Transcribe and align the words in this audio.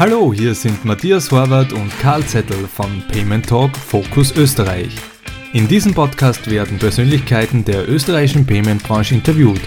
Hallo, 0.00 0.32
hier 0.32 0.54
sind 0.54 0.82
Matthias 0.86 1.30
Horvath 1.30 1.74
und 1.74 1.92
Karl 2.00 2.24
Zettel 2.24 2.66
von 2.66 3.02
Payment 3.12 3.46
Talk 3.46 3.76
Focus 3.76 4.34
Österreich. 4.34 4.96
In 5.52 5.68
diesem 5.68 5.92
Podcast 5.92 6.50
werden 6.50 6.78
Persönlichkeiten 6.78 7.66
der 7.66 7.86
österreichischen 7.86 8.46
Payment-Branche 8.46 9.14
interviewt, 9.14 9.60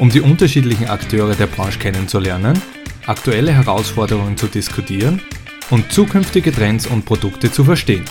um 0.00 0.10
die 0.10 0.20
unterschiedlichen 0.20 0.88
Akteure 0.88 1.36
der 1.36 1.46
Branche 1.46 1.78
kennenzulernen, 1.78 2.60
aktuelle 3.06 3.52
Herausforderungen 3.52 4.36
zu 4.36 4.48
diskutieren 4.48 5.22
und 5.70 5.92
zukünftige 5.92 6.50
Trends 6.50 6.88
und 6.88 7.04
Produkte 7.04 7.52
zu 7.52 7.62
verstehen. 7.62 8.04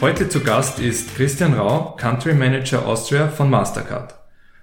Heute 0.00 0.30
zu 0.30 0.40
Gast 0.40 0.78
ist 0.78 1.14
Christian 1.14 1.52
Rau, 1.52 1.94
Country 1.98 2.32
Manager 2.32 2.86
Austria 2.86 3.28
von 3.28 3.50
Mastercard. 3.50 4.14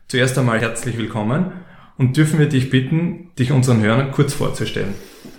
Zuerst 0.07 0.35
einmal 0.39 0.59
herzlich 0.59 0.97
willkommen 0.97 1.68
und 1.99 2.15
dürfen 2.15 2.39
wir 2.39 2.47
dich 2.47 2.69
bitten, 2.69 3.29
dich 3.37 3.51
unseren 3.51 3.81
Hörern 3.81 4.11
kurz 4.11 4.33
vorzustellen. 4.33 4.93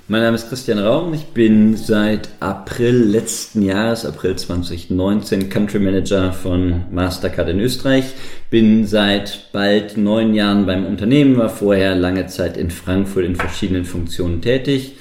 Mein 0.09 0.23
Name 0.23 0.35
ist 0.35 0.51
Christian 0.51 0.79
Raum. 0.79 1.15
Ich 1.15 1.27
bin 1.27 1.75
seit 1.77 2.29
April 2.41 2.97
letzten 2.97 3.63
Jahres, 3.63 4.05
April 4.05 4.37
2019, 4.37 5.49
Country 5.49 5.79
Manager 5.79 6.35
von 6.35 6.83
Mastercard 6.93 7.49
in 7.49 7.61
Österreich. 7.61 8.13
Bin 8.51 8.87
seit 8.87 9.51
bald 9.53 9.97
neun 9.97 10.35
Jahren 10.35 10.67
beim 10.67 10.85
Unternehmen, 10.85 11.39
war 11.39 11.49
vorher 11.49 11.95
lange 11.95 12.27
Zeit 12.27 12.59
in 12.59 12.71
Frankfurt 12.71 13.25
in 13.25 13.37
verschiedenen 13.37 13.87
Funktionen 13.87 14.43
tätig. 14.43 14.97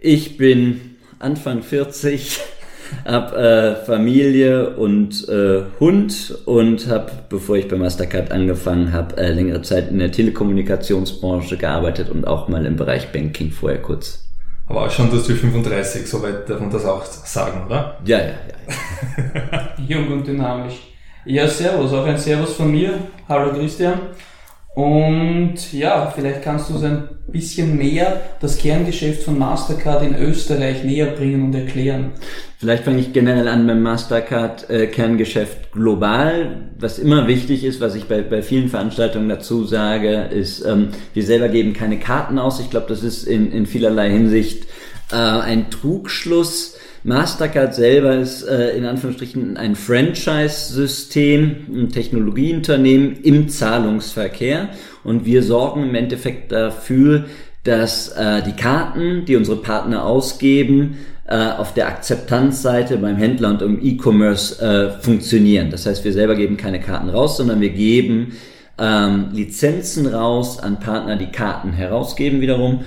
Ich 0.00 0.36
bin 0.36 0.96
Anfang 1.18 1.62
40, 1.62 2.40
hab 3.04 3.36
äh, 3.36 3.76
Familie 3.76 4.70
und 4.76 5.28
äh, 5.28 5.62
Hund 5.78 6.38
und 6.46 6.88
habe, 6.88 7.10
bevor 7.28 7.56
ich 7.56 7.68
bei 7.68 7.76
Mastercard 7.76 8.30
angefangen 8.30 8.92
habe, 8.92 9.16
äh, 9.16 9.32
längere 9.32 9.62
Zeit 9.62 9.90
in 9.90 9.98
der 9.98 10.12
Telekommunikationsbranche 10.12 11.56
gearbeitet 11.56 12.10
und 12.10 12.26
auch 12.26 12.48
mal 12.48 12.66
im 12.66 12.76
Bereich 12.76 13.12
Banking 13.12 13.50
vorher 13.50 13.80
kurz. 13.80 14.24
Aber 14.66 14.86
auch 14.86 14.90
schon, 14.90 15.10
dass 15.10 15.26
du 15.26 15.34
35, 15.34 16.06
soweit 16.06 16.48
darf 16.48 16.60
man 16.60 16.70
das 16.70 16.84
auch 16.84 17.04
sagen, 17.04 17.66
oder? 17.66 17.98
Ja, 18.04 18.18
ja, 18.18 18.24
ja. 18.24 18.34
ja. 19.52 19.68
Jung 19.88 20.12
und 20.12 20.26
dynamisch. 20.26 20.74
Ja, 21.24 21.46
servus, 21.48 21.92
auch 21.92 22.06
ein 22.06 22.16
Servus 22.16 22.54
von 22.54 22.70
mir. 22.70 22.98
Hallo 23.28 23.52
Christian. 23.52 23.98
Und 24.74 25.72
ja, 25.72 26.12
vielleicht 26.14 26.42
kannst 26.42 26.70
du 26.70 26.78
so 26.78 26.86
ein 26.86 27.08
bisschen 27.26 27.76
mehr 27.76 28.20
das 28.40 28.56
Kerngeschäft 28.56 29.24
von 29.24 29.36
Mastercard 29.36 30.02
in 30.04 30.14
Österreich 30.14 30.84
näher 30.84 31.06
bringen 31.06 31.42
und 31.42 31.54
erklären. 31.54 32.12
Vielleicht 32.58 32.84
fange 32.84 33.00
ich 33.00 33.12
generell 33.12 33.48
an 33.48 33.66
beim 33.66 33.82
Mastercard 33.82 34.70
äh, 34.70 34.86
Kerngeschäft 34.86 35.72
global. 35.72 36.70
Was 36.78 36.98
immer 36.98 37.26
wichtig 37.26 37.64
ist, 37.64 37.80
was 37.80 37.96
ich 37.96 38.04
bei, 38.04 38.22
bei 38.22 38.42
vielen 38.42 38.68
Veranstaltungen 38.68 39.28
dazu 39.28 39.64
sage, 39.64 40.28
ist, 40.30 40.64
ähm, 40.64 40.90
wir 41.14 41.24
selber 41.24 41.48
geben 41.48 41.72
keine 41.72 41.98
Karten 41.98 42.38
aus. 42.38 42.60
Ich 42.60 42.70
glaube, 42.70 42.86
das 42.88 43.02
ist 43.02 43.24
in, 43.24 43.50
in 43.50 43.66
vielerlei 43.66 44.10
Hinsicht 44.10 44.64
äh, 45.10 45.16
ein 45.16 45.70
Trugschluss 45.70 46.76
Mastercard 47.02 47.74
selber 47.74 48.16
ist 48.16 48.42
äh, 48.42 48.76
in 48.76 48.84
Anführungsstrichen 48.84 49.56
ein 49.56 49.74
Franchise-System, 49.74 51.56
ein 51.72 51.88
Technologieunternehmen 51.88 53.22
im 53.22 53.48
Zahlungsverkehr 53.48 54.68
und 55.02 55.24
wir 55.24 55.42
sorgen 55.42 55.88
im 55.88 55.94
Endeffekt 55.94 56.52
dafür, 56.52 57.24
dass 57.64 58.08
äh, 58.08 58.42
die 58.42 58.52
Karten, 58.52 59.24
die 59.24 59.36
unsere 59.36 59.56
Partner 59.56 60.04
ausgeben, 60.04 60.98
äh, 61.26 61.36
auf 61.36 61.72
der 61.72 61.88
Akzeptanzseite 61.88 62.98
beim 62.98 63.16
Händler 63.16 63.50
und 63.50 63.62
im 63.62 63.78
E-Commerce 63.82 64.60
äh, 64.60 64.90
funktionieren. 65.00 65.70
Das 65.70 65.86
heißt, 65.86 66.04
wir 66.04 66.12
selber 66.12 66.34
geben 66.34 66.56
keine 66.56 66.80
Karten 66.80 67.08
raus, 67.08 67.36
sondern 67.36 67.60
wir 67.60 67.70
geben 67.70 68.32
ähm, 68.78 69.28
Lizenzen 69.32 70.06
raus 70.06 70.58
an 70.58 70.80
Partner, 70.80 71.16
die 71.16 71.30
Karten 71.30 71.72
herausgeben 71.72 72.40
wiederum 72.40 72.80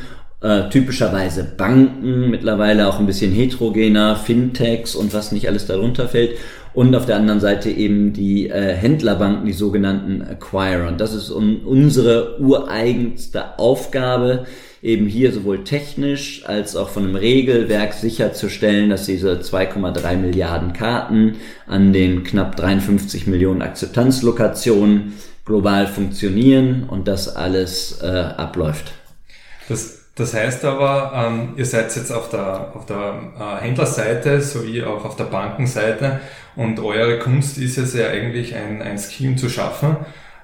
äh, 0.43 0.69
typischerweise 0.69 1.45
Banken, 1.45 2.29
mittlerweile 2.29 2.87
auch 2.87 2.99
ein 2.99 3.05
bisschen 3.05 3.31
heterogener, 3.31 4.17
Fintechs 4.17 4.93
und 4.93 5.13
was 5.13 5.31
nicht 5.31 5.47
alles 5.47 5.65
darunter 5.65 6.09
fällt. 6.09 6.37
Und 6.73 6.93
auf 6.95 7.05
der 7.05 7.15
anderen 7.15 7.39
Seite 7.39 7.69
eben 7.69 8.13
die 8.13 8.49
äh, 8.49 8.73
Händlerbanken, 8.73 9.45
die 9.45 9.53
sogenannten 9.53 10.21
Acquirer. 10.21 10.87
Und 10.89 10.99
das 10.99 11.13
ist 11.13 11.31
un 11.31 11.61
unsere 11.63 12.41
ureigenste 12.41 13.57
Aufgabe, 13.57 14.45
eben 14.81 15.05
hier 15.05 15.31
sowohl 15.31 15.63
technisch 15.63 16.43
als 16.45 16.75
auch 16.75 16.89
von 16.89 17.03
einem 17.03 17.15
Regelwerk 17.15 17.93
sicherzustellen, 17.93 18.89
dass 18.89 19.05
diese 19.05 19.35
2,3 19.35 20.17
Milliarden 20.17 20.73
Karten 20.73 21.35
an 21.67 21.93
den 21.93 22.23
knapp 22.23 22.57
53 22.57 23.27
Millionen 23.27 23.61
Akzeptanzlokationen 23.61 25.13
global 25.45 25.87
funktionieren 25.87 26.83
und 26.89 27.07
das 27.07 27.33
alles 27.33 27.99
äh, 28.01 28.07
abläuft. 28.07 28.91
Das 29.69 30.02
das 30.15 30.33
heißt 30.33 30.63
aber, 30.65 31.11
ähm, 31.15 31.53
ihr 31.57 31.65
seid 31.65 31.95
jetzt 31.95 32.11
auf 32.11 32.29
der, 32.29 32.71
auf 32.75 32.85
der 32.85 33.31
äh, 33.39 33.63
Händlerseite 33.63 34.41
sowie 34.41 34.83
auch 34.83 35.05
auf 35.05 35.15
der 35.15 35.23
Bankenseite 35.25 36.19
und 36.55 36.79
eure 36.79 37.17
Kunst 37.19 37.57
ist 37.57 37.77
es 37.77 37.95
ja 37.95 38.07
eigentlich 38.07 38.55
ein, 38.55 38.81
ein 38.81 38.99
Scheme 38.99 39.35
zu 39.35 39.49
schaffen, 39.49 39.97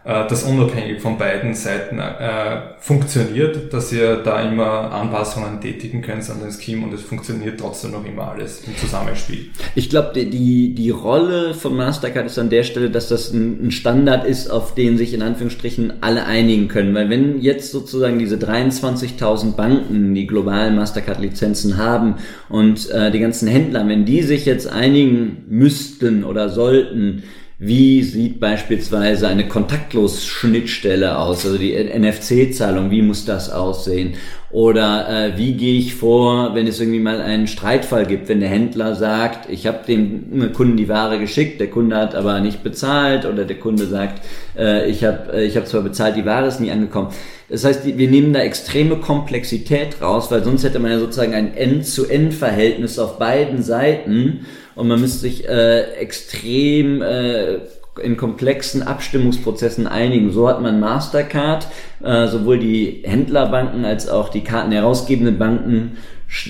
das 0.09 0.43
unabhängig 0.43 1.01
von 1.01 1.19
beiden 1.19 1.53
Seiten 1.53 1.99
äh, 1.99 2.61
funktioniert, 2.79 3.71
dass 3.71 3.91
ihr 3.91 4.15
da 4.17 4.41
immer 4.41 4.91
Anpassungen 4.91 5.61
tätigen 5.61 6.01
könnt 6.01 6.27
an 6.31 6.39
den 6.39 6.51
Scheme 6.51 6.85
und 6.85 6.93
es 6.93 7.01
funktioniert 7.01 7.59
trotzdem 7.59 7.91
noch 7.91 8.03
immer 8.03 8.31
alles 8.31 8.63
im 8.65 8.75
Zusammenspiel. 8.75 9.51
Ich 9.75 9.89
glaube, 9.89 10.11
die, 10.15 10.29
die, 10.29 10.73
die 10.73 10.89
Rolle 10.89 11.53
von 11.53 11.75
Mastercard 11.75 12.25
ist 12.25 12.39
an 12.39 12.49
der 12.49 12.63
Stelle, 12.63 12.89
dass 12.89 13.07
das 13.07 13.31
ein, 13.31 13.67
ein 13.67 13.71
Standard 13.71 14.25
ist, 14.25 14.49
auf 14.49 14.73
den 14.73 14.97
sich 14.97 15.13
in 15.13 15.21
Anführungsstrichen 15.21 16.01
alle 16.01 16.25
einigen 16.25 16.69
können. 16.69 16.95
Weil 16.95 17.11
wenn 17.11 17.39
jetzt 17.39 17.71
sozusagen 17.71 18.17
diese 18.17 18.37
23.000 18.37 19.55
Banken, 19.55 20.15
die 20.15 20.25
globalen 20.25 20.75
Mastercard-Lizenzen 20.75 21.77
haben 21.77 22.15
und 22.49 22.89
äh, 22.89 23.11
die 23.11 23.19
ganzen 23.19 23.47
Händler, 23.47 23.87
wenn 23.87 24.05
die 24.05 24.23
sich 24.23 24.45
jetzt 24.45 24.67
einigen 24.67 25.45
müssten 25.47 26.23
oder 26.23 26.49
sollten, 26.49 27.21
wie 27.61 28.03
sieht 28.03 28.39
beispielsweise 28.39 29.27
eine 29.27 29.49
Kontaktlos-Schnittstelle 29.49 31.17
aus, 31.17 31.45
also 31.45 31.57
die 31.57 31.73
NFC-Zahlung, 31.73 32.89
wie 32.89 33.01
muss 33.01 33.25
das 33.25 33.51
aussehen? 33.51 34.13
Oder 34.49 35.09
äh, 35.09 35.37
wie 35.37 35.53
gehe 35.53 35.77
ich 35.77 35.93
vor, 35.93 36.55
wenn 36.55 36.67
es 36.67 36.79
irgendwie 36.79 37.01
mal 37.01 37.19
einen 37.19 37.47
Streitfall 37.47 38.05
gibt, 38.05 38.29
wenn 38.29 38.39
der 38.39 38.47
Händler 38.47 38.95
sagt, 38.95 39.49
ich 39.49 39.67
habe 39.67 39.79
dem 39.85 40.53
Kunden 40.53 40.77
die 40.77 40.87
Ware 40.87 41.19
geschickt, 41.19 41.59
der 41.59 41.69
Kunde 41.69 41.97
hat 41.97 42.15
aber 42.15 42.39
nicht 42.39 42.63
bezahlt 42.63 43.25
oder 43.25 43.43
der 43.43 43.59
Kunde 43.59 43.85
sagt, 43.87 44.25
äh, 44.57 44.89
ich 44.89 45.03
habe 45.03 45.33
äh, 45.33 45.45
ich 45.45 45.57
hab 45.57 45.67
zwar 45.67 45.81
bezahlt, 45.81 46.15
die 46.15 46.25
Ware 46.25 46.47
ist 46.47 46.61
nie 46.61 46.71
angekommen. 46.71 47.09
Das 47.49 47.65
heißt, 47.65 47.85
wir 47.85 48.09
nehmen 48.09 48.31
da 48.31 48.39
extreme 48.39 48.97
Komplexität 48.97 50.01
raus, 50.01 50.31
weil 50.31 50.43
sonst 50.43 50.63
hätte 50.63 50.79
man 50.79 50.91
ja 50.91 50.99
sozusagen 50.99 51.33
ein 51.33 51.55
End-zu-End-Verhältnis 51.55 52.99
auf 52.99 53.17
beiden 53.17 53.63
Seiten 53.63 54.45
und 54.79 54.87
man 54.87 55.01
müsste 55.01 55.19
sich 55.19 55.47
äh, 55.47 55.81
extrem 55.95 57.01
äh, 57.01 57.55
in 58.01 58.15
komplexen 58.15 58.81
Abstimmungsprozessen 58.81 59.87
einigen. 59.87 60.31
So 60.31 60.47
hat 60.47 60.61
man 60.61 60.79
Mastercard, 60.79 61.67
äh, 62.01 62.27
sowohl 62.27 62.59
die 62.59 63.01
Händlerbanken 63.03 63.83
als 63.83 64.07
auch 64.07 64.29
die 64.29 64.41
Karten 64.41 64.71
herausgebenden 64.71 65.37
Banken 65.37 65.97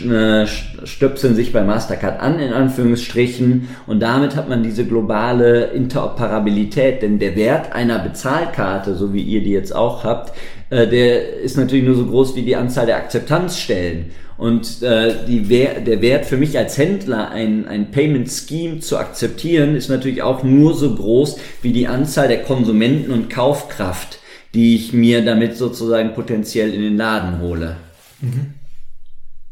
äh, 0.07 0.45
stöpseln 0.45 1.33
sich 1.33 1.51
bei 1.51 1.63
Mastercard 1.63 2.19
an, 2.19 2.37
in 2.37 2.53
Anführungsstrichen, 2.53 3.69
und 3.87 3.99
damit 4.01 4.35
hat 4.35 4.47
man 4.47 4.61
diese 4.61 4.85
globale 4.85 5.67
Interoperabilität, 5.67 7.01
denn 7.01 7.17
der 7.17 7.35
Wert 7.35 7.73
einer 7.73 7.97
Bezahlkarte, 7.97 8.93
so 8.93 9.11
wie 9.11 9.23
ihr 9.23 9.41
die 9.41 9.53
jetzt 9.53 9.73
auch 9.73 10.03
habt, 10.03 10.33
äh, 10.69 10.87
der 10.87 11.33
ist 11.39 11.57
natürlich 11.57 11.85
nur 11.85 11.95
so 11.95 12.05
groß 12.05 12.35
wie 12.35 12.43
die 12.43 12.55
Anzahl 12.55 12.85
der 12.85 12.97
Akzeptanzstellen. 12.97 14.11
Und 14.37 14.81
äh, 14.83 15.25
die 15.27 15.49
Wer 15.49 15.81
der 15.81 16.01
Wert 16.01 16.25
für 16.25 16.37
mich 16.37 16.57
als 16.57 16.77
Händler, 16.77 17.29
ein, 17.29 17.67
ein 17.67 17.91
Payment 17.91 18.29
Scheme 18.29 18.79
zu 18.79 18.97
akzeptieren, 18.97 19.75
ist 19.75 19.89
natürlich 19.89 20.21
auch 20.21 20.43
nur 20.43 20.73
so 20.75 20.95
groß 20.95 21.37
wie 21.61 21.73
die 21.73 21.87
Anzahl 21.87 22.29
der 22.29 22.43
Konsumenten 22.43 23.11
und 23.11 23.29
Kaufkraft, 23.29 24.19
die 24.53 24.75
ich 24.75 24.93
mir 24.93 25.25
damit 25.25 25.57
sozusagen 25.57 26.13
potenziell 26.13 26.73
in 26.73 26.81
den 26.81 26.95
Laden 26.95 27.41
hole. 27.41 27.75
Mhm. 28.21 28.53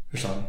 Verstanden. 0.08 0.44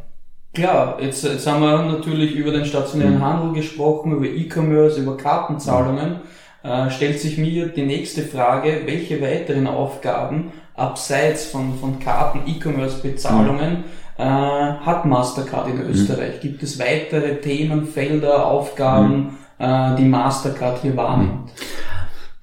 Klar, 0.53 0.99
jetzt, 1.01 1.23
jetzt 1.25 1.45
haben 1.45 1.61
wir 1.61 1.83
natürlich 1.83 2.33
über 2.33 2.51
den 2.51 2.65
stationären 2.65 3.15
mhm. 3.15 3.23
Handel 3.23 3.53
gesprochen, 3.53 4.13
über 4.13 4.25
E-Commerce, 4.25 5.01
über 5.01 5.17
Kartenzahlungen. 5.17 6.21
Mhm. 6.63 6.69
Äh, 6.69 6.89
stellt 6.91 7.19
sich 7.19 7.37
mir 7.37 7.67
die 7.67 7.85
nächste 7.85 8.21
Frage, 8.21 8.81
welche 8.85 9.21
weiteren 9.21 9.67
Aufgaben 9.67 10.51
abseits 10.79 11.45
von, 11.45 11.77
von 11.79 11.99
Karten, 11.99 12.41
E-Commerce, 12.47 13.01
Bezahlungen 13.01 13.71
mhm 13.71 13.83
äh, 14.19 14.23
hat 14.23 15.05
Mastercard 15.05 15.69
in 15.69 15.77
mhm. 15.77 15.91
Österreich? 15.91 16.35
Mhm. 16.35 16.41
Gibt 16.41 16.63
es 16.63 16.77
weitere 16.77 17.39
Themen, 17.39 17.87
Felder, 17.87 18.45
Aufgaben, 18.45 19.37
mhm. 19.57 19.65
äh, 19.65 19.95
die 19.95 20.05
Mastercard 20.05 20.81
hier 20.81 20.95
wahrnimmt? 20.97 21.51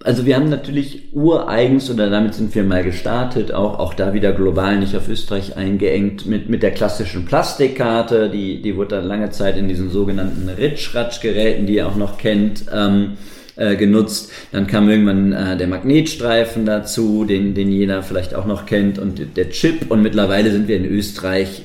Also 0.03 0.25
wir 0.25 0.37
haben 0.37 0.49
natürlich 0.49 1.13
ureigens, 1.13 1.91
oder 1.91 2.09
damit 2.09 2.35
sind 2.35 2.55
wir 2.55 2.63
mal 2.63 2.85
gestartet, 2.85 3.53
auch, 3.53 3.79
auch 3.79 3.93
da 3.93 4.15
wieder 4.15 4.33
global 4.33 4.79
nicht 4.79 4.97
auf 4.97 5.09
Österreich 5.09 5.57
eingeengt, 5.57 6.27
mit, 6.27 6.49
mit 6.49 6.63
der 6.63 6.71
klassischen 6.71 7.25
Plastikkarte, 7.25 8.31
die, 8.31 8.63
die 8.63 8.77
wurde 8.77 8.97
dann 8.97 9.07
lange 9.07 9.31
Zeit 9.31 9.57
in 9.57 9.69
diesen 9.69 9.91
sogenannten 9.91 10.49
Ritschratsch-Geräten, 10.49 11.67
die 11.67 11.77
ihr 11.77 11.89
auch 11.89 11.97
noch 11.97 12.19
kennt, 12.19 12.67
ähm, 12.73 13.17
äh, 13.57 13.77
genutzt. 13.77 14.31
Dann 14.53 14.67
kam 14.67 14.89
irgendwann 14.89 15.33
äh, 15.33 15.57
der 15.57 15.67
Magnetstreifen 15.67 16.67
dazu, 16.67 17.25
den, 17.25 17.55
den 17.55 17.71
jeder 17.71 18.03
vielleicht 18.03 18.35
auch 18.35 18.47
noch 18.47 18.67
kennt, 18.67 18.99
und 18.99 19.37
der 19.37 19.51
Chip. 19.51 19.91
Und 19.91 20.03
mittlerweile 20.03 20.53
sind 20.53 20.69
wir 20.69 20.77
in 20.77 20.85
Österreich 20.85 21.63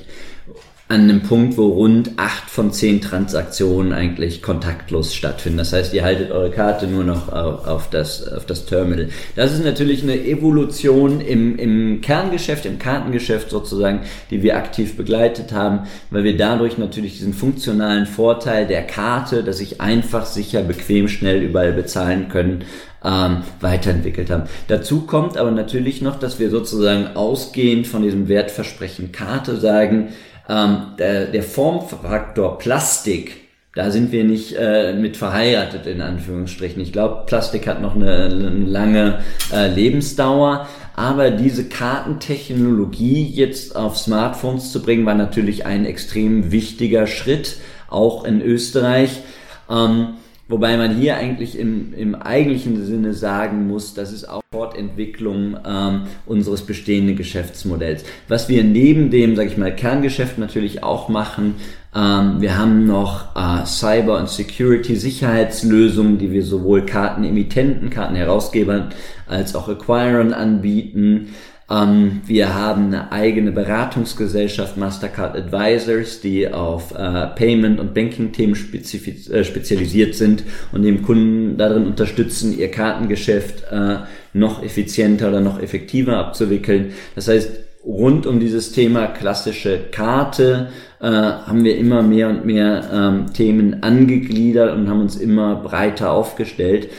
an 0.91 1.03
einem 1.03 1.21
Punkt, 1.21 1.57
wo 1.57 1.67
rund 1.69 2.11
acht 2.17 2.49
von 2.49 2.73
zehn 2.73 2.99
Transaktionen 2.99 3.93
eigentlich 3.93 4.41
kontaktlos 4.41 5.15
stattfinden. 5.15 5.59
Das 5.59 5.71
heißt, 5.71 5.93
ihr 5.93 6.03
haltet 6.03 6.31
eure 6.31 6.51
Karte 6.51 6.85
nur 6.85 7.05
noch 7.05 7.31
auf, 7.31 7.89
das, 7.89 8.27
auf 8.27 8.45
das 8.45 8.65
Terminal. 8.65 9.07
Das 9.37 9.53
ist 9.53 9.63
natürlich 9.63 10.03
eine 10.03 10.21
Evolution 10.21 11.21
im, 11.21 11.57
im 11.57 12.01
Kerngeschäft, 12.01 12.65
im 12.65 12.77
Kartengeschäft 12.77 13.51
sozusagen, 13.51 14.01
die 14.31 14.43
wir 14.43 14.57
aktiv 14.57 14.97
begleitet 14.97 15.53
haben, 15.53 15.87
weil 16.09 16.25
wir 16.25 16.35
dadurch 16.35 16.77
natürlich 16.77 17.19
diesen 17.19 17.33
funktionalen 17.33 18.05
Vorteil 18.05 18.67
der 18.67 18.83
Karte, 18.83 19.45
dass 19.45 19.61
ich 19.61 19.79
einfach, 19.79 20.25
sicher, 20.25 20.61
bequem, 20.61 21.07
schnell 21.07 21.41
überall 21.41 21.71
bezahlen 21.71 22.27
können, 22.27 22.65
ähm, 23.03 23.43
weiterentwickelt 23.61 24.29
haben. 24.29 24.43
Dazu 24.67 25.01
kommt 25.01 25.37
aber 25.37 25.51
natürlich 25.51 26.01
noch, 26.01 26.19
dass 26.19 26.37
wir 26.37 26.49
sozusagen 26.49 27.15
ausgehend 27.15 27.87
von 27.87 28.03
diesem 28.03 28.27
Wertversprechen 28.27 29.13
Karte 29.13 29.55
sagen, 29.55 30.09
ähm, 30.51 30.77
der, 30.99 31.27
der 31.27 31.43
Formfaktor 31.43 32.57
Plastik, 32.57 33.37
da 33.73 33.89
sind 33.89 34.11
wir 34.11 34.25
nicht 34.25 34.53
äh, 34.59 34.93
mit 34.93 35.15
verheiratet 35.15 35.87
in 35.87 36.01
Anführungsstrichen. 36.01 36.81
Ich 36.81 36.91
glaube, 36.91 37.23
Plastik 37.25 37.67
hat 37.67 37.81
noch 37.81 37.95
eine, 37.95 38.25
eine 38.25 38.49
lange 38.49 39.19
äh, 39.53 39.69
Lebensdauer, 39.73 40.67
aber 40.93 41.31
diese 41.31 41.69
Kartentechnologie 41.69 43.23
jetzt 43.23 43.77
auf 43.77 43.97
Smartphones 43.97 44.73
zu 44.73 44.81
bringen, 44.81 45.05
war 45.05 45.15
natürlich 45.15 45.65
ein 45.65 45.85
extrem 45.85 46.51
wichtiger 46.51 47.07
Schritt, 47.07 47.55
auch 47.89 48.25
in 48.25 48.41
Österreich. 48.41 49.21
Ähm, 49.69 50.15
Wobei 50.51 50.75
man 50.75 50.97
hier 50.97 51.15
eigentlich 51.15 51.57
im, 51.57 51.93
im 51.93 52.13
eigentlichen 52.13 52.85
Sinne 52.85 53.13
sagen 53.13 53.67
muss, 53.67 53.93
das 53.93 54.11
ist 54.11 54.27
auch 54.27 54.41
Fortentwicklung 54.51 55.55
ähm, 55.65 56.01
unseres 56.25 56.63
bestehenden 56.63 57.15
Geschäftsmodells. 57.15 58.03
Was 58.27 58.49
wir 58.49 58.65
neben 58.65 59.11
dem, 59.11 59.37
sage 59.37 59.47
ich 59.47 59.57
mal, 59.57 59.73
Kerngeschäft 59.73 60.37
natürlich 60.37 60.83
auch 60.83 61.07
machen, 61.07 61.55
ähm, 61.95 62.41
wir 62.41 62.57
haben 62.57 62.85
noch 62.85 63.33
äh, 63.33 63.65
Cyber- 63.65 64.19
und 64.19 64.27
Security-Sicherheitslösungen, 64.27 66.17
die 66.17 66.31
wir 66.31 66.43
sowohl 66.43 66.85
Kartenemittenten, 66.85 67.89
Kartenherausgebern 67.89 68.89
als 69.27 69.55
auch 69.55 69.69
Acquirern 69.69 70.33
anbieten. 70.33 71.29
Ähm, 71.71 72.21
wir 72.25 72.53
haben 72.53 72.87
eine 72.87 73.11
eigene 73.11 73.51
Beratungsgesellschaft, 73.51 74.77
Mastercard 74.77 75.35
Advisors, 75.35 76.19
die 76.19 76.51
auf 76.51 76.91
äh, 76.91 77.27
Payment- 77.35 77.79
und 77.79 77.93
Banking-Themen 77.93 78.55
äh, 78.55 79.43
spezialisiert 79.43 80.15
sind 80.15 80.43
und 80.71 80.83
dem 80.83 81.01
Kunden 81.01 81.57
darin 81.57 81.85
unterstützen, 81.85 82.57
ihr 82.57 82.69
Kartengeschäft 82.69 83.71
äh, 83.71 83.97
noch 84.33 84.63
effizienter 84.63 85.29
oder 85.29 85.41
noch 85.41 85.61
effektiver 85.61 86.17
abzuwickeln. 86.17 86.93
Das 87.15 87.27
heißt, 87.27 87.51
rund 87.85 88.27
um 88.27 88.39
dieses 88.39 88.73
Thema 88.73 89.07
klassische 89.07 89.79
Karte 89.91 90.69
äh, 90.99 91.05
haben 91.07 91.63
wir 91.63 91.77
immer 91.77 92.03
mehr 92.03 92.29
und 92.29 92.45
mehr 92.45 92.89
ähm, 92.93 93.33
Themen 93.33 93.81
angegliedert 93.81 94.75
und 94.75 94.89
haben 94.89 95.01
uns 95.01 95.15
immer 95.15 95.55
breiter 95.55 96.11
aufgestellt 96.11 96.89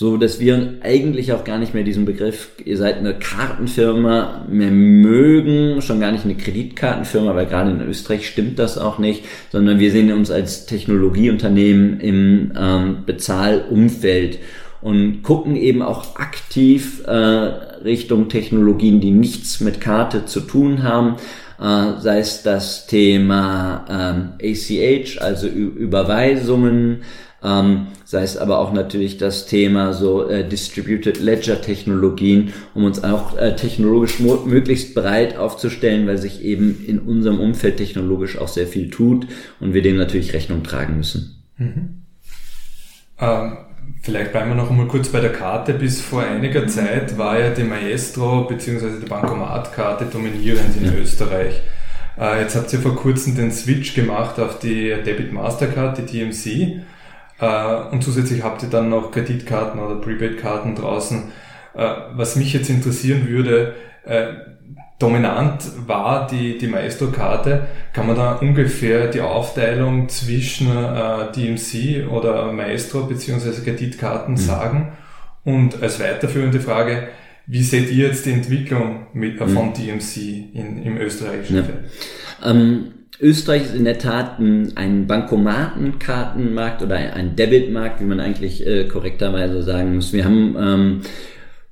so 0.00 0.16
dass 0.16 0.40
wir 0.40 0.76
eigentlich 0.80 1.34
auch 1.34 1.44
gar 1.44 1.58
nicht 1.58 1.74
mehr 1.74 1.82
diesen 1.82 2.06
Begriff, 2.06 2.52
ihr 2.64 2.78
seid 2.78 2.96
eine 2.96 3.12
Kartenfirma 3.12 4.46
mehr 4.48 4.70
mögen, 4.70 5.82
schon 5.82 6.00
gar 6.00 6.10
nicht 6.10 6.24
eine 6.24 6.36
Kreditkartenfirma, 6.36 7.34
weil 7.34 7.44
gerade 7.44 7.72
in 7.72 7.82
Österreich 7.82 8.26
stimmt 8.26 8.58
das 8.58 8.78
auch 8.78 8.98
nicht, 8.98 9.26
sondern 9.52 9.78
wir 9.78 9.90
sehen 9.90 10.10
uns 10.10 10.30
als 10.30 10.64
Technologieunternehmen 10.64 12.00
im 12.00 12.52
ähm, 12.58 12.96
Bezahlumfeld 13.04 14.38
und 14.80 15.22
gucken 15.22 15.54
eben 15.54 15.82
auch 15.82 16.16
aktiv 16.16 17.02
äh, 17.06 17.10
Richtung 17.12 18.30
Technologien, 18.30 19.02
die 19.02 19.10
nichts 19.10 19.60
mit 19.60 19.82
Karte 19.82 20.24
zu 20.24 20.40
tun 20.40 20.82
haben, 20.82 21.16
äh, 21.60 22.00
sei 22.00 22.20
es 22.20 22.42
das 22.42 22.86
Thema 22.86 23.84
ähm, 23.90 24.28
ACH, 24.42 25.20
also 25.20 25.46
Ü 25.46 25.66
Überweisungen, 25.76 27.02
ähm, 27.42 27.86
sei 28.04 28.22
es 28.22 28.36
aber 28.36 28.58
auch 28.58 28.72
natürlich 28.72 29.16
das 29.16 29.46
Thema 29.46 29.92
so 29.92 30.28
äh, 30.28 30.46
Distributed 30.46 31.20
Ledger 31.20 31.60
Technologien, 31.60 32.52
um 32.74 32.84
uns 32.84 33.02
auch 33.02 33.36
äh, 33.38 33.56
technologisch 33.56 34.20
möglichst 34.20 34.94
breit 34.94 35.36
aufzustellen, 35.36 36.06
weil 36.06 36.18
sich 36.18 36.44
eben 36.44 36.84
in 36.86 36.98
unserem 36.98 37.40
Umfeld 37.40 37.78
technologisch 37.78 38.36
auch 38.36 38.48
sehr 38.48 38.66
viel 38.66 38.90
tut 38.90 39.26
und 39.58 39.72
wir 39.72 39.82
dem 39.82 39.96
natürlich 39.96 40.34
Rechnung 40.34 40.62
tragen 40.62 40.96
müssen. 40.98 41.42
Mhm. 41.56 42.02
Ähm, 43.18 43.56
vielleicht 44.02 44.32
bleiben 44.32 44.50
wir 44.50 44.56
noch 44.56 44.70
einmal 44.70 44.86
kurz 44.86 45.08
bei 45.08 45.20
der 45.20 45.32
Karte. 45.32 45.74
Bis 45.74 46.00
vor 46.00 46.22
einiger 46.22 46.66
Zeit 46.66 47.16
war 47.16 47.38
ja 47.38 47.50
die 47.50 47.64
Maestro 47.64 48.44
bzw. 48.44 49.00
die 49.02 49.08
Bankomatkarte 49.08 50.06
dominierend 50.06 50.76
in 50.76 50.86
ja. 50.86 50.92
Österreich. 50.92 51.60
Äh, 52.18 52.42
jetzt 52.42 52.54
habt 52.54 52.72
ihr 52.72 52.80
vor 52.80 52.96
kurzem 52.96 53.34
den 53.34 53.50
Switch 53.50 53.94
gemacht 53.94 54.38
auf 54.38 54.58
die 54.58 54.94
Debit 55.04 55.32
Mastercard, 55.32 55.98
die 55.98 56.06
DMC. 56.06 56.82
Äh, 57.40 57.92
und 57.92 58.04
zusätzlich 58.04 58.42
habt 58.42 58.62
ihr 58.62 58.68
dann 58.68 58.90
noch 58.90 59.10
Kreditkarten 59.10 59.80
oder 59.80 59.96
Prepaid-Karten 59.96 60.74
draußen. 60.74 61.32
Äh, 61.74 61.88
was 62.14 62.36
mich 62.36 62.52
jetzt 62.52 62.68
interessieren 62.68 63.28
würde, 63.28 63.74
äh, 64.04 64.26
dominant 64.98 65.62
war 65.86 66.26
die, 66.26 66.58
die 66.58 66.66
Maestro-Karte. 66.66 67.66
Kann 67.92 68.06
man 68.06 68.16
da 68.16 68.34
ungefähr 68.34 69.08
die 69.08 69.22
Aufteilung 69.22 70.10
zwischen 70.10 70.66
DMC 70.68 72.06
oder 72.06 72.52
Maestro 72.52 73.04
beziehungsweise 73.04 73.62
Kreditkarten 73.62 74.34
mhm. 74.34 74.38
sagen? 74.38 74.92
Und 75.42 75.82
als 75.82 76.00
weiterführende 76.00 76.60
Frage, 76.60 77.08
wie 77.46 77.62
seht 77.62 77.90
ihr 77.90 78.08
jetzt 78.08 78.26
die 78.26 78.32
Entwicklung 78.32 79.06
mit, 79.14 79.40
mhm. 79.40 79.48
von 79.48 79.72
DMC 79.72 80.50
in, 80.52 80.82
im 80.82 80.98
österreichischen 80.98 81.56
ja. 81.56 81.62
Feld? 81.62 81.78
Ähm, 82.44 82.92
Österreich 83.20 83.64
ist 83.64 83.74
in 83.74 83.84
der 83.84 83.98
Tat 83.98 84.38
ein, 84.38 85.06
Bankomatenkartenmarkt 85.06 86.82
oder 86.82 86.96
ein 86.96 87.36
Debitmarkt, 87.36 88.00
wie 88.00 88.04
man 88.04 88.20
eigentlich 88.20 88.66
äh, 88.66 88.84
korrekterweise 88.84 89.62
sagen 89.62 89.94
muss. 89.94 90.12
Wir 90.12 90.24
haben 90.24 90.56
ähm, 90.58 91.00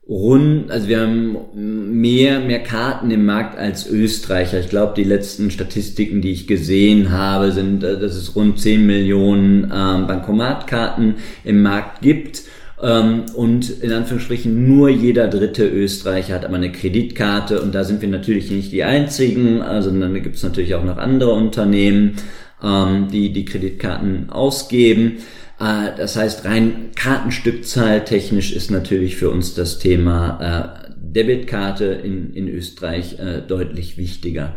rund, 0.06 0.70
also 0.70 0.88
wir 0.88 1.00
haben 1.00 1.36
mehr, 1.54 2.40
mehr 2.40 2.62
Karten 2.62 3.10
im 3.10 3.24
Markt 3.24 3.58
als 3.58 3.88
Österreicher. 3.88 4.60
Ich 4.60 4.68
glaube, 4.68 4.94
die 4.96 5.04
letzten 5.04 5.50
Statistiken, 5.50 6.20
die 6.20 6.32
ich 6.32 6.46
gesehen 6.46 7.12
habe, 7.12 7.52
sind, 7.52 7.82
äh, 7.82 7.98
dass 7.98 8.14
es 8.14 8.36
rund 8.36 8.60
10 8.60 8.86
Millionen 8.86 9.64
ähm, 9.64 10.06
Bankomatkarten 10.06 11.16
im 11.44 11.62
Markt 11.62 12.02
gibt. 12.02 12.42
Ähm, 12.80 13.24
und 13.34 13.70
in 13.82 13.92
Anführungsstrichen 13.92 14.68
nur 14.68 14.88
jeder 14.88 15.28
dritte 15.28 15.66
Österreicher 15.66 16.34
hat 16.34 16.44
aber 16.44 16.56
eine 16.56 16.70
Kreditkarte 16.70 17.60
und 17.60 17.74
da 17.74 17.84
sind 17.84 18.00
wir 18.02 18.08
natürlich 18.08 18.50
nicht 18.50 18.70
die 18.72 18.84
einzigen, 18.84 19.62
also 19.62 19.90
dann 19.90 20.22
gibt 20.22 20.36
es 20.36 20.42
natürlich 20.42 20.74
auch 20.74 20.84
noch 20.84 20.98
andere 20.98 21.32
Unternehmen, 21.32 22.16
ähm, 22.62 23.08
die 23.10 23.32
die 23.32 23.44
Kreditkarten 23.44 24.30
ausgeben. 24.30 25.18
Äh, 25.58 25.96
das 25.96 26.16
heißt, 26.16 26.44
rein 26.44 26.90
Kartenstückzahl 26.94 28.04
technisch 28.04 28.52
ist 28.52 28.70
natürlich 28.70 29.16
für 29.16 29.30
uns 29.30 29.54
das 29.54 29.78
Thema 29.78 30.84
äh, 30.84 30.92
Debitkarte 30.96 31.84
in, 31.86 32.32
in 32.34 32.48
Österreich 32.48 33.18
äh, 33.18 33.40
deutlich 33.40 33.96
wichtiger. 33.96 34.54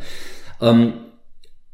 Ähm, 0.62 0.94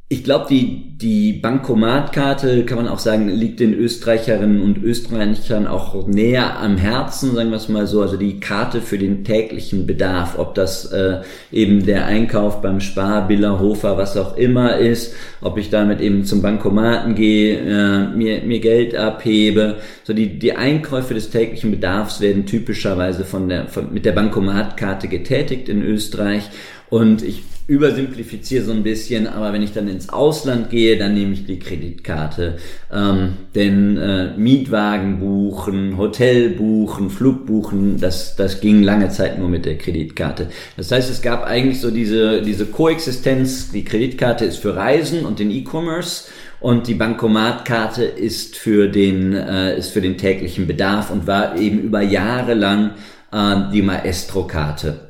ich 0.09 0.23
glaube, 0.23 0.45
die, 0.49 0.97
die 0.97 1.33
Bankomatkarte, 1.33 2.63
kann 2.63 2.77
man 2.77 2.87
auch 2.87 2.99
sagen, 2.99 3.27
liegt 3.27 3.59
den 3.59 3.73
Österreicherinnen 3.73 4.61
und 4.61 4.81
Österreichern 4.81 5.67
auch 5.67 6.07
näher 6.07 6.57
am 6.59 6.77
Herzen, 6.77 7.35
sagen 7.35 7.49
wir 7.49 7.57
es 7.57 7.67
mal 7.67 7.87
so. 7.87 8.01
Also 8.01 8.15
die 8.15 8.39
Karte 8.39 8.79
für 8.79 8.97
den 8.97 9.25
täglichen 9.25 9.85
Bedarf, 9.85 10.39
ob 10.39 10.55
das 10.55 10.85
äh, 10.93 11.19
eben 11.51 11.85
der 11.85 12.05
Einkauf 12.05 12.61
beim 12.61 12.79
Spar, 12.79 13.27
Biller, 13.27 13.59
Hofer, 13.59 13.97
was 13.97 14.15
auch 14.15 14.37
immer 14.37 14.77
ist, 14.77 15.13
ob 15.41 15.57
ich 15.57 15.69
damit 15.69 15.99
eben 15.99 16.23
zum 16.23 16.41
Bankomaten 16.41 17.13
gehe, 17.13 17.59
äh, 17.59 18.07
mir, 18.15 18.43
mir 18.43 18.61
Geld 18.61 18.95
abhebe. 18.95 19.75
So 20.05 20.13
die, 20.13 20.39
die 20.39 20.53
Einkäufe 20.53 21.15
des 21.15 21.31
täglichen 21.31 21.69
Bedarfs 21.71 22.21
werden 22.21 22.45
typischerweise 22.45 23.25
von 23.25 23.49
der, 23.49 23.67
von, 23.67 23.93
mit 23.93 24.05
der 24.05 24.13
Bankomatkarte 24.13 25.09
getätigt 25.09 25.67
in 25.67 25.81
Österreich. 25.81 26.49
Und 26.89 27.21
ich 27.21 27.43
übersimplifiziere 27.67 28.63
so 28.63 28.71
ein 28.71 28.83
bisschen, 28.83 29.27
aber 29.27 29.51
wenn 29.51 29.61
ich 29.61 29.73
dann 29.73 29.89
ins 29.89 30.07
Ausland 30.07 30.69
gehe, 30.69 30.97
dann 30.97 31.13
nehme 31.13 31.33
ich 31.33 31.45
die 31.45 31.59
Kreditkarte. 31.59 32.57
Ähm, 32.93 33.33
denn 33.55 33.97
äh, 33.97 34.37
Mietwagen 34.37 35.19
buchen, 35.19 35.97
Hotel 35.97 36.51
buchen, 36.51 37.09
Flug 37.09 37.45
buchen, 37.45 37.99
das, 37.99 38.37
das 38.37 38.61
ging 38.61 38.83
lange 38.83 39.09
Zeit 39.09 39.37
nur 39.37 39.49
mit 39.49 39.65
der 39.65 39.77
Kreditkarte. 39.77 40.47
Das 40.77 40.89
heißt, 40.91 41.09
es 41.11 41.21
gab 41.21 41.43
eigentlich 41.43 41.81
so 41.81 41.91
diese, 41.91 42.41
diese 42.41 42.65
Koexistenz, 42.67 43.69
die 43.69 43.83
Kreditkarte 43.83 44.45
ist 44.45 44.57
für 44.57 44.77
Reisen 44.77 45.25
und 45.25 45.39
den 45.39 45.51
E-Commerce 45.51 46.29
und 46.61 46.87
die 46.87 46.95
Bankomatkarte 46.95 48.05
ist 48.05 48.55
für 48.55 48.87
den, 48.87 49.33
äh, 49.33 49.77
ist 49.77 49.91
für 49.91 50.01
den 50.01 50.17
täglichen 50.17 50.67
Bedarf 50.67 51.11
und 51.11 51.27
war 51.27 51.57
eben 51.57 51.79
über 51.79 52.01
Jahre 52.01 52.53
lang 52.53 52.91
äh, 53.33 53.55
die 53.73 53.81
Maestro-Karte. 53.81 55.06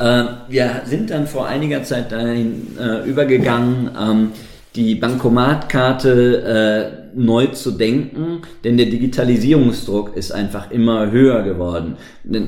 Äh, 0.00 0.24
wir 0.48 0.82
sind 0.86 1.10
dann 1.10 1.26
vor 1.26 1.46
einiger 1.46 1.82
Zeit 1.82 2.10
dahin 2.10 2.68
äh, 2.80 3.08
übergegangen, 3.08 3.90
ähm, 4.00 4.32
die 4.74 4.94
Bankomatkarte 4.94 6.94
äh, 6.94 7.00
neu 7.14 7.46
zu 7.46 7.72
denken, 7.72 8.42
denn 8.62 8.76
der 8.76 8.86
Digitalisierungsdruck 8.86 10.16
ist 10.16 10.30
einfach 10.30 10.70
immer 10.70 11.10
höher 11.10 11.42
geworden. 11.42 11.96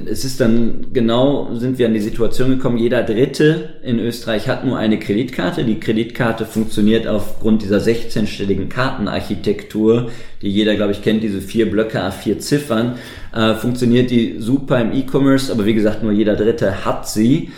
Es 0.06 0.25
ist 0.25 0.40
dann 0.40 0.87
genau, 0.92 1.52
sind 1.54 1.78
wir 1.78 1.87
an 1.87 1.94
die 1.94 2.00
Situation 2.00 2.50
gekommen, 2.50 2.78
jeder 2.78 3.02
Dritte 3.02 3.71
in 3.82 3.99
Österreich 3.99 4.49
hat 4.49 4.64
nur 4.64 4.78
eine 4.78 5.00
Kreditkarte. 5.00 5.64
Die 5.64 5.80
Kreditkarte 5.80 6.47
funktioniert 6.47 7.09
aufgrund 7.09 7.62
dieser 7.62 7.78
16-stelligen 7.78 8.68
Kartenarchitektur, 8.68 10.12
die 10.42 10.49
jeder, 10.49 10.76
glaube 10.76 10.92
ich, 10.92 11.02
kennt, 11.02 11.25
diese 11.25 11.40
vier 11.40 11.68
Blöcke, 11.68 12.00
A4 12.00 12.38
Ziffern, 12.38 12.99
äh, 13.33 13.55
funktioniert 13.55 14.11
die 14.11 14.37
super 14.39 14.81
im 14.81 14.93
E-Commerce, 14.93 15.53
aber 15.53 15.65
wie 15.65 15.75
gesagt, 15.75 16.03
nur 16.03 16.12
jeder 16.12 16.37
Dritte 16.37 16.85
hat 16.85 17.09
sie. 17.09 17.51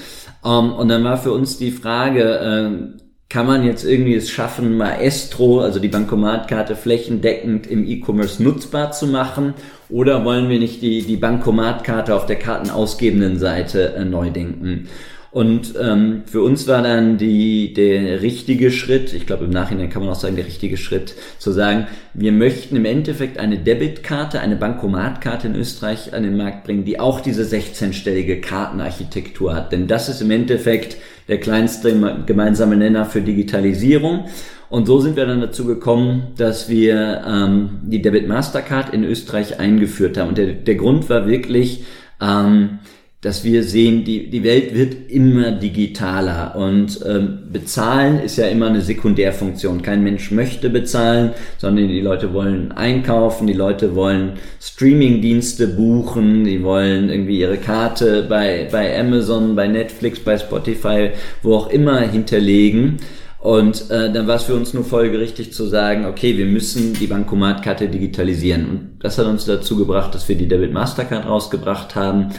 Ähm, 0.45 0.73
und 0.73 0.89
dann 0.89 1.05
war 1.05 1.19
für 1.19 1.33
uns 1.33 1.59
die 1.59 1.71
Frage, 1.71 2.23
äh, 2.23 3.01
kann 3.29 3.47
man 3.47 3.65
jetzt 3.65 3.85
irgendwie 3.85 4.15
es 4.15 4.31
schaffen, 4.31 4.77
Maestro, 4.77 5.61
also 5.61 5.81
die 5.81 5.89
Bankomatkarte 5.89 6.77
flächendeckend 6.77 7.67
im 7.67 7.85
E-Commerce 7.85 8.43
nutzbar 8.43 8.93
zu 8.93 9.09
machen? 9.09 9.55
Oder 9.89 10.25
wollen 10.25 10.49
wir 10.49 10.59
nicht 10.59 10.83
die, 10.83 11.03
die 11.03 11.17
Bankomatkarte 11.17 12.15
auf 12.15 12.27
der 12.27 12.37
kartenausgebenden 12.37 13.39
Seite 13.39 13.95
äh, 13.95 14.05
neu 14.05 14.31
denken? 14.31 14.89
Und 15.35 15.75
ähm, 15.83 16.23
für 16.27 16.43
uns 16.43 16.69
war 16.69 16.81
dann 16.81 17.19
die, 17.19 17.75
der 17.75 18.23
richtige 18.23 18.71
Schritt, 18.71 19.13
ich 19.13 19.27
glaube 19.27 19.47
im 19.47 19.51
Nachhinein 19.51 19.91
kann 19.91 20.03
man 20.03 20.13
auch 20.13 20.21
sagen, 20.21 20.37
der 20.37 20.47
richtige 20.47 20.77
Schritt, 20.77 21.17
zu 21.41 21.51
sagen, 21.51 21.89
wir 22.13 22.31
möchten 22.31 22.77
im 22.77 22.85
Endeffekt 22.85 23.39
eine 23.39 23.59
Debitkarte, 23.59 24.39
eine 24.39 24.55
Bankomatkarte 24.55 25.49
in 25.49 25.57
Österreich 25.57 26.15
an 26.15 26.23
den 26.23 26.37
Markt 26.37 26.63
bringen, 26.63 26.85
die 26.85 27.01
auch 27.01 27.21
diese 27.21 27.43
16-stellige 27.43 28.41
Kartenarchitektur 28.41 29.57
hat. 29.57 29.73
Denn 29.73 29.89
das 29.89 30.09
ist 30.09 30.23
im 30.23 30.31
Endeffekt 30.31 30.99
der 31.27 31.41
kleinste 31.41 32.23
gemeinsame 32.27 32.77
Nenner 32.77 33.05
für 33.05 33.21
Digitalisierung. 33.21 34.27
Und 34.71 34.87
so 34.87 35.01
sind 35.01 35.17
wir 35.17 35.27
dann 35.27 35.41
dazu 35.41 35.65
gekommen, 35.65 36.29
dass 36.37 36.69
wir 36.69 37.25
ähm, 37.27 37.81
die 37.83 38.03
Debit 38.03 38.29
Mastercard 38.29 38.95
in 38.95 39.03
Österreich 39.03 39.59
eingeführt 39.59 40.17
haben. 40.17 40.29
Und 40.29 40.39
der, 40.39 40.53
der 40.53 40.77
Grund 40.77 41.11
war 41.11 41.27
wirklich, 41.27 41.83
ähm, 42.21 42.79
dass 43.25 43.43
wir 43.43 43.63
sehen, 43.65 44.05
die, 44.05 44.29
die 44.29 44.45
Welt 44.45 44.75
wird 44.75 45.11
immer 45.11 45.51
digitaler 45.51 46.55
und 46.57 47.01
ähm, 47.07 47.39
bezahlen 47.51 48.21
ist 48.21 48.37
ja 48.37 48.49
immer 48.49 48.67
eine 48.67 48.83
Sekundärfunktion. 48.83 49.81
Kein 49.81 50.03
Mensch 50.03 50.31
möchte 50.31 50.69
bezahlen, 50.69 51.31
sondern 51.57 51.89
die 51.89 52.03
Leute 52.03 52.35
wollen 52.35 52.73
einkaufen, 52.73 53.47
die 53.47 53.55
Leute 53.55 53.95
wollen 53.95 54.35
Streamingdienste 54.61 55.69
buchen, 55.69 56.45
die 56.45 56.63
wollen 56.63 57.09
irgendwie 57.09 57.41
ihre 57.41 57.57
Karte 57.57 58.27
bei, 58.29 58.69
bei 58.71 59.01
Amazon, 59.01 59.57
bei 59.57 59.69
Netflix, 59.69 60.21
bei 60.21 60.37
Spotify, 60.37 61.13
wo 61.43 61.55
auch 61.55 61.71
immer 61.71 62.01
hinterlegen. 62.01 62.99
Und 63.39 63.91
äh, 63.91 64.13
dann 64.13 64.27
war 64.27 64.37
es 64.37 64.43
für 64.43 64.55
uns 64.55 64.75
nur 64.75 64.85
folgerichtig 64.85 65.55
zu 65.55 65.65
sagen, 65.65 66.05
okay, 66.05 66.37
wir 66.37 66.47
müssen 66.47 66.93
die 66.93 67.07
Bankomatkarte 67.07 67.89
digitalisieren. 67.89 68.69
Und 68.69 68.91
das 69.01 69.17
hat 69.17 69.27
uns 69.27 69.47
dazu 69.47 69.79
gebracht, 69.79 70.15
dass 70.15 70.29
wir 70.29 70.37
die 70.37 70.49
Debit 70.49 70.75
Mastercard 70.75 71.27
rausgebracht 71.27 71.95
haben 71.95 72.35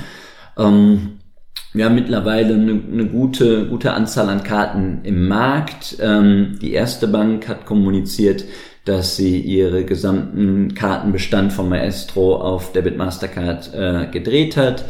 ähm, 0.58 1.20
wir 1.74 1.86
haben 1.86 1.96
mittlerweile 1.96 2.54
eine, 2.54 2.82
eine, 2.92 3.06
gute, 3.08 3.68
gute 3.68 3.92
Anzahl 3.92 4.30
an 4.30 4.44
Karten 4.44 5.02
im 5.04 5.28
Markt. 5.28 5.98
Ähm, 6.00 6.58
die 6.62 6.72
erste 6.72 7.08
Bank 7.08 7.50
hat 7.50 7.66
kommuniziert, 7.66 8.46
dass 8.86 9.18
sie 9.18 9.42
ihre 9.42 9.84
gesamten 9.84 10.74
Kartenbestand 10.74 11.52
von 11.52 11.68
Maestro 11.68 12.38
auf 12.38 12.72
Debit 12.72 12.98
Mastercard 12.98 13.74
äh, 13.74 14.08
gedreht 14.10 14.56
hat. 14.56 14.86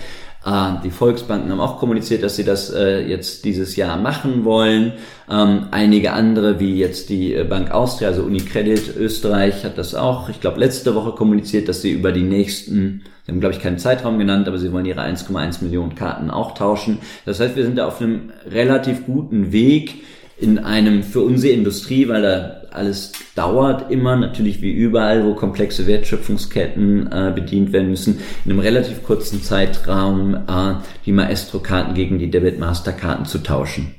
Äh, 0.45 0.73
die 0.83 0.91
Volksbanken 0.91 1.49
haben 1.49 1.59
auch 1.59 1.79
kommuniziert, 1.79 2.21
dass 2.21 2.35
sie 2.35 2.43
das 2.43 2.71
äh, 2.71 2.99
jetzt 2.99 3.45
dieses 3.45 3.75
Jahr 3.75 3.97
machen 3.97 4.45
wollen. 4.45 4.93
Ähm, 5.27 5.67
einige 5.71 6.13
andere, 6.13 6.59
wie 6.59 6.77
jetzt 6.77 7.09
die 7.09 7.33
äh, 7.33 7.45
Bank 7.45 7.71
Austria, 7.71 8.09
also 8.09 8.23
Unicredit 8.23 8.95
Österreich, 8.95 9.63
hat 9.63 9.79
das 9.79 9.95
auch, 9.95 10.29
ich 10.29 10.39
glaube, 10.39 10.59
letzte 10.59 10.93
Woche 10.93 11.13
kommuniziert, 11.13 11.67
dass 11.67 11.81
sie 11.81 11.91
über 11.91 12.11
die 12.11 12.21
nächsten 12.21 13.05
Sie 13.25 13.31
haben, 13.31 13.39
glaube 13.39 13.55
ich, 13.55 13.61
keinen 13.61 13.79
Zeitraum 13.79 14.19
genannt, 14.19 14.47
aber 14.47 14.59
sie 14.59 14.71
wollen 14.71 14.85
ihre 14.85 15.01
1,1 15.01 15.63
Millionen 15.63 15.95
Karten 15.95 16.29
auch 16.29 16.53
tauschen. 16.53 16.99
Das 17.25 17.39
heißt, 17.39 17.55
wir 17.55 17.63
sind 17.63 17.77
da 17.77 17.87
auf 17.87 17.99
einem 17.99 18.31
relativ 18.47 19.05
guten 19.05 19.51
Weg 19.51 20.03
in 20.37 20.59
einem 20.59 21.01
für 21.01 21.21
unsere 21.21 21.53
Industrie, 21.53 22.07
weil 22.07 22.21
da 22.21 22.61
alles 22.71 23.13
dauert 23.35 23.89
immer, 23.89 24.15
natürlich 24.15 24.61
wie 24.61 24.71
überall, 24.71 25.25
wo 25.25 25.33
komplexe 25.33 25.87
Wertschöpfungsketten 25.87 27.11
äh, 27.11 27.31
bedient 27.33 27.71
werden 27.71 27.89
müssen, 27.89 28.19
in 28.43 28.51
einem 28.51 28.59
relativ 28.59 29.01
kurzen 29.03 29.41
Zeitraum 29.41 30.35
äh, 30.35 30.75
die 31.05 31.13
Maestro-Karten 31.13 31.93
gegen 31.93 32.19
die 32.19 32.29
Debit 32.29 32.59
Master-Karten 32.59 33.25
zu 33.25 33.39
tauschen. 33.39 33.95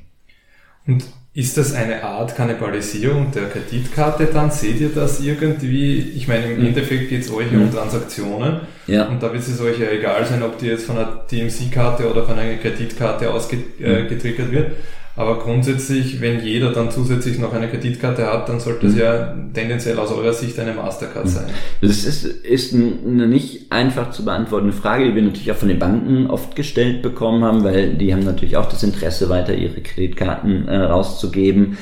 Und 0.87 1.05
ist 1.37 1.59
das 1.59 1.75
eine 1.75 2.03
Art 2.03 2.35
Kannibalisierung 2.35 3.31
der 3.31 3.51
Kreditkarte 3.51 4.25
dann? 4.33 4.51
Seht 4.51 4.81
ihr 4.81 4.89
das 4.89 5.21
irgendwie? 5.21 5.99
Ich 6.17 6.27
meine, 6.29 6.47
im. 6.47 6.67
Endeffekt 6.67 7.11
geht 7.11 7.25
es 7.25 7.31
euch 7.31 7.53
mhm. 7.53 7.65
um 7.65 7.71
Transaktionen. 7.71 8.63
Ja. 8.87 9.07
Und 9.07 9.23
da 9.23 9.31
wird 9.35 9.47
es 9.47 9.61
euch 9.61 9.79
ja 9.79 9.91
egal 9.91 10.25
sein, 10.25 10.43
ob 10.43 10.57
die 10.57 10.65
jetzt 10.65 10.87
von 10.87 10.97
einer 10.97 11.27
TMC-Karte 11.27 12.11
oder 12.11 12.25
von 12.25 12.39
einer 12.39 12.57
Kreditkarte 12.57 13.31
ausgetriggert 13.31 14.49
äh, 14.49 14.51
wird. 14.51 14.73
Aber 15.17 15.39
grundsätzlich, 15.39 16.21
wenn 16.21 16.45
jeder 16.45 16.73
dann 16.73 16.91
zusätzlich 16.91 17.39
noch 17.39 17.55
eine 17.55 17.69
Kreditkarte 17.69 18.27
hat, 18.27 18.51
dann 18.51 18.61
sollte 18.61 18.87
es 18.87 18.93
mhm. 18.93 19.01
ja 19.01 19.35
tendenziell 19.55 19.99
aus 19.99 20.13
eurer 20.13 20.35
Sicht 20.35 20.59
eine 20.59 20.75
Mastercard 20.75 21.25
mhm. 21.25 21.31
sein. 21.31 21.47
Das 21.81 22.05
ist, 22.05 22.25
ist 22.25 22.75
eine 22.75 23.27
nicht 23.27 23.73
einfach 23.73 24.11
zu 24.11 24.27
beantwortende 24.27 24.75
Frage, 24.75 25.07
die 25.07 25.15
wir 25.15 25.23
natürlich 25.23 25.51
auch 25.51 25.57
von 25.57 25.69
den 25.69 25.79
Banken 25.79 26.27
oft 26.27 26.55
gestellt 26.55 27.01
bekommen 27.01 27.45
haben, 27.45 27.65
weil 27.65 27.95
die 27.95 28.13
haben 28.13 28.25
natürlich 28.25 28.59
auch 28.59 28.69
das 28.69 28.83
Interesse, 28.83 29.31
weiter 29.31 29.55
ihre 29.55 29.81
Kreditkarten 29.81 30.69
äh, 30.69 30.77
rauszugeben. 30.77 31.79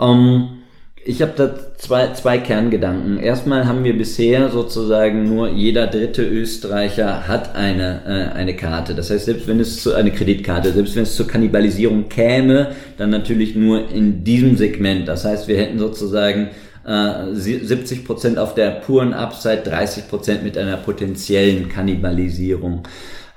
Ähm, 0.00 0.57
ich 1.08 1.22
habe 1.22 1.32
da 1.34 1.54
zwei, 1.78 2.12
zwei 2.12 2.36
Kerngedanken. 2.36 3.18
Erstmal 3.18 3.66
haben 3.66 3.82
wir 3.82 3.96
bisher 3.96 4.50
sozusagen 4.50 5.26
nur 5.26 5.48
jeder 5.48 5.86
dritte 5.86 6.22
Österreicher 6.22 7.26
hat 7.26 7.56
eine, 7.56 8.02
äh, 8.06 8.36
eine 8.36 8.54
Karte. 8.54 8.94
Das 8.94 9.08
heißt, 9.08 9.24
selbst 9.24 9.48
wenn 9.48 9.58
es 9.58 9.82
zu 9.82 9.94
eine 9.94 10.10
Kreditkarte, 10.10 10.70
selbst 10.70 10.96
wenn 10.96 11.04
es 11.04 11.16
zur 11.16 11.26
Kannibalisierung 11.26 12.10
käme, 12.10 12.72
dann 12.98 13.08
natürlich 13.08 13.56
nur 13.56 13.90
in 13.90 14.22
diesem 14.22 14.58
Segment. 14.58 15.08
Das 15.08 15.24
heißt, 15.24 15.48
wir 15.48 15.56
hätten 15.56 15.78
sozusagen 15.78 16.50
äh, 16.86 17.32
70 17.32 18.04
Prozent 18.04 18.38
auf 18.38 18.54
der 18.54 18.72
puren 18.72 19.14
Upside, 19.14 19.62
30 19.64 20.08
Prozent 20.08 20.44
mit 20.44 20.58
einer 20.58 20.76
potenziellen 20.76 21.70
Kannibalisierung. 21.70 22.82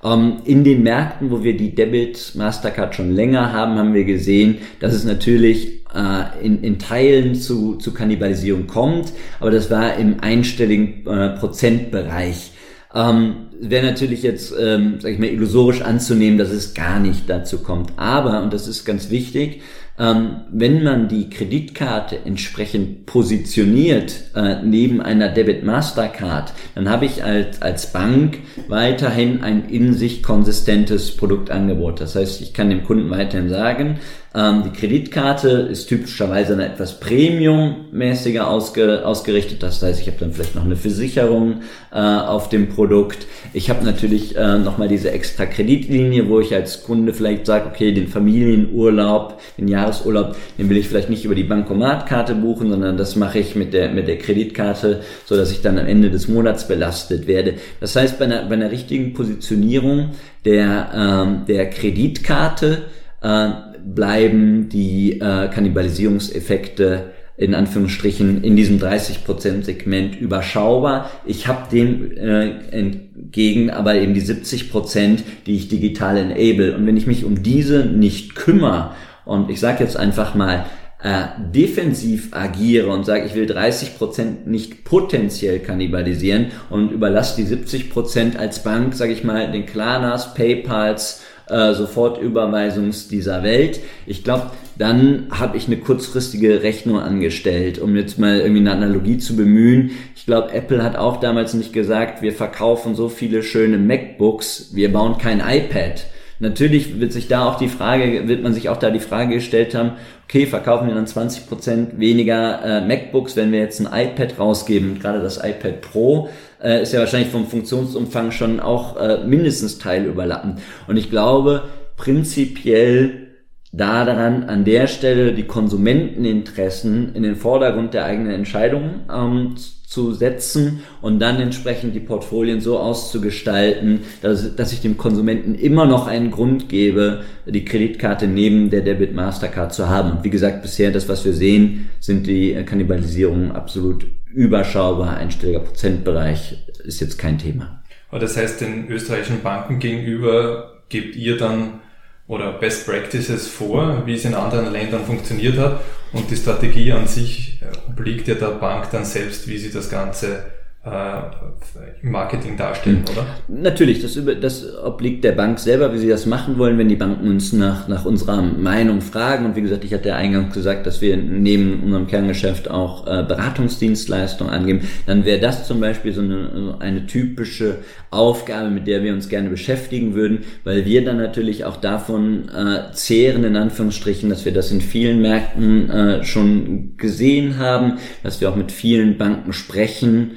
Ähm, 0.03 0.41
in 0.43 0.65
den 0.65 0.83
Märkten, 0.83 1.31
wo 1.31 1.41
wir 1.41 1.55
die 1.55 1.73
Debit 1.73 2.33
Mastercard 2.35 2.95
schon 2.95 3.15
länger 3.15 3.53
haben, 3.53 3.77
haben 3.77 3.93
wir 3.93 4.03
gesehen, 4.03 4.57
dass 4.81 4.93
es 4.93 5.05
natürlich 5.05 5.80
äh, 5.93 6.45
in, 6.45 6.63
in 6.63 6.79
Teilen 6.79 7.35
zu, 7.35 7.75
zu 7.75 7.93
Kannibalisierung 7.93 8.67
kommt, 8.67 9.13
aber 9.39 9.51
das 9.51 9.69
war 9.69 9.95
im 9.95 10.19
einstelligen 10.21 11.05
äh, 11.07 11.29
Prozentbereich. 11.37 12.51
Ähm, 12.93 13.50
Wäre 13.63 13.85
natürlich 13.85 14.23
jetzt, 14.23 14.53
ähm, 14.59 14.95
sag 14.99 15.11
ich 15.11 15.19
mal, 15.19 15.29
illusorisch 15.29 15.81
anzunehmen, 15.81 16.37
dass 16.39 16.49
es 16.49 16.73
gar 16.73 16.99
nicht 16.99 17.29
dazu 17.29 17.59
kommt. 17.59 17.93
Aber, 17.97 18.41
und 18.41 18.51
das 18.53 18.67
ist 18.67 18.85
ganz 18.85 19.11
wichtig, 19.11 19.61
ähm, 19.99 20.41
wenn 20.51 20.83
man 20.83 21.09
die 21.09 21.29
Kreditkarte 21.29 22.17
entsprechend 22.25 23.05
positioniert 23.05 24.31
äh, 24.35 24.63
neben 24.63 24.99
einer 24.99 25.29
Debit 25.29 25.63
Mastercard, 25.63 26.53
dann 26.73 26.89
habe 26.89 27.05
ich 27.05 27.23
als, 27.23 27.61
als 27.61 27.91
Bank 27.93 28.39
weiterhin 28.67 29.43
ein 29.43 29.69
in 29.69 29.93
sich 29.93 30.23
konsistentes 30.23 31.15
Produktangebot. 31.15 32.01
Das 32.01 32.15
heißt, 32.15 32.41
ich 32.41 32.53
kann 32.53 32.71
dem 32.71 32.83
Kunden 32.83 33.11
weiterhin 33.11 33.49
sagen, 33.49 33.99
ähm, 34.33 34.63
die 34.63 34.71
Kreditkarte 34.71 35.49
ist 35.49 35.87
typischerweise 35.87 36.53
eine 36.53 36.65
etwas 36.65 36.99
Premium-mäßiger 37.01 38.47
ausge, 38.47 39.05
ausgerichtet. 39.05 39.61
Das 39.61 39.83
heißt, 39.83 39.99
ich 39.99 40.07
habe 40.07 40.17
dann 40.19 40.31
vielleicht 40.31 40.55
noch 40.55 40.63
eine 40.63 40.77
Versicherung 40.77 41.61
äh, 41.91 41.99
auf 41.99 42.47
dem 42.47 42.69
Produkt. 42.69 43.27
Ich 43.53 43.69
habe 43.69 43.83
natürlich 43.83 44.37
äh, 44.37 44.57
nochmal 44.57 44.87
diese 44.87 45.11
extra 45.11 45.45
Kreditlinie, 45.45 46.29
wo 46.29 46.39
ich 46.39 46.55
als 46.55 46.83
Kunde 46.83 47.13
vielleicht 47.13 47.45
sage, 47.45 47.65
okay, 47.67 47.91
den 47.91 48.07
Familienurlaub, 48.07 49.41
den 49.57 49.67
Jahresurlaub, 49.67 50.37
den 50.57 50.69
will 50.69 50.77
ich 50.77 50.87
vielleicht 50.87 51.09
nicht 51.09 51.25
über 51.25 51.35
die 51.35 51.43
Bankomatkarte 51.43 52.33
buchen, 52.33 52.69
sondern 52.69 52.95
das 52.95 53.17
mache 53.17 53.39
ich 53.39 53.55
mit 53.55 53.73
der, 53.73 53.91
mit 53.91 54.07
der 54.07 54.19
Kreditkarte, 54.19 55.01
so 55.25 55.35
dass 55.35 55.51
ich 55.51 55.61
dann 55.61 55.77
am 55.77 55.85
Ende 55.85 56.09
des 56.09 56.29
Monats 56.29 56.65
belastet 56.65 57.27
werde. 57.27 57.55
Das 57.81 57.93
heißt, 57.93 58.19
bei 58.19 58.25
einer, 58.25 58.45
bei 58.45 58.53
einer 58.53 58.71
richtigen 58.71 59.13
Positionierung 59.13 60.11
der, 60.45 60.89
ähm, 60.95 61.41
der 61.45 61.69
Kreditkarte 61.69 62.83
äh, 63.21 63.49
bleiben 63.83 64.69
die 64.69 65.19
äh, 65.19 65.49
Kannibalisierungseffekte 65.49 67.11
in 67.41 67.55
Anführungsstrichen 67.55 68.43
in 68.43 68.55
diesem 68.55 68.77
30% 68.77 69.63
Segment 69.63 70.15
überschaubar. 70.15 71.09
Ich 71.25 71.47
habe 71.47 71.67
dem 71.71 72.15
äh, 72.15 72.51
entgegen 72.69 73.71
aber 73.71 73.95
eben 73.95 74.13
die 74.13 74.21
70%, 74.21 75.19
die 75.47 75.55
ich 75.55 75.67
digital 75.67 76.17
enable. 76.17 76.75
Und 76.75 76.85
wenn 76.85 76.97
ich 76.97 77.07
mich 77.07 77.25
um 77.25 77.41
diese 77.41 77.85
nicht 77.85 78.35
kümmere 78.35 78.91
und 79.25 79.49
ich 79.49 79.59
sage 79.59 79.83
jetzt 79.83 79.97
einfach 79.97 80.35
mal, 80.35 80.65
äh, 81.01 81.23
defensiv 81.51 82.27
agiere 82.29 82.89
und 82.89 83.07
sage, 83.07 83.25
ich 83.25 83.33
will 83.33 83.49
30% 83.51 84.45
nicht 84.45 84.83
potenziell 84.83 85.57
kannibalisieren 85.57 86.51
und 86.69 86.91
überlasse 86.91 87.43
die 87.43 87.47
70% 87.47 88.37
als 88.37 88.61
Bank, 88.61 88.93
sage 88.93 89.13
ich 89.13 89.23
mal, 89.23 89.51
den 89.51 89.65
Klarnas, 89.65 90.35
PayPals, 90.35 91.23
äh, 91.49 91.73
Sofortüberweisungs 91.73 93.07
dieser 93.07 93.41
Welt. 93.41 93.79
Ich 94.05 94.23
glaube, 94.23 94.51
dann 94.77 95.27
habe 95.31 95.57
ich 95.57 95.67
eine 95.67 95.77
kurzfristige 95.77 96.63
Rechnung 96.63 96.99
angestellt, 96.99 97.79
um 97.79 97.95
jetzt 97.95 98.17
mal 98.19 98.39
irgendwie 98.39 98.61
eine 98.61 98.71
Analogie 98.71 99.17
zu 99.17 99.35
bemühen. 99.35 99.91
Ich 100.15 100.25
glaube, 100.25 100.51
Apple 100.53 100.83
hat 100.83 100.95
auch 100.95 101.17
damals 101.17 101.53
nicht 101.53 101.73
gesagt, 101.73 102.21
wir 102.21 102.33
verkaufen 102.33 102.95
so 102.95 103.09
viele 103.09 103.43
schöne 103.43 103.77
MacBooks, 103.77 104.71
wir 104.73 104.91
bauen 104.91 105.17
kein 105.17 105.39
iPad. 105.39 106.05
Natürlich 106.39 106.99
wird 106.99 107.13
sich 107.13 107.27
da 107.27 107.47
auch 107.47 107.59
die 107.59 107.67
Frage, 107.67 108.27
wird 108.27 108.41
man 108.41 108.53
sich 108.53 108.69
auch 108.69 108.77
da 108.77 108.89
die 108.89 108.99
Frage 108.99 109.35
gestellt 109.35 109.75
haben, 109.75 109.91
okay, 110.23 110.47
verkaufen 110.47 110.87
wir 110.87 110.95
dann 110.95 111.05
20 111.05 111.47
Prozent 111.47 111.99
weniger 111.99 112.63
äh, 112.63 112.87
MacBooks, 112.87 113.35
wenn 113.35 113.51
wir 113.51 113.59
jetzt 113.59 113.79
ein 113.79 113.85
iPad 113.85 114.39
rausgeben, 114.39 114.97
gerade 114.99 115.19
das 115.19 115.37
iPad 115.37 115.81
Pro, 115.81 116.29
äh, 116.63 116.81
ist 116.81 116.93
ja 116.93 116.99
wahrscheinlich 116.99 117.29
vom 117.29 117.45
Funktionsumfang 117.45 118.31
schon 118.31 118.59
auch 118.59 118.97
äh, 118.97 119.19
mindestens 119.23 119.77
teilüberlappend. 119.77 120.59
Und 120.87 120.97
ich 120.97 121.11
glaube, 121.11 121.65
prinzipiell 121.95 123.30
daran 123.71 124.43
an 124.43 124.65
der 124.65 124.87
Stelle 124.87 125.33
die 125.33 125.43
Konsumenteninteressen 125.43 127.15
in 127.15 127.23
den 127.23 127.35
Vordergrund 127.35 127.93
der 127.93 128.05
eigenen 128.05 128.31
Entscheidungen 128.31 129.01
ähm, 129.11 129.55
zu 129.91 130.13
setzen 130.13 130.83
und 131.01 131.19
dann 131.19 131.41
entsprechend 131.41 131.93
die 131.95 131.99
Portfolien 131.99 132.61
so 132.61 132.79
auszugestalten, 132.79 134.01
dass, 134.21 134.55
dass 134.55 134.71
ich 134.71 134.81
dem 134.81 134.97
Konsumenten 134.97 135.55
immer 135.55 135.85
noch 135.85 136.07
einen 136.07 136.31
Grund 136.31 136.69
gebe, 136.69 137.23
die 137.45 137.65
Kreditkarte 137.65 138.27
neben 138.27 138.69
der 138.69 138.81
Debit 138.81 139.13
Mastercard 139.13 139.73
zu 139.73 139.89
haben. 139.89 140.11
Und 140.11 140.23
wie 140.23 140.29
gesagt, 140.29 140.61
bisher 140.61 140.91
das, 140.91 141.09
was 141.09 141.25
wir 141.25 141.33
sehen, 141.33 141.89
sind 141.99 142.27
die 142.27 142.53
Kannibalisierungen 142.65 143.51
absolut 143.51 144.05
überschaubar. 144.33 145.17
Einstelliger 145.17 145.59
Prozentbereich 145.59 146.65
ist 146.85 147.01
jetzt 147.01 147.17
kein 147.19 147.37
Thema. 147.37 147.83
Aber 148.09 148.19
das 148.19 148.37
heißt, 148.37 148.61
den 148.61 148.87
österreichischen 148.89 149.41
Banken 149.41 149.79
gegenüber 149.79 150.83
gebt 150.87 151.15
ihr 151.17 151.37
dann 151.37 151.81
oder 152.27 152.53
Best 152.53 152.85
Practices 152.85 153.47
vor, 153.47 154.03
wie 154.05 154.13
es 154.13 154.25
in 154.25 154.33
anderen 154.33 154.71
Ländern 154.71 155.05
funktioniert 155.05 155.57
hat. 155.57 155.81
Und 156.13 156.29
die 156.29 156.35
Strategie 156.35 156.91
an 156.91 157.07
sich 157.07 157.61
äh, 157.61 157.89
obliegt 157.89 158.27
ja 158.27 158.35
der 158.35 158.47
Bank 158.47 158.89
dann 158.91 159.05
selbst, 159.05 159.47
wie 159.47 159.57
sie 159.57 159.71
das 159.71 159.89
Ganze 159.89 160.43
im 160.83 162.11
Marketing 162.11 162.57
darstellen, 162.57 163.03
oder? 163.11 163.27
Natürlich, 163.47 164.01
das, 164.01 164.15
über, 164.15 164.33
das 164.33 164.65
obliegt 164.75 165.23
der 165.23 165.33
Bank 165.33 165.59
selber, 165.59 165.93
wie 165.93 165.99
sie 165.99 166.07
das 166.07 166.25
machen 166.25 166.57
wollen, 166.57 166.79
wenn 166.79 166.89
die 166.89 166.95
Banken 166.95 167.27
uns 167.27 167.53
nach, 167.53 167.87
nach 167.87 168.03
unserer 168.03 168.41
Meinung 168.41 169.01
fragen. 169.01 169.45
Und 169.45 169.55
wie 169.55 169.61
gesagt, 169.61 169.83
ich 169.83 169.93
hatte 169.93 170.09
ja 170.09 170.15
eingangs 170.15 170.55
gesagt, 170.55 170.87
dass 170.87 170.99
wir 170.99 171.17
neben 171.17 171.83
unserem 171.83 172.07
Kerngeschäft 172.07 172.71
auch 172.71 173.05
äh, 173.05 173.21
Beratungsdienstleistungen 173.21 174.51
angeben. 174.51 174.87
Dann 175.05 175.23
wäre 175.23 175.39
das 175.39 175.67
zum 175.67 175.79
Beispiel 175.79 176.13
so 176.13 176.21
eine, 176.21 176.77
eine 176.79 177.05
typische 177.05 177.77
Aufgabe, 178.09 178.71
mit 178.71 178.87
der 178.87 179.03
wir 179.03 179.13
uns 179.13 179.29
gerne 179.29 179.51
beschäftigen 179.51 180.15
würden, 180.15 180.45
weil 180.63 180.85
wir 180.85 181.05
dann 181.05 181.17
natürlich 181.17 181.63
auch 181.63 181.77
davon 181.77 182.49
äh, 182.49 182.91
zehren, 182.93 183.43
in 183.43 183.55
Anführungsstrichen, 183.55 184.31
dass 184.31 184.45
wir 184.45 184.51
das 184.51 184.71
in 184.71 184.81
vielen 184.81 185.21
Märkten 185.21 185.91
äh, 185.91 186.23
schon 186.23 186.97
gesehen 186.97 187.59
haben, 187.59 187.99
dass 188.23 188.41
wir 188.41 188.49
auch 188.49 188.55
mit 188.55 188.71
vielen 188.71 189.19
Banken 189.19 189.53
sprechen 189.53 190.31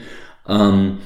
ähm, 0.48 0.98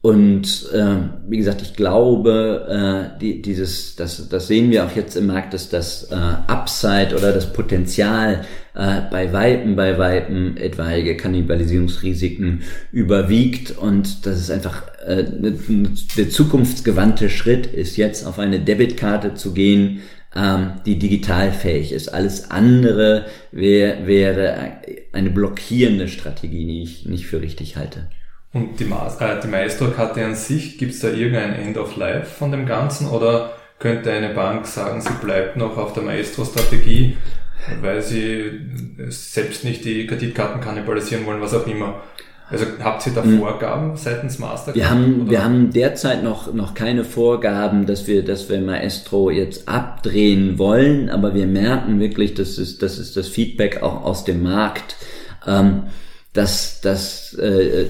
und 0.00 0.70
äh, 0.72 0.96
wie 1.28 1.38
gesagt, 1.38 1.60
ich 1.60 1.74
glaube, 1.74 3.12
äh, 3.16 3.18
die, 3.20 3.42
dieses, 3.42 3.96
das, 3.96 4.28
das 4.28 4.46
sehen 4.46 4.70
wir 4.70 4.86
auch 4.86 4.94
jetzt 4.94 5.16
im 5.16 5.26
Markt, 5.26 5.54
dass 5.54 5.70
das 5.70 6.04
äh, 6.12 6.14
Upside 6.14 7.16
oder 7.16 7.32
das 7.32 7.52
Potenzial 7.52 8.44
äh, 8.74 9.00
bei 9.10 9.32
Weitem, 9.32 9.74
bei 9.74 9.98
Weitem 9.98 10.56
etwaige 10.56 11.16
Kannibalisierungsrisiken 11.16 12.62
überwiegt 12.92 13.76
und 13.76 14.24
dass 14.24 14.36
es 14.36 14.50
einfach 14.50 14.82
äh, 15.04 15.24
der 16.16 16.30
zukunftsgewandte 16.30 17.28
Schritt 17.28 17.66
ist, 17.66 17.96
jetzt 17.96 18.24
auf 18.24 18.38
eine 18.38 18.60
Debitkarte 18.60 19.34
zu 19.34 19.52
gehen, 19.52 20.02
ähm, 20.34 20.74
die 20.86 21.00
digitalfähig 21.00 21.90
ist. 21.90 22.14
Alles 22.14 22.52
andere 22.52 23.26
wär, 23.50 24.06
wäre 24.06 24.78
eine 25.12 25.30
blockierende 25.30 26.06
Strategie, 26.06 26.66
die 26.66 26.82
ich 26.84 27.04
nicht 27.04 27.26
für 27.26 27.42
richtig 27.42 27.76
halte. 27.76 28.06
Und 28.52 28.80
die, 28.80 28.84
Ma 28.84 29.06
äh, 29.20 29.40
die 29.42 29.48
Maestro-Karte 29.48 30.24
an 30.24 30.34
sich, 30.34 30.78
gibt 30.78 30.92
es 30.92 31.00
da 31.00 31.08
irgendein 31.08 31.54
End 31.54 31.76
of 31.76 31.96
Life 31.96 32.26
von 32.26 32.50
dem 32.50 32.66
Ganzen 32.66 33.08
oder 33.08 33.52
könnte 33.78 34.10
eine 34.10 34.30
Bank 34.30 34.66
sagen, 34.66 35.00
sie 35.00 35.12
bleibt 35.22 35.56
noch 35.56 35.76
auf 35.76 35.92
der 35.92 36.02
Maestro-Strategie, 36.02 37.16
weil 37.80 38.02
sie 38.02 38.60
selbst 39.08 39.64
nicht 39.64 39.84
die 39.84 40.06
Kreditkarten 40.06 40.60
kannibalisieren 40.60 41.26
wollen, 41.26 41.40
was 41.40 41.54
auch 41.54 41.66
immer? 41.66 42.02
Also 42.50 42.64
habt 42.82 43.06
ihr 43.06 43.12
da 43.12 43.22
hm. 43.22 43.38
Vorgaben 43.38 43.96
seitens 43.96 44.38
Mastercard? 44.38 44.74
Wir 44.74 44.88
haben, 44.88 45.22
oder? 45.22 45.30
wir 45.30 45.44
haben 45.44 45.70
derzeit 45.70 46.22
noch, 46.22 46.52
noch 46.54 46.72
keine 46.72 47.04
Vorgaben, 47.04 47.84
dass 47.84 48.06
wir, 48.06 48.24
dass 48.24 48.48
wir 48.48 48.58
Maestro 48.60 49.30
jetzt 49.30 49.68
abdrehen 49.68 50.58
wollen, 50.58 51.10
aber 51.10 51.34
wir 51.34 51.46
merken 51.46 52.00
wirklich, 52.00 52.32
das 52.32 52.56
ist, 52.56 52.82
das 52.82 52.98
ist 52.98 53.18
das 53.18 53.28
Feedback 53.28 53.82
auch 53.82 54.02
aus 54.02 54.24
dem 54.24 54.42
Markt, 54.42 54.96
ähm, 55.46 55.84
dass, 56.32 56.80
dass 56.80 57.34
äh, 57.34 57.86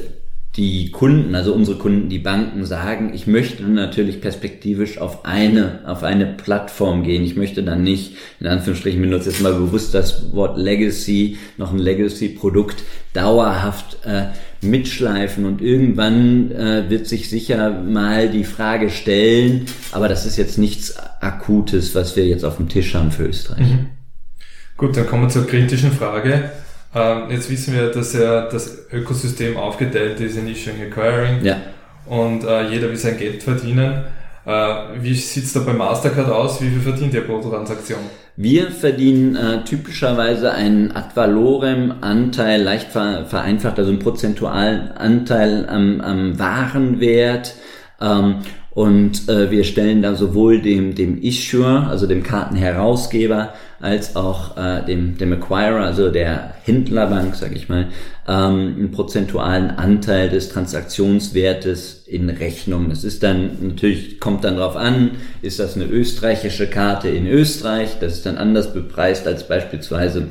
die 0.58 0.90
Kunden, 0.90 1.36
also 1.36 1.54
unsere 1.54 1.78
Kunden, 1.78 2.08
die 2.08 2.18
Banken 2.18 2.66
sagen, 2.66 3.12
ich 3.14 3.28
möchte 3.28 3.62
natürlich 3.62 4.20
perspektivisch 4.20 4.98
auf 4.98 5.24
eine, 5.24 5.80
auf 5.86 6.02
eine 6.02 6.26
Plattform 6.26 7.04
gehen. 7.04 7.22
Ich 7.22 7.36
möchte 7.36 7.62
dann 7.62 7.84
nicht, 7.84 8.16
in 8.40 8.48
Anführungsstrichen 8.48 9.00
benutze 9.00 9.30
jetzt 9.30 9.40
mal 9.40 9.54
bewusst 9.54 9.94
das 9.94 10.32
Wort 10.32 10.58
Legacy, 10.58 11.38
noch 11.58 11.72
ein 11.72 11.78
Legacy-Produkt 11.78 12.82
dauerhaft 13.12 13.98
äh, 14.04 14.24
mitschleifen 14.60 15.44
und 15.44 15.62
irgendwann 15.62 16.50
äh, 16.50 16.90
wird 16.90 17.06
sich 17.06 17.30
sicher 17.30 17.70
mal 17.80 18.28
die 18.28 18.44
Frage 18.44 18.90
stellen, 18.90 19.66
aber 19.92 20.08
das 20.08 20.26
ist 20.26 20.36
jetzt 20.38 20.58
nichts 20.58 20.96
Akutes, 21.20 21.94
was 21.94 22.16
wir 22.16 22.26
jetzt 22.26 22.44
auf 22.44 22.56
dem 22.56 22.68
Tisch 22.68 22.94
haben 22.96 23.12
für 23.12 23.26
Österreich. 23.26 23.60
Mhm. 23.60 23.86
Gut, 24.76 24.96
dann 24.96 25.06
kommen 25.06 25.22
wir 25.22 25.28
zur 25.28 25.46
kritischen 25.46 25.92
Frage. 25.92 26.50
Ähm, 26.94 27.30
jetzt 27.30 27.50
wissen 27.50 27.74
wir, 27.74 27.90
dass 27.90 28.14
ja 28.14 28.48
das 28.48 28.86
Ökosystem 28.92 29.56
aufgeteilt 29.56 30.20
ist 30.20 30.36
in 30.36 30.48
Issuing 30.48 30.80
Acquiring 30.82 31.44
ja. 31.44 31.56
und 32.06 32.44
äh, 32.44 32.68
jeder 32.68 32.88
will 32.88 32.96
sein 32.96 33.18
Geld 33.18 33.42
verdienen. 33.42 34.04
Äh, 34.46 34.74
wie 35.02 35.14
sieht 35.14 35.44
es 35.44 35.52
da 35.52 35.60
bei 35.60 35.74
Mastercard 35.74 36.30
aus? 36.30 36.62
Wie 36.62 36.70
viel 36.70 36.80
verdient 36.80 37.12
ihr 37.12 37.20
pro 37.20 37.40
Transaktion? 37.40 37.98
Wir 38.36 38.70
verdienen 38.70 39.36
äh, 39.36 39.64
typischerweise 39.64 40.52
einen 40.52 40.92
Ad 40.92 41.08
valorem 41.14 41.92
Anteil, 42.00 42.62
leicht 42.62 42.92
ver 42.92 43.26
vereinfacht, 43.26 43.78
also 43.78 43.90
einen 43.90 43.98
prozentualen 43.98 44.92
Anteil 44.92 45.68
am, 45.68 46.00
am 46.00 46.38
Warenwert. 46.38 47.56
Ähm, 48.00 48.36
und 48.70 49.28
äh, 49.28 49.50
wir 49.50 49.64
stellen 49.64 50.02
da 50.02 50.14
sowohl 50.14 50.62
dem, 50.62 50.94
dem 50.94 51.20
Issuer, 51.20 51.88
also 51.90 52.06
dem 52.06 52.22
Kartenherausgeber, 52.22 53.52
als 53.80 54.16
auch 54.16 54.56
äh, 54.56 54.84
dem, 54.84 55.16
dem 55.18 55.32
Acquirer, 55.32 55.80
also 55.80 56.10
der 56.10 56.54
Händlerbank, 56.64 57.34
sage 57.36 57.54
ich 57.54 57.68
mal, 57.68 57.86
ähm, 58.26 58.74
einen 58.76 58.90
prozentualen 58.90 59.70
Anteil 59.70 60.28
des 60.28 60.48
Transaktionswertes 60.48 62.04
in 62.06 62.28
Rechnung. 62.28 62.88
Das 62.88 63.04
ist 63.04 63.22
dann 63.22 63.50
natürlich, 63.60 64.18
kommt 64.18 64.44
dann 64.44 64.56
drauf 64.56 64.76
an, 64.76 65.12
ist 65.42 65.60
das 65.60 65.76
eine 65.76 65.84
österreichische 65.84 66.66
Karte 66.66 67.08
in 67.08 67.26
Österreich, 67.26 67.98
das 68.00 68.14
ist 68.14 68.26
dann 68.26 68.36
anders 68.36 68.72
bepreist 68.74 69.26
als 69.26 69.46
beispielsweise 69.46 70.26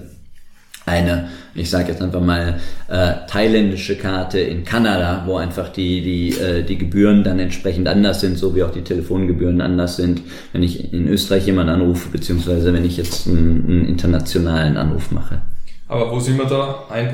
eine, 0.88 1.30
ich 1.54 1.70
sage 1.70 1.90
jetzt 1.90 2.02
einfach 2.02 2.22
mal, 2.22 2.60
äh, 2.88 3.14
thailändische 3.28 3.98
Karte 3.98 4.40
in 4.40 4.64
Kanada, 4.64 5.24
wo 5.26 5.38
einfach 5.38 5.70
die, 5.70 6.02
die, 6.02 6.40
äh, 6.40 6.64
die 6.64 6.78
Gebühren 6.78 7.24
dann 7.24 7.40
entsprechend 7.40 7.88
anders 7.88 8.22
sind, 8.22 8.38
so 8.38 8.56
wie 8.56 8.64
auch 8.64 8.72
die 8.72 8.84
Telefongebühren 8.84 9.62
anders 9.62 9.98
sind, 9.98 10.22
wenn 10.54 10.64
ich 10.64 10.94
in 10.94 11.08
Österreich 11.08 11.46
jemanden 11.46 11.74
anrufe, 11.74 12.10
beziehungsweise 12.10 12.74
wenn 12.74 12.86
ich 12.86 12.98
jetzt 12.98 13.28
einen, 13.28 13.66
einen 13.68 13.86
internationalen 13.86 14.78
Anruf 14.78 15.12
mache. 15.12 15.42
Aber 15.90 16.12
wo 16.12 16.20
sind 16.20 16.38
wir 16.38 16.46
da? 16.46 16.86
1%, 16.92 17.12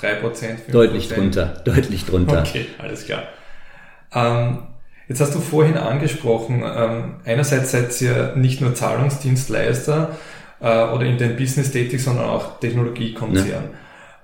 3%? 0.00 0.70
Deutlich 0.70 1.08
drunter, 1.08 1.62
deutlich 1.64 2.04
drunter. 2.04 2.44
Okay, 2.46 2.66
alles 2.78 3.06
klar. 3.06 3.24
Ähm, 4.14 4.58
jetzt 5.08 5.20
hast 5.20 5.34
du 5.34 5.40
vorhin 5.40 5.76
angesprochen, 5.76 6.62
ähm, 6.64 7.14
einerseits 7.24 7.72
seid 7.72 8.00
ihr 8.00 8.34
nicht 8.36 8.60
nur 8.60 8.74
Zahlungsdienstleister, 8.74 10.10
äh, 10.62 10.84
oder 10.84 11.04
in 11.04 11.18
den 11.18 11.36
Business 11.36 11.70
tätig, 11.70 12.02
sondern 12.02 12.26
auch 12.26 12.60
Technologiekonzern. 12.60 13.48
Ja. 13.48 13.70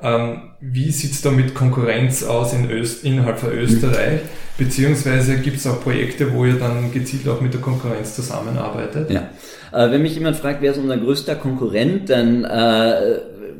Ähm, 0.00 0.52
wie 0.60 0.92
sieht's 0.92 1.22
da 1.22 1.32
mit 1.32 1.54
Konkurrenz 1.54 2.22
aus 2.22 2.52
in 2.52 2.70
Öst 2.70 3.04
innerhalb 3.04 3.40
von 3.40 3.50
Österreich? 3.50 4.20
Beziehungsweise 4.56 5.38
gibt 5.38 5.56
es 5.56 5.66
auch 5.66 5.82
Projekte, 5.82 6.32
wo 6.32 6.44
ihr 6.44 6.54
dann 6.54 6.92
gezielt 6.92 7.28
auch 7.28 7.40
mit 7.40 7.52
der 7.52 7.60
Konkurrenz 7.60 8.14
zusammenarbeitet? 8.14 9.10
Ja. 9.10 9.28
Äh, 9.72 9.90
wenn 9.90 10.02
mich 10.02 10.14
jemand 10.14 10.36
fragt, 10.36 10.62
wer 10.62 10.70
ist 10.70 10.78
unser 10.78 10.96
größter 10.98 11.34
Konkurrent, 11.34 12.10
dann 12.10 12.44
äh, 12.44 13.18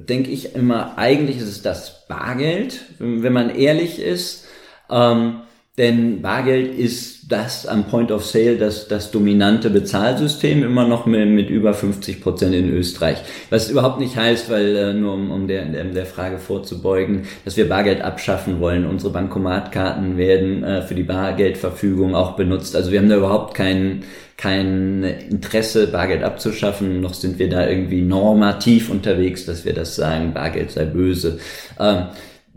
denke 0.09 0.31
ich 0.31 0.55
immer, 0.55 0.97
eigentlich 0.97 1.39
ist 1.39 1.49
es 1.49 1.63
das 1.63 2.07
Bargeld, 2.07 2.83
wenn, 2.99 3.25
wenn 3.25 3.33
man 3.33 3.51
ehrlich 3.51 4.01
ist. 4.01 4.47
Ähm, 4.91 5.41
denn 5.79 6.21
Bargeld 6.23 6.77
ist 6.77 7.19
das 7.29 7.67
am 7.67 7.85
Point 7.85 8.11
of 8.11 8.25
Sale 8.25 8.57
das, 8.57 8.89
das 8.89 9.11
dominante 9.11 9.71
Bezahlsystem 9.71 10.65
immer 10.65 10.89
noch 10.89 11.07
mit, 11.07 11.29
mit 11.29 11.51
über 11.51 11.75
50 11.75 12.21
Prozent 12.21 12.55
in 12.55 12.71
Österreich. 12.71 13.19
Was 13.51 13.71
überhaupt 13.71 14.01
nicht 14.01 14.17
heißt, 14.17 14.51
weil 14.51 14.75
äh, 14.75 14.93
nur 14.93 15.15
um, 15.15 15.31
um 15.31 15.47
der, 15.47 15.67
der 15.67 16.07
Frage 16.07 16.39
vorzubeugen, 16.39 17.23
dass 17.45 17.57
wir 17.57 17.69
Bargeld 17.69 18.01
abschaffen 18.01 18.61
wollen. 18.61 18.87
Unsere 18.87 19.13
Bankomatkarten 19.13 20.17
werden 20.17 20.65
äh, 20.65 20.83
für 20.83 20.95
die 20.95 21.03
Bargeldverfügung 21.03 22.15
auch 22.15 22.33
benutzt. 22.33 22.75
Also 22.75 22.91
wir 22.91 22.99
haben 22.99 23.09
da 23.09 23.17
überhaupt 23.17 23.55
kein, 23.55 24.05
kein 24.37 25.05
Interesse, 25.05 25.87
Bargeld 25.87 26.25
abzuschaffen, 26.25 27.01
noch 27.01 27.15
sind 27.15 27.39
wir 27.39 27.51
da 27.51 27.69
irgendwie 27.69 28.03
normativ 28.03 28.91
unterwegs, 28.91 29.45
dass 29.45 29.65
wir 29.65 29.75
das 29.75 29.97
sagen, 29.97 30.33
Bargeld 30.33 30.71
sei 30.71 30.87
böse. 30.87 31.39
Ähm, 31.79 32.07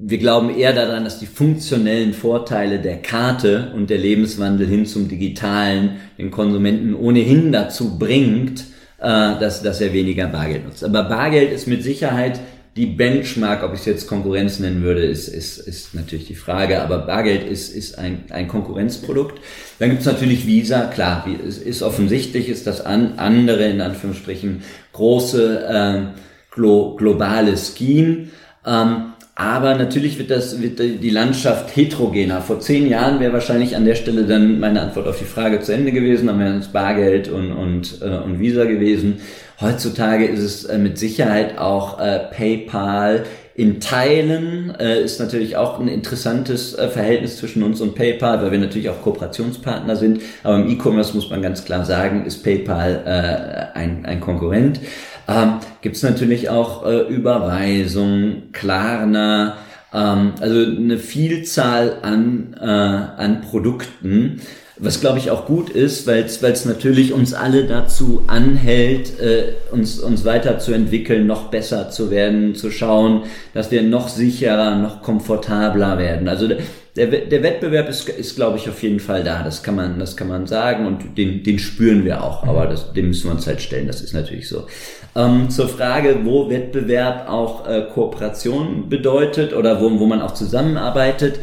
wir 0.04 0.18
glauben 0.18 0.50
eher 0.58 0.74
daran, 0.74 1.04
dass 1.04 1.20
die 1.20 1.28
funktionellen 1.28 2.14
Vorteile 2.14 2.80
der 2.80 3.02
Karte 3.02 3.72
und 3.76 3.92
der 3.92 4.00
Lebenswandel 4.00 4.68
hin 4.68 4.88
zum 4.88 5.08
Digitalen 5.08 5.98
den 6.18 6.32
Konsumenten 6.32 6.96
ohnehin 6.96 7.52
dazu 7.52 8.00
bringt, 8.00 8.62
äh, 8.98 9.06
dass, 9.40 9.62
dass 9.62 9.80
er 9.80 9.94
weniger 9.94 10.26
Bargeld 10.26 10.66
nutzt. 10.66 10.84
Aber 10.84 11.04
Bargeld 11.04 11.52
ist 11.52 11.68
mit 11.68 11.84
Sicherheit 11.84 12.40
die 12.76 12.88
Benchmark, 12.88 13.64
ob 13.64 13.74
ich 13.74 13.82
es 13.82 13.86
jetzt 13.86 14.08
Konkurrenz 14.08 14.60
nennen 14.60 14.82
würde, 14.82 15.04
ist, 15.04 15.28
ist, 15.28 15.58
ist 15.60 15.94
natürlich 15.94 16.26
die 16.26 16.36
Frage. 16.36 16.82
Aber 16.82 17.00
Bargeld 17.00 17.44
ist, 17.44 17.70
ist 17.70 18.00
ein, 18.00 18.24
ein 18.30 18.48
Konkurrenzprodukt. 18.48 19.40
Dann 19.78 19.90
gibt 19.90 20.02
es 20.02 20.08
natürlich 20.08 20.48
Visa, 20.48 20.86
klar, 20.86 21.28
es 21.46 21.58
ist 21.58 21.84
offensichtlich, 21.84 22.50
ist 22.50 22.66
das 22.66 22.84
an, 22.84 23.16
andere, 23.18 23.66
in 23.66 23.82
Anführungsstrichen, 23.82 24.64
große 24.94 25.66
äh, 25.68 26.20
glo 26.50 26.96
globale 26.96 27.56
Scheme. 27.58 28.30
Ähm, 28.66 29.11
aber 29.42 29.74
natürlich 29.74 30.20
wird 30.20 30.30
das, 30.30 30.62
wird 30.62 30.78
die 30.78 31.10
Landschaft 31.10 31.76
heterogener. 31.76 32.42
Vor 32.42 32.60
zehn 32.60 32.88
Jahren 32.88 33.20
wäre 33.20 33.34
wahrscheinlich 33.34 33.76
an 33.76 33.86
der 33.86 33.96
Stelle 33.96 34.26
dann 34.26 34.60
meine 34.60 34.82
Antwort 34.82 35.08
auf 35.08 35.18
die 35.18 35.26
Frage 35.26 35.60
zu 35.62 35.74
Ende 35.74 35.92
gewesen, 35.92 36.28
dann 36.28 36.38
wären 36.38 36.60
es 36.60 36.68
Bargeld 36.68 37.28
und, 37.28 37.52
und, 37.52 38.02
äh, 38.04 38.06
und 38.06 38.40
Visa 38.40 38.66
gewesen. 38.66 39.20
Heutzutage 39.60 40.26
ist 40.26 40.42
es 40.42 40.66
äh, 40.66 40.78
mit 40.78 41.00
Sicherheit 41.00 41.58
auch 41.58 42.00
äh, 42.00 42.20
PayPal. 42.32 43.24
In 43.56 43.80
Teilen 43.80 44.76
äh, 44.80 45.02
ist 45.02 45.20
natürlich 45.20 45.58
auch 45.58 45.80
ein 45.80 45.88
interessantes 45.88 46.76
äh, 46.76 46.88
Verhältnis 46.88 47.38
zwischen 47.38 47.64
uns 47.64 47.82
und 47.82 47.96
PayPal, 47.96 48.44
weil 48.44 48.52
wir 48.52 48.60
natürlich 48.60 48.90
auch 48.90 49.02
Kooperationspartner 49.02 49.96
sind. 49.96 50.22
Aber 50.44 50.58
im 50.58 50.70
E-Commerce 50.70 51.16
muss 51.16 51.32
man 51.32 51.42
ganz 51.42 51.66
klar 51.66 51.84
sagen, 51.84 52.26
ist 52.26 52.44
PayPal 52.44 53.72
äh, 53.74 53.78
ein, 53.78 54.06
ein 54.06 54.20
Konkurrent 54.20 54.80
ähm, 55.28 55.54
gibt 55.82 55.96
es 55.96 56.04
natürlich 56.04 56.50
auch 56.50 56.86
äh, 56.86 57.02
Überweisungen, 57.08 58.52
Klarna, 58.52 59.58
ähm, 59.94 60.34
also 60.40 60.60
eine 60.60 60.98
Vielzahl 60.98 61.98
an, 62.02 62.56
äh, 62.60 62.66
an 62.66 63.42
Produkten, 63.42 64.42
was 64.78 65.00
glaube 65.00 65.20
ich 65.20 65.30
auch 65.30 65.46
gut 65.46 65.70
ist, 65.70 66.08
weil 66.08 66.24
es 66.24 66.66
natürlich 66.66 67.14
uns 67.14 67.36
alle 67.36 67.66
dazu 67.66 68.24
anhält, 68.28 69.20
äh, 69.20 69.54
uns, 69.72 70.00
uns 70.00 70.26
weiterzuentwickeln, 70.26 71.28
noch 71.28 71.52
besser 71.52 71.92
zu 71.92 72.10
werden, 72.10 72.56
zu 72.56 72.72
schauen, 72.72 73.24
dass 73.54 73.70
wir 73.70 73.84
noch 73.84 74.10
sicherer, 74.10 74.76
noch 74.76 75.04
komfortabler 75.04 76.00
werden. 76.00 76.28
Also 76.28 76.50
der, 76.96 77.08
der 77.08 77.44
Wettbewerb 77.44 77.88
ist, 77.88 78.10
ist 78.10 78.36
glaube 78.36 78.58
ich, 78.58 78.68
auf 78.68 78.84
jeden 78.84 79.00
Fall 79.00 79.24
da. 79.24 79.44
Das 79.44 79.64
kann 79.64 79.76
man, 79.76 79.98
das 79.98 80.18
kann 80.18 80.28
man 80.28 80.46
sagen 80.46 80.86
und 80.86 81.18
den, 81.18 81.44
den 81.44 81.58
spüren 81.58 82.04
wir 82.04 82.24
auch. 82.24 82.44
Aber 82.44 82.68
das, 82.68 82.92
dem 82.94 83.08
müssen 83.08 83.30
wir 83.30 83.32
uns 83.32 83.48
halt 83.48 83.62
stellen. 83.62 83.88
Das 83.88 84.02
ist 84.02 84.14
natürlich 84.14 84.50
so. 84.50 84.68
Ähm, 85.16 85.50
zur 85.50 85.70
Frage, 85.70 86.20
wo 86.24 86.50
Wettbewerb 86.50 87.30
auch 87.30 87.68
äh, 87.68 87.88
Kooperation 87.94 88.90
bedeutet 88.90 89.54
oder 89.54 89.82
wo, 89.82 90.00
wo 90.00 90.06
man 90.06 90.22
auch 90.22 90.34
zusammenarbeitet. 90.34 91.40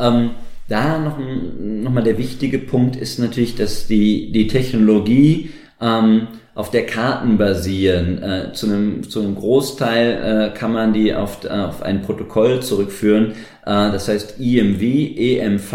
Ähm, 0.00 0.30
da 0.68 0.98
noch, 0.98 1.18
noch 1.18 1.92
mal 1.92 2.04
der 2.04 2.18
wichtige 2.18 2.58
Punkt 2.58 2.96
ist 2.96 3.18
natürlich, 3.18 3.54
dass 3.54 3.86
die, 3.86 4.32
die 4.32 4.48
Technologie 4.48 5.50
ähm, 5.80 6.28
auf 6.54 6.72
der 6.72 6.86
Karten 6.86 7.38
basieren. 7.38 8.20
Äh, 8.20 8.52
zu, 8.52 8.66
einem, 8.66 9.08
zu 9.08 9.20
einem 9.20 9.36
Großteil 9.36 10.50
äh, 10.54 10.58
kann 10.58 10.72
man 10.72 10.92
die 10.92 11.14
auf, 11.14 11.44
äh, 11.44 11.50
auf 11.50 11.82
ein 11.82 12.02
Protokoll 12.02 12.60
zurückführen, 12.62 13.34
äh, 13.64 13.92
das 13.92 14.08
heißt 14.08 14.40
IMV, 14.40 14.82
EMV 14.82 15.72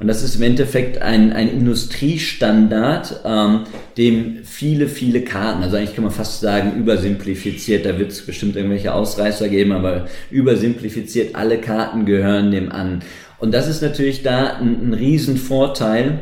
und 0.00 0.06
das 0.06 0.22
ist 0.22 0.36
im 0.36 0.42
Endeffekt 0.42 1.02
ein, 1.02 1.34
ein 1.34 1.50
Industriestandard, 1.50 3.20
ähm, 3.26 3.64
dem 3.98 4.38
viele, 4.44 4.88
viele 4.88 5.20
Karten, 5.20 5.62
also 5.62 5.76
eigentlich 5.76 5.94
kann 5.94 6.04
man 6.04 6.14
fast 6.14 6.40
sagen 6.40 6.76
übersimplifiziert, 6.78 7.84
da 7.84 7.98
wird 7.98 8.12
es 8.12 8.24
bestimmt 8.24 8.56
irgendwelche 8.56 8.94
Ausreißer 8.94 9.50
geben, 9.50 9.72
aber 9.72 10.06
übersimplifiziert, 10.30 11.34
alle 11.34 11.58
Karten 11.58 12.06
gehören 12.06 12.50
dem 12.52 12.72
an. 12.72 13.02
Und 13.38 13.52
das 13.52 13.68
ist 13.68 13.82
natürlich 13.82 14.22
da 14.22 14.54
ein, 14.54 14.88
ein 14.88 14.94
Riesenvorteil, 14.94 16.20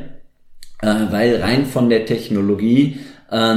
äh, 0.82 0.86
weil 1.10 1.36
rein 1.36 1.66
von 1.66 1.90
der 1.90 2.06
Technologie 2.06 2.98
äh, 3.30 3.56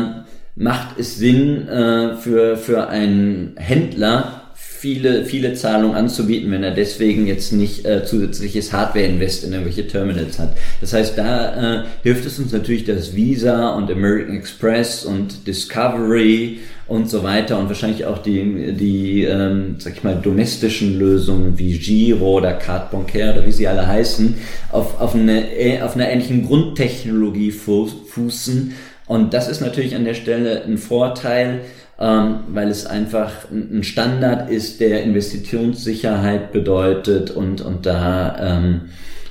macht 0.56 1.00
es 1.00 1.18
Sinn 1.18 1.68
äh, 1.68 2.16
für, 2.18 2.58
für 2.58 2.88
einen 2.88 3.56
Händler, 3.58 4.44
viele, 4.84 5.24
viele 5.24 5.54
Zahlungen 5.54 5.96
anzubieten, 5.96 6.52
wenn 6.52 6.62
er 6.62 6.72
deswegen 6.72 7.26
jetzt 7.26 7.54
nicht 7.54 7.86
äh, 7.86 8.04
zusätzliches 8.04 8.74
Hardware-Invest 8.74 9.46
in 9.46 9.54
irgendwelche 9.54 9.88
Terminals 9.88 10.40
hat. 10.40 10.58
Das 10.82 10.92
heißt, 10.92 11.18
da 11.18 11.84
äh, 11.84 11.84
hilft 12.04 12.26
es 12.26 12.38
uns 12.38 12.52
natürlich, 12.52 12.84
dass 12.84 13.16
Visa 13.16 13.70
und 13.76 13.90
American 13.90 14.36
Express 14.36 15.06
und 15.06 15.48
Discovery 15.48 16.60
und 16.86 17.10
so 17.10 17.24
weiter 17.24 17.58
und 17.60 17.70
wahrscheinlich 17.70 18.06
auch 18.06 18.18
die, 18.18 18.74
die 18.74 19.24
ähm, 19.24 19.76
sag 19.78 19.94
ich 19.94 20.04
mal, 20.04 20.20
domestischen 20.22 21.00
Lösungen 21.00 21.58
wie 21.58 21.78
Giro 21.78 22.40
oder 22.40 22.52
Carte 22.52 22.90
Bancaire 22.92 23.36
oder 23.36 23.46
wie 23.48 23.54
sie 23.54 23.70
alle 23.70 23.88
heißen, 23.88 24.36
auf, 24.70 25.00
auf, 25.00 25.16
eine, 25.16 25.46
auf 25.82 25.96
einer 25.96 26.10
ähnlichen 26.10 26.46
Grundtechnologie 26.46 27.52
fußen, 27.52 28.74
und 29.08 29.34
das 29.34 29.48
ist 29.48 29.62
natürlich 29.62 29.96
an 29.96 30.06
der 30.06 30.14
Stelle 30.14 30.64
ein 30.64 30.78
Vorteil, 30.78 31.62
ähm, 32.00 32.40
weil 32.50 32.70
es 32.70 32.86
einfach 32.86 33.32
ein 33.52 33.84
Standard 33.84 34.50
ist, 34.50 34.80
der 34.80 35.04
Investitionssicherheit 35.04 36.52
bedeutet 36.52 37.32
und, 37.32 37.62
und 37.62 37.86
da, 37.86 38.36
ähm, 38.40 38.82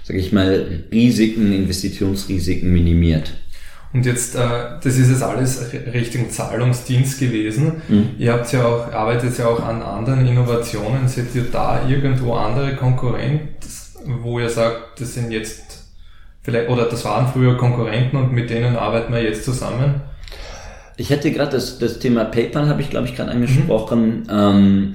sage 0.04 0.18
ich 0.18 0.32
mal, 0.32 0.84
Risiken, 0.92 1.52
Investitionsrisiken 1.52 2.72
minimiert. 2.72 3.32
Und 3.92 4.06
jetzt, 4.06 4.36
äh, 4.36 4.38
das 4.82 4.96
ist 4.96 5.10
jetzt 5.10 5.22
alles 5.22 5.66
Richtung 5.92 6.30
Zahlungsdienst 6.30 7.20
gewesen. 7.20 7.82
Mhm. 7.88 8.10
Ihr 8.18 8.32
habt 8.32 8.50
ja 8.52 8.64
auch, 8.64 8.90
arbeitet 8.92 9.36
ja 9.36 9.46
auch 9.46 9.62
an 9.62 9.82
anderen 9.82 10.26
Innovationen. 10.26 11.08
Seht 11.08 11.34
ihr 11.34 11.44
da 11.52 11.86
irgendwo 11.86 12.32
andere 12.34 12.74
Konkurrenten, 12.76 13.50
wo 14.22 14.40
ihr 14.40 14.48
sagt, 14.48 15.00
das 15.00 15.14
sind 15.14 15.30
jetzt 15.30 15.81
vielleicht, 16.42 16.68
oder 16.68 16.86
das 16.86 17.04
waren 17.04 17.28
früher 17.28 17.56
Konkurrenten 17.56 18.16
und 18.16 18.32
mit 18.32 18.50
denen 18.50 18.76
arbeiten 18.76 19.12
wir 19.12 19.22
jetzt 19.22 19.44
zusammen? 19.44 20.02
Ich 20.96 21.10
hätte 21.10 21.30
gerade 21.30 21.52
das, 21.52 21.78
das 21.78 21.98
Thema 21.98 22.24
PayPal, 22.24 22.68
habe 22.68 22.82
ich 22.82 22.90
glaube 22.90 23.06
ich 23.06 23.16
gerade 23.16 23.30
angesprochen. 23.30 24.20
Mhm. 24.20 24.26
Ähm, 24.30 24.94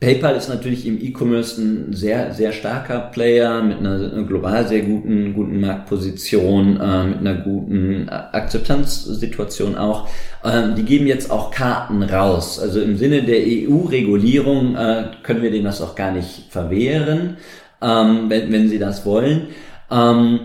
PayPal 0.00 0.36
ist 0.36 0.48
natürlich 0.48 0.86
im 0.86 1.02
E-Commerce 1.02 1.60
ein 1.60 1.92
sehr, 1.92 2.32
sehr 2.32 2.52
starker 2.52 3.00
Player 3.00 3.62
mit 3.62 3.78
einer, 3.78 4.22
global 4.22 4.66
sehr 4.68 4.82
guten, 4.82 5.34
guten 5.34 5.60
Marktposition, 5.60 6.80
äh, 6.80 7.04
mit 7.04 7.18
einer 7.18 7.34
guten 7.34 8.08
Akzeptanzsituation 8.08 9.76
auch. 9.76 10.08
Ähm, 10.44 10.76
die 10.76 10.84
geben 10.84 11.08
jetzt 11.08 11.32
auch 11.32 11.50
Karten 11.50 12.04
raus. 12.04 12.60
Also 12.60 12.80
im 12.80 12.96
Sinne 12.96 13.24
der 13.24 13.40
EU-Regulierung 13.40 14.76
äh, 14.76 15.06
können 15.24 15.42
wir 15.42 15.50
denen 15.50 15.64
das 15.64 15.82
auch 15.82 15.96
gar 15.96 16.12
nicht 16.12 16.44
verwehren, 16.48 17.38
ähm, 17.82 18.26
wenn, 18.28 18.52
wenn 18.52 18.68
sie 18.68 18.78
das 18.78 19.04
wollen. 19.04 19.48
Ähm, 19.90 20.40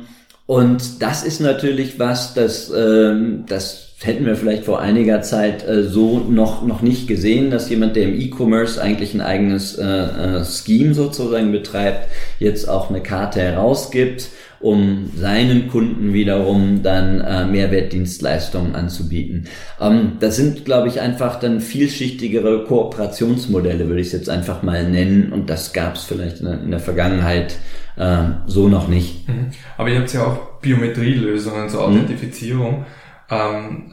und 0.45 1.01
das 1.01 1.23
ist 1.23 1.39
natürlich 1.39 1.99
was, 1.99 2.33
das, 2.33 2.71
ähm, 2.75 3.45
das 3.47 3.92
hätten 4.05 4.25
wir 4.25 4.35
vielleicht 4.35 4.65
vor 4.65 4.81
einiger 4.81 5.21
Zeit 5.21 5.67
äh, 5.67 5.83
so 5.83 6.19
noch, 6.19 6.65
noch 6.65 6.81
nicht 6.81 7.07
gesehen, 7.07 7.51
dass 7.51 7.69
jemand, 7.69 7.95
der 7.95 8.03
im 8.03 8.19
E-Commerce 8.19 8.81
eigentlich 8.81 9.13
ein 9.13 9.21
eigenes 9.21 9.75
äh, 9.77 9.83
äh, 9.85 10.45
Scheme 10.45 10.93
sozusagen 10.93 11.51
betreibt, 11.51 12.09
jetzt 12.39 12.67
auch 12.67 12.89
eine 12.89 13.01
Karte 13.01 13.41
herausgibt, 13.41 14.29
um 14.63 15.11
seinen 15.15 15.67
Kunden 15.67 16.13
wiederum 16.13 16.83
dann 16.83 17.19
äh, 17.19 17.45
Mehrwertdienstleistungen 17.45 18.75
anzubieten. 18.75 19.45
Ähm, 19.79 20.13
das 20.21 20.37
sind, 20.37 20.63
glaube 20.63 20.87
ich, 20.87 21.01
einfach 21.01 21.39
dann 21.39 21.59
vielschichtigere 21.59 22.63
Kooperationsmodelle, 22.63 23.87
würde 23.89 23.99
ich 23.99 24.07
es 24.07 24.13
jetzt 24.13 24.29
einfach 24.29 24.63
mal 24.63 24.89
nennen. 24.89 25.33
Und 25.33 25.49
das 25.49 25.73
gab 25.73 25.95
es 25.95 26.03
vielleicht 26.03 26.39
in 26.39 26.45
der, 26.45 26.61
in 26.61 26.71
der 26.71 26.79
Vergangenheit 26.79 27.57
äh, 27.97 28.23
so 28.47 28.69
noch 28.69 28.87
nicht. 28.87 29.27
Mhm. 29.27 29.51
Aber 29.77 29.89
ihr 29.89 29.99
habt 29.99 30.13
ja 30.13 30.25
auch 30.25 30.61
Biometrielösungen 30.61 31.69
zur 31.69 31.87
mhm. 31.87 31.97
Authentifizierung. 31.97 32.79
Mhm. 32.79 32.85
Ähm, 33.29 33.92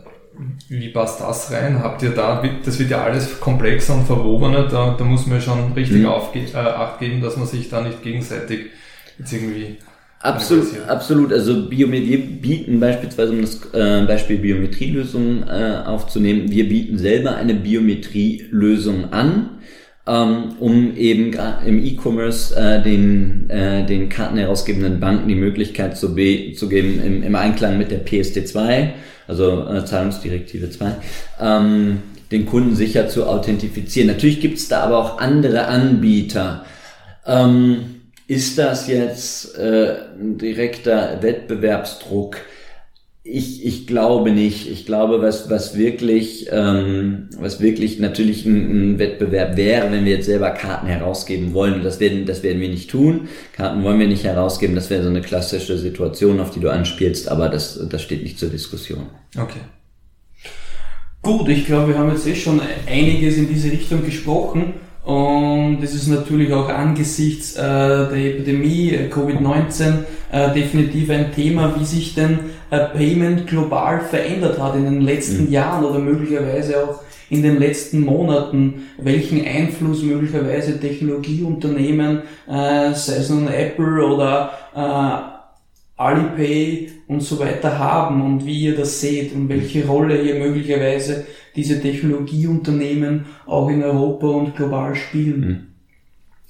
wie 0.69 0.89
passt 0.89 1.21
das 1.21 1.51
rein? 1.53 1.83
Habt 1.83 2.03
ihr 2.03 2.11
da, 2.11 2.43
das 2.65 2.79
wird 2.79 2.91
ja 2.91 3.03
alles 3.03 3.41
komplexer 3.41 3.95
und 3.95 4.07
verwobener, 4.07 4.69
da, 4.69 4.95
da 4.99 5.05
muss 5.05 5.27
man 5.27 5.41
schon 5.41 5.73
richtig 5.73 5.99
mhm. 5.99 6.07
aufge, 6.07 6.41
äh, 6.41 6.57
Acht 6.57 6.99
geben, 6.99 7.21
dass 7.21 7.37
man 7.37 7.47
sich 7.47 7.69
da 7.69 7.81
nicht 7.83 8.03
gegenseitig 8.03 8.67
jetzt 9.19 9.33
irgendwie 9.33 9.77
Absolut, 10.23 10.67
absolut. 10.87 11.33
Also 11.33 11.71
Biomet 11.71 12.07
wir 12.07 12.19
bieten 12.19 12.79
beispielsweise, 12.79 13.33
um 13.33 13.41
das 13.41 13.73
äh, 13.73 14.05
Beispiel 14.07 14.37
Biometrielösungen 14.37 15.49
äh, 15.49 15.83
aufzunehmen, 15.87 16.51
wir 16.51 16.69
bieten 16.69 16.99
selber 16.99 17.37
eine 17.37 17.55
Biometrielösung 17.55 19.15
an 19.15 19.61
ähm, 20.07 20.57
um 20.59 20.97
eben 20.97 21.33
im 21.65 21.85
E-Commerce 21.85 22.55
äh, 22.57 22.83
den, 22.83 23.49
äh, 23.49 23.87
den 23.87 24.09
kartenherausgebenden 24.09 24.99
Banken 24.99 25.29
die 25.29 25.35
Möglichkeit 25.35 25.97
zu, 25.97 26.15
be 26.15 26.53
zu 26.55 26.69
geben, 26.69 27.01
im, 27.05 27.23
im 27.23 27.35
Einklang 27.35 27.79
mit 27.79 27.91
der 27.91 28.05
PSD2, 28.05 28.91
also 29.31 29.67
äh, 29.69 29.85
Zahlungsdirektive 29.85 30.71
2, 30.71 30.93
ähm, 31.41 32.03
den 32.31 32.47
Kunden 32.47 32.75
sicher 32.75 33.09
zu 33.09 33.27
authentifizieren. 33.27 34.09
Natürlich 34.09 34.41
gibt 34.41 34.59
es 34.59 34.69
da 34.69 34.83
aber 34.83 34.99
auch 34.99 35.19
andere 35.19 35.67
Anbieter. 35.67 36.65
Ähm, 37.27 38.01
ist 38.27 38.59
das 38.59 38.89
jetzt 38.89 39.57
äh, 39.57 39.97
ein 40.21 40.37
direkter 40.37 41.23
Wettbewerbsdruck? 41.23 42.37
Ich, 43.33 43.65
ich 43.65 43.87
glaube 43.87 44.33
nicht. 44.33 44.69
Ich 44.69 44.87
glaube, 44.87 45.23
was, 45.23 45.49
was 45.49 45.79
wirklich, 45.79 46.49
ähm, 46.51 47.29
was 47.39 47.61
wirklich 47.61 48.01
natürlich 48.01 48.45
ein, 48.45 48.95
ein 48.95 48.99
Wettbewerb 48.99 49.57
wäre, 49.57 49.93
wenn 49.93 50.05
wir 50.05 50.17
jetzt 50.17 50.27
selber 50.27 50.51
Karten 50.51 50.89
herausgeben 50.89 51.55
wollen. 51.55 51.85
Das 51.85 52.01
werden, 52.01 52.27
das 52.27 52.43
werden 52.43 52.61
wir 52.61 52.69
nicht 52.69 52.91
tun. 52.91 53.29
Karten 53.53 53.85
wollen 53.85 54.01
wir 54.01 54.09
nicht 54.09 54.25
herausgeben. 54.25 54.75
Das 54.75 54.91
wäre 54.91 55.05
so 55.05 55.11
eine 55.11 55.21
klassische 55.21 55.79
Situation, 55.79 56.41
auf 56.41 56.51
die 56.51 56.59
du 56.59 56.71
anspielst, 56.71 57.29
aber 57.29 57.49
das, 57.49 57.79
das 57.89 58.03
steht 58.03 58.25
nicht 58.25 58.37
zur 58.37 58.51
Diskussion. 58.51 59.07
Okay. 59.39 59.61
Gut, 61.23 61.49
ich 61.49 61.67
glaube, 61.67 61.89
wir 61.93 61.99
haben 61.99 62.11
jetzt 62.11 62.27
eh 62.27 62.35
schon 62.35 62.61
einiges 62.89 63.37
in 63.37 63.49
diese 63.49 63.71
Richtung 63.71 64.05
gesprochen. 64.05 64.75
Und 65.05 65.79
es 65.83 65.95
ist 65.95 66.09
natürlich 66.09 66.53
auch 66.53 66.69
angesichts 66.69 67.57
äh, 67.57 67.61
der 67.61 68.17
Epidemie 68.17 68.91
äh, 68.91 69.09
Covid-19 69.09 70.05
äh, 70.31 70.53
definitiv 70.53 71.11
ein 71.11 71.33
Thema, 71.33 71.75
wie 71.79 71.85
sich 71.85 72.15
denn 72.15 72.39
Payment 72.79 73.47
global 73.47 74.01
verändert 74.01 74.59
hat 74.59 74.77
in 74.77 74.85
den 74.85 75.01
letzten 75.01 75.47
mhm. 75.47 75.53
Jahren 75.53 75.85
oder 75.85 75.99
möglicherweise 75.99 76.85
auch 76.85 77.01
in 77.31 77.43
den 77.43 77.59
letzten 77.59 78.01
Monaten, 78.01 78.83
welchen 78.99 79.45
Einfluss 79.45 80.03
möglicherweise 80.03 80.81
Technologieunternehmen, 80.81 82.23
äh, 82.49 82.93
sei 82.93 83.17
es 83.17 83.31
nun 83.31 83.49
Apple 83.49 84.05
oder 84.05 84.53
äh, 84.75 86.01
Alipay 86.01 86.91
und 87.09 87.23
so 87.23 87.39
weiter 87.39 87.79
haben 87.79 88.23
und 88.23 88.47
wie 88.47 88.59
ihr 88.59 88.77
das 88.77 89.01
seht 89.01 89.35
und 89.35 89.49
welche 89.49 89.87
Rolle 89.87 90.21
ihr 90.21 90.37
möglicherweise 90.37 91.27
diese 91.55 91.81
Technologieunternehmen 91.81 93.27
auch 93.47 93.69
in 93.69 93.83
Europa 93.83 94.27
und 94.27 94.57
global 94.57 94.95
spielen. 94.95 95.43
Hm. 95.43 95.67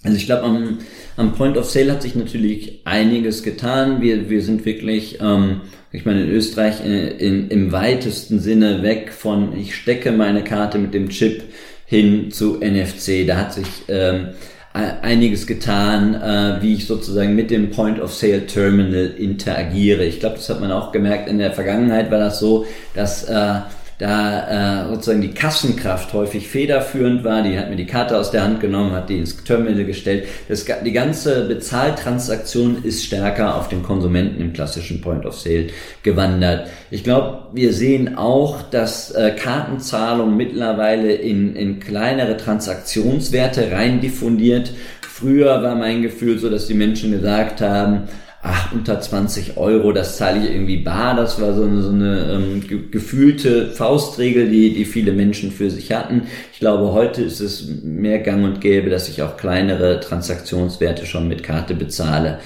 Also 0.02 0.16
ich 0.16 0.26
glaube, 0.26 0.44
am, 0.44 0.78
am 1.16 1.34
Point 1.34 1.58
of 1.58 1.68
Sale 1.68 1.92
hat 1.92 2.02
sich 2.02 2.14
natürlich 2.14 2.80
einiges 2.86 3.42
getan. 3.42 4.00
Wir, 4.00 4.30
wir 4.30 4.40
sind 4.40 4.64
wirklich, 4.64 5.18
ähm, 5.20 5.62
ich 5.92 6.06
meine, 6.06 6.22
in 6.22 6.30
Österreich 6.30 6.84
äh, 6.84 7.08
in, 7.08 7.48
im 7.48 7.72
weitesten 7.72 8.38
Sinne 8.38 8.82
weg 8.82 9.12
von, 9.12 9.56
ich 9.58 9.74
stecke 9.74 10.12
meine 10.12 10.44
Karte 10.44 10.78
mit 10.78 10.94
dem 10.94 11.08
Chip 11.08 11.42
hin 11.84 12.30
zu 12.30 12.60
NFC. 12.60 13.26
Da 13.26 13.36
hat 13.36 13.52
sich 13.52 13.66
ähm, 13.88 14.28
einiges 14.72 15.48
getan, 15.48 16.14
äh, 16.14 16.62
wie 16.62 16.74
ich 16.74 16.86
sozusagen 16.86 17.34
mit 17.34 17.50
dem 17.50 17.70
Point-of-Sale-Terminal 17.70 19.14
interagiere. 19.18 20.04
Ich 20.04 20.20
glaube, 20.20 20.36
das 20.36 20.48
hat 20.48 20.60
man 20.60 20.70
auch 20.70 20.92
gemerkt. 20.92 21.28
In 21.28 21.38
der 21.38 21.52
Vergangenheit 21.52 22.10
war 22.12 22.18
das 22.18 22.38
so, 22.38 22.66
dass 22.94 23.24
äh, 23.24 23.60
da 24.00 24.86
äh, 24.86 24.88
sozusagen 24.88 25.20
die 25.20 25.32
Kassenkraft 25.34 26.14
häufig 26.14 26.48
federführend 26.48 27.22
war. 27.22 27.42
Die 27.42 27.58
hat 27.58 27.68
mir 27.68 27.76
die 27.76 27.84
Karte 27.84 28.16
aus 28.16 28.30
der 28.30 28.42
Hand 28.42 28.60
genommen, 28.60 28.92
hat 28.92 29.10
die 29.10 29.18
ins 29.18 29.44
Terminal 29.44 29.84
gestellt. 29.84 30.26
Das, 30.48 30.64
die 30.64 30.92
ganze 30.92 31.44
Bezahltransaktion 31.44 32.82
ist 32.82 33.04
stärker 33.04 33.56
auf 33.56 33.68
den 33.68 33.82
Konsumenten 33.82 34.40
im 34.40 34.54
klassischen 34.54 35.02
Point 35.02 35.26
of 35.26 35.38
Sale 35.38 35.66
gewandert. 36.02 36.70
Ich 36.90 37.04
glaube, 37.04 37.48
wir 37.52 37.74
sehen 37.74 38.16
auch, 38.16 38.62
dass 38.62 39.10
äh, 39.10 39.32
Kartenzahlung 39.32 40.34
mittlerweile 40.34 41.12
in, 41.12 41.54
in 41.54 41.78
kleinere 41.78 42.38
Transaktionswerte 42.38 43.70
rein 43.70 44.00
diffundiert. 44.00 44.72
Früher 45.02 45.62
war 45.62 45.74
mein 45.74 46.00
Gefühl 46.00 46.38
so, 46.38 46.48
dass 46.48 46.66
die 46.66 46.74
Menschen 46.74 47.10
gesagt 47.10 47.60
haben, 47.60 48.08
ach, 48.42 48.72
unter 48.72 49.00
20 49.00 49.56
Euro, 49.56 49.92
das 49.92 50.16
zahle 50.16 50.44
ich 50.44 50.50
irgendwie 50.50 50.78
bar. 50.78 51.14
Das 51.14 51.40
war 51.40 51.54
so 51.54 51.64
eine, 51.64 51.82
so 51.82 51.90
eine 51.90 52.32
ähm, 52.32 52.66
ge 52.66 52.80
gefühlte 52.90 53.66
Faustregel, 53.68 54.48
die, 54.48 54.74
die 54.74 54.84
viele 54.84 55.12
Menschen 55.12 55.52
für 55.52 55.70
sich 55.70 55.92
hatten. 55.92 56.22
Ich 56.52 56.60
glaube, 56.60 56.92
heute 56.92 57.22
ist 57.22 57.40
es 57.40 57.66
mehr 57.82 58.20
gang 58.20 58.44
und 58.44 58.60
gäbe, 58.60 58.90
dass 58.90 59.08
ich 59.08 59.22
auch 59.22 59.36
kleinere 59.36 60.00
Transaktionswerte 60.00 61.06
schon 61.06 61.28
mit 61.28 61.42
Karte 61.42 61.74
bezahle. 61.74 62.38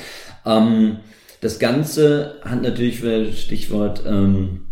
Ähm, 0.44 0.98
das 1.40 1.58
Ganze 1.58 2.36
hat 2.42 2.62
natürlich, 2.62 3.02
Stichwort 3.40 4.02
ähm, 4.06 4.62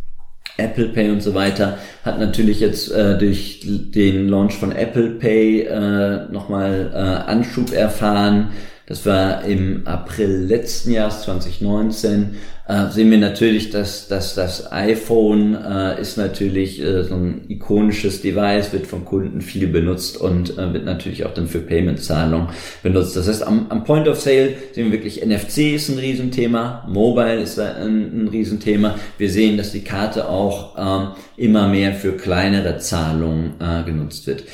Apple 0.56 0.88
Pay 0.88 1.10
und 1.10 1.22
so 1.22 1.34
weiter, 1.34 1.78
hat 2.04 2.18
natürlich 2.18 2.60
jetzt 2.60 2.90
äh, 2.90 3.16
durch 3.16 3.60
den 3.64 4.28
Launch 4.28 4.54
von 4.54 4.72
Apple 4.72 5.10
Pay 5.10 5.62
äh, 5.62 6.28
nochmal 6.30 6.90
äh, 6.94 7.30
Anschub 7.30 7.72
erfahren. 7.72 8.50
Das 8.92 9.06
war 9.06 9.42
im 9.46 9.86
April 9.86 10.44
letzten 10.44 10.92
Jahres 10.92 11.22
2019. 11.22 12.34
Äh, 12.68 12.90
sehen 12.90 13.10
wir 13.10 13.16
natürlich, 13.16 13.70
dass, 13.70 14.06
dass 14.06 14.34
das 14.34 14.70
iPhone 14.70 15.54
äh, 15.54 15.98
ist 15.98 16.18
natürlich 16.18 16.78
äh, 16.82 17.02
so 17.04 17.14
ein 17.14 17.46
ikonisches 17.48 18.20
Device, 18.20 18.70
wird 18.74 18.86
von 18.86 19.06
Kunden 19.06 19.40
viel 19.40 19.68
benutzt 19.68 20.18
und 20.18 20.58
äh, 20.58 20.74
wird 20.74 20.84
natürlich 20.84 21.24
auch 21.24 21.32
dann 21.32 21.46
für 21.46 21.60
Payment-Zahlung 21.60 22.50
benutzt. 22.82 23.16
Das 23.16 23.28
heißt, 23.28 23.46
am, 23.46 23.64
am 23.70 23.82
Point 23.84 24.08
of 24.08 24.20
Sale 24.20 24.52
sehen 24.74 24.92
wir 24.92 24.92
wirklich 24.92 25.24
NFC 25.24 25.72
ist 25.72 25.88
ein 25.88 25.98
Riesenthema, 25.98 26.86
Mobile 26.86 27.40
ist 27.40 27.58
ein, 27.58 28.24
ein 28.24 28.28
Riesenthema. 28.28 28.96
Wir 29.16 29.30
sehen, 29.30 29.56
dass 29.56 29.72
die 29.72 29.84
Karte 29.84 30.28
auch 30.28 30.76
ähm, 30.76 31.08
immer 31.38 31.66
mehr 31.66 31.94
für 31.94 32.12
kleinere 32.12 32.76
Zahlungen 32.76 33.54
äh, 33.58 33.84
genutzt 33.84 34.26
wird. 34.26 34.44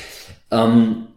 Ähm, 0.49 1.08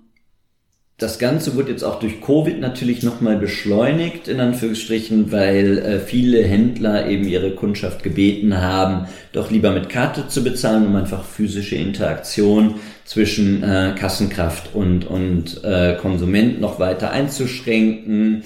das 1.02 1.18
Ganze 1.18 1.56
wird 1.56 1.68
jetzt 1.68 1.82
auch 1.82 1.98
durch 1.98 2.20
Covid 2.20 2.60
natürlich 2.60 3.02
nochmal 3.02 3.36
beschleunigt, 3.36 4.28
in 4.28 4.38
Anführungsstrichen, 4.38 5.32
weil 5.32 5.78
äh, 5.78 5.98
viele 5.98 6.44
Händler 6.44 7.08
eben 7.08 7.26
ihre 7.26 7.50
Kundschaft 7.52 8.02
gebeten 8.02 8.60
haben, 8.60 9.06
doch 9.32 9.50
lieber 9.50 9.72
mit 9.72 9.88
Karte 9.88 10.28
zu 10.28 10.44
bezahlen, 10.44 10.86
um 10.86 10.94
einfach 10.94 11.24
physische 11.24 11.76
Interaktion 11.76 12.76
zwischen 13.04 13.62
äh, 13.62 13.94
Kassenkraft 13.98 14.74
und, 14.74 15.04
und 15.04 15.64
äh, 15.64 15.96
Konsument 15.96 16.60
noch 16.60 16.78
weiter 16.78 17.10
einzuschränken. 17.10 18.44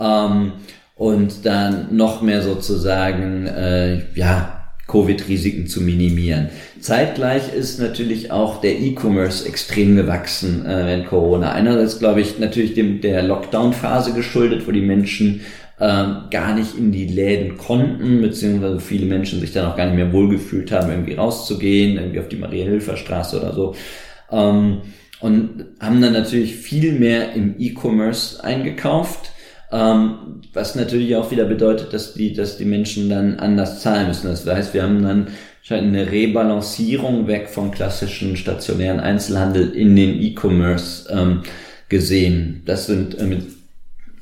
Ähm, 0.00 0.52
und 0.94 1.46
dann 1.46 1.94
noch 1.94 2.22
mehr 2.22 2.42
sozusagen, 2.42 3.46
äh, 3.46 4.02
ja, 4.14 4.57
Covid-Risiken 4.88 5.66
zu 5.68 5.82
minimieren. 5.82 6.48
Zeitgleich 6.80 7.52
ist 7.54 7.78
natürlich 7.78 8.32
auch 8.32 8.60
der 8.60 8.80
E-Commerce 8.80 9.46
extrem 9.46 9.94
gewachsen 9.94 10.66
äh, 10.66 10.86
während 10.86 11.06
Corona. 11.06 11.52
Einerseits 11.52 11.98
glaube 11.98 12.22
ich 12.22 12.38
natürlich 12.38 12.74
dem 12.74 13.00
der 13.00 13.22
Lockdown-Phase 13.22 14.14
geschuldet, 14.14 14.66
wo 14.66 14.72
die 14.72 14.80
Menschen 14.80 15.42
äh, 15.78 16.04
gar 16.30 16.54
nicht 16.54 16.76
in 16.76 16.90
die 16.90 17.06
Läden 17.06 17.58
konnten, 17.58 18.22
beziehungsweise 18.22 18.80
viele 18.80 19.06
Menschen 19.06 19.40
sich 19.40 19.52
dann 19.52 19.66
auch 19.66 19.76
gar 19.76 19.86
nicht 19.86 19.96
mehr 19.96 20.12
wohlgefühlt 20.12 20.72
haben, 20.72 20.90
irgendwie 20.90 21.14
rauszugehen, 21.14 21.98
irgendwie 21.98 22.20
auf 22.20 22.28
die 22.28 22.36
Maria-Hilfer-Straße 22.36 23.38
oder 23.38 23.52
so. 23.52 23.74
Ähm, 24.32 24.78
und 25.20 25.66
haben 25.80 26.00
dann 26.00 26.12
natürlich 26.12 26.54
viel 26.54 26.92
mehr 26.92 27.34
im 27.34 27.56
E-Commerce 27.58 28.42
eingekauft 28.42 29.32
ähm, 29.70 30.42
was 30.52 30.74
natürlich 30.74 31.14
auch 31.16 31.30
wieder 31.30 31.44
bedeutet, 31.44 31.92
dass 31.92 32.14
die, 32.14 32.32
dass 32.32 32.56
die 32.56 32.64
Menschen 32.64 33.08
dann 33.08 33.38
anders 33.38 33.82
zahlen 33.82 34.08
müssen. 34.08 34.28
Das 34.28 34.46
heißt, 34.46 34.74
wir 34.74 34.82
haben 34.82 35.02
dann 35.02 35.28
eine 35.70 36.10
Rebalancierung 36.10 37.26
weg 37.26 37.48
vom 37.48 37.70
klassischen 37.70 38.36
stationären 38.36 39.00
Einzelhandel 39.00 39.72
in 39.72 39.94
den 39.96 40.20
E-Commerce 40.20 41.12
ähm, 41.12 41.42
gesehen. 41.90 42.62
Das 42.64 42.86
sind 42.86 43.18
äh, 43.18 43.24
mit 43.24 43.42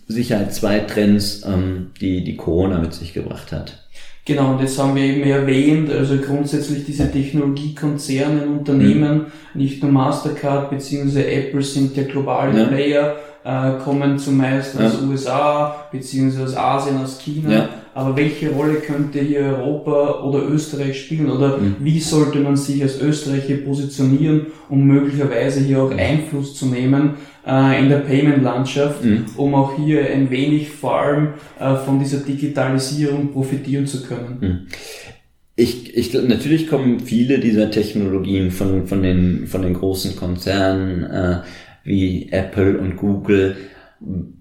Sicherheit 0.08 0.52
zwei 0.52 0.80
Trends, 0.80 1.44
ähm, 1.46 1.92
die 2.00 2.24
die 2.24 2.36
Corona 2.36 2.78
mit 2.78 2.94
sich 2.94 3.12
gebracht 3.12 3.52
hat. 3.52 3.86
Genau, 4.24 4.54
und 4.54 4.60
jetzt 4.60 4.76
haben 4.76 4.96
wir 4.96 5.04
eben 5.04 5.22
erwähnt, 5.22 5.88
also 5.88 6.16
grundsätzlich 6.16 6.84
diese 6.84 7.10
Technologiekonzerne 7.10 8.44
Unternehmen, 8.44 9.18
mhm. 9.18 9.60
nicht 9.60 9.80
nur 9.80 9.92
Mastercard 9.92 10.70
bzw. 10.70 11.22
Apple 11.22 11.62
sind 11.62 11.96
der 11.96 12.04
globale 12.04 12.58
ja. 12.58 12.66
Player, 12.66 13.16
äh, 13.46 13.78
kommen 13.84 14.18
zumeist 14.18 14.76
aus 14.80 14.98
ja. 15.00 15.08
USA 15.08 15.88
beziehungsweise 15.92 16.44
aus 16.44 16.56
Asien, 16.56 16.98
aus 16.98 17.18
China. 17.18 17.52
Ja. 17.52 17.68
Aber 17.94 18.16
welche 18.16 18.50
Rolle 18.50 18.74
könnte 18.74 19.20
hier 19.20 19.40
Europa 19.40 20.22
oder 20.24 20.46
Österreich 20.48 21.00
spielen? 21.00 21.30
Oder 21.30 21.56
mhm. 21.56 21.76
wie 21.78 22.00
sollte 22.00 22.40
man 22.40 22.56
sich 22.56 22.82
als 22.82 23.00
Österreich 23.00 23.44
hier 23.44 23.64
positionieren, 23.64 24.48
um 24.68 24.84
möglicherweise 24.84 25.60
hier 25.60 25.80
auch 25.80 25.96
Einfluss 25.96 26.56
zu 26.56 26.66
nehmen 26.66 27.14
äh, 27.46 27.80
in 27.80 27.88
der 27.88 27.98
Payment-Landschaft, 27.98 29.04
mhm. 29.04 29.26
um 29.36 29.54
auch 29.54 29.76
hier 29.76 30.10
ein 30.10 30.28
wenig 30.30 30.70
vor 30.70 31.00
allem 31.00 31.28
äh, 31.60 31.76
von 31.76 32.00
dieser 32.00 32.18
Digitalisierung 32.18 33.32
profitieren 33.32 33.86
zu 33.86 34.02
können? 34.02 34.38
Mhm. 34.40 34.66
Ich, 35.58 35.96
ich, 35.96 36.12
natürlich 36.12 36.68
kommen 36.68 37.00
viele 37.00 37.38
dieser 37.38 37.70
Technologien 37.70 38.50
von, 38.50 38.86
von, 38.86 39.02
den, 39.02 39.46
von 39.46 39.62
den 39.62 39.72
großen 39.72 40.14
Konzernen, 40.16 41.04
äh, 41.04 41.36
wie 41.86 42.28
Apple 42.30 42.78
und 42.78 42.96
Google. 42.96 43.56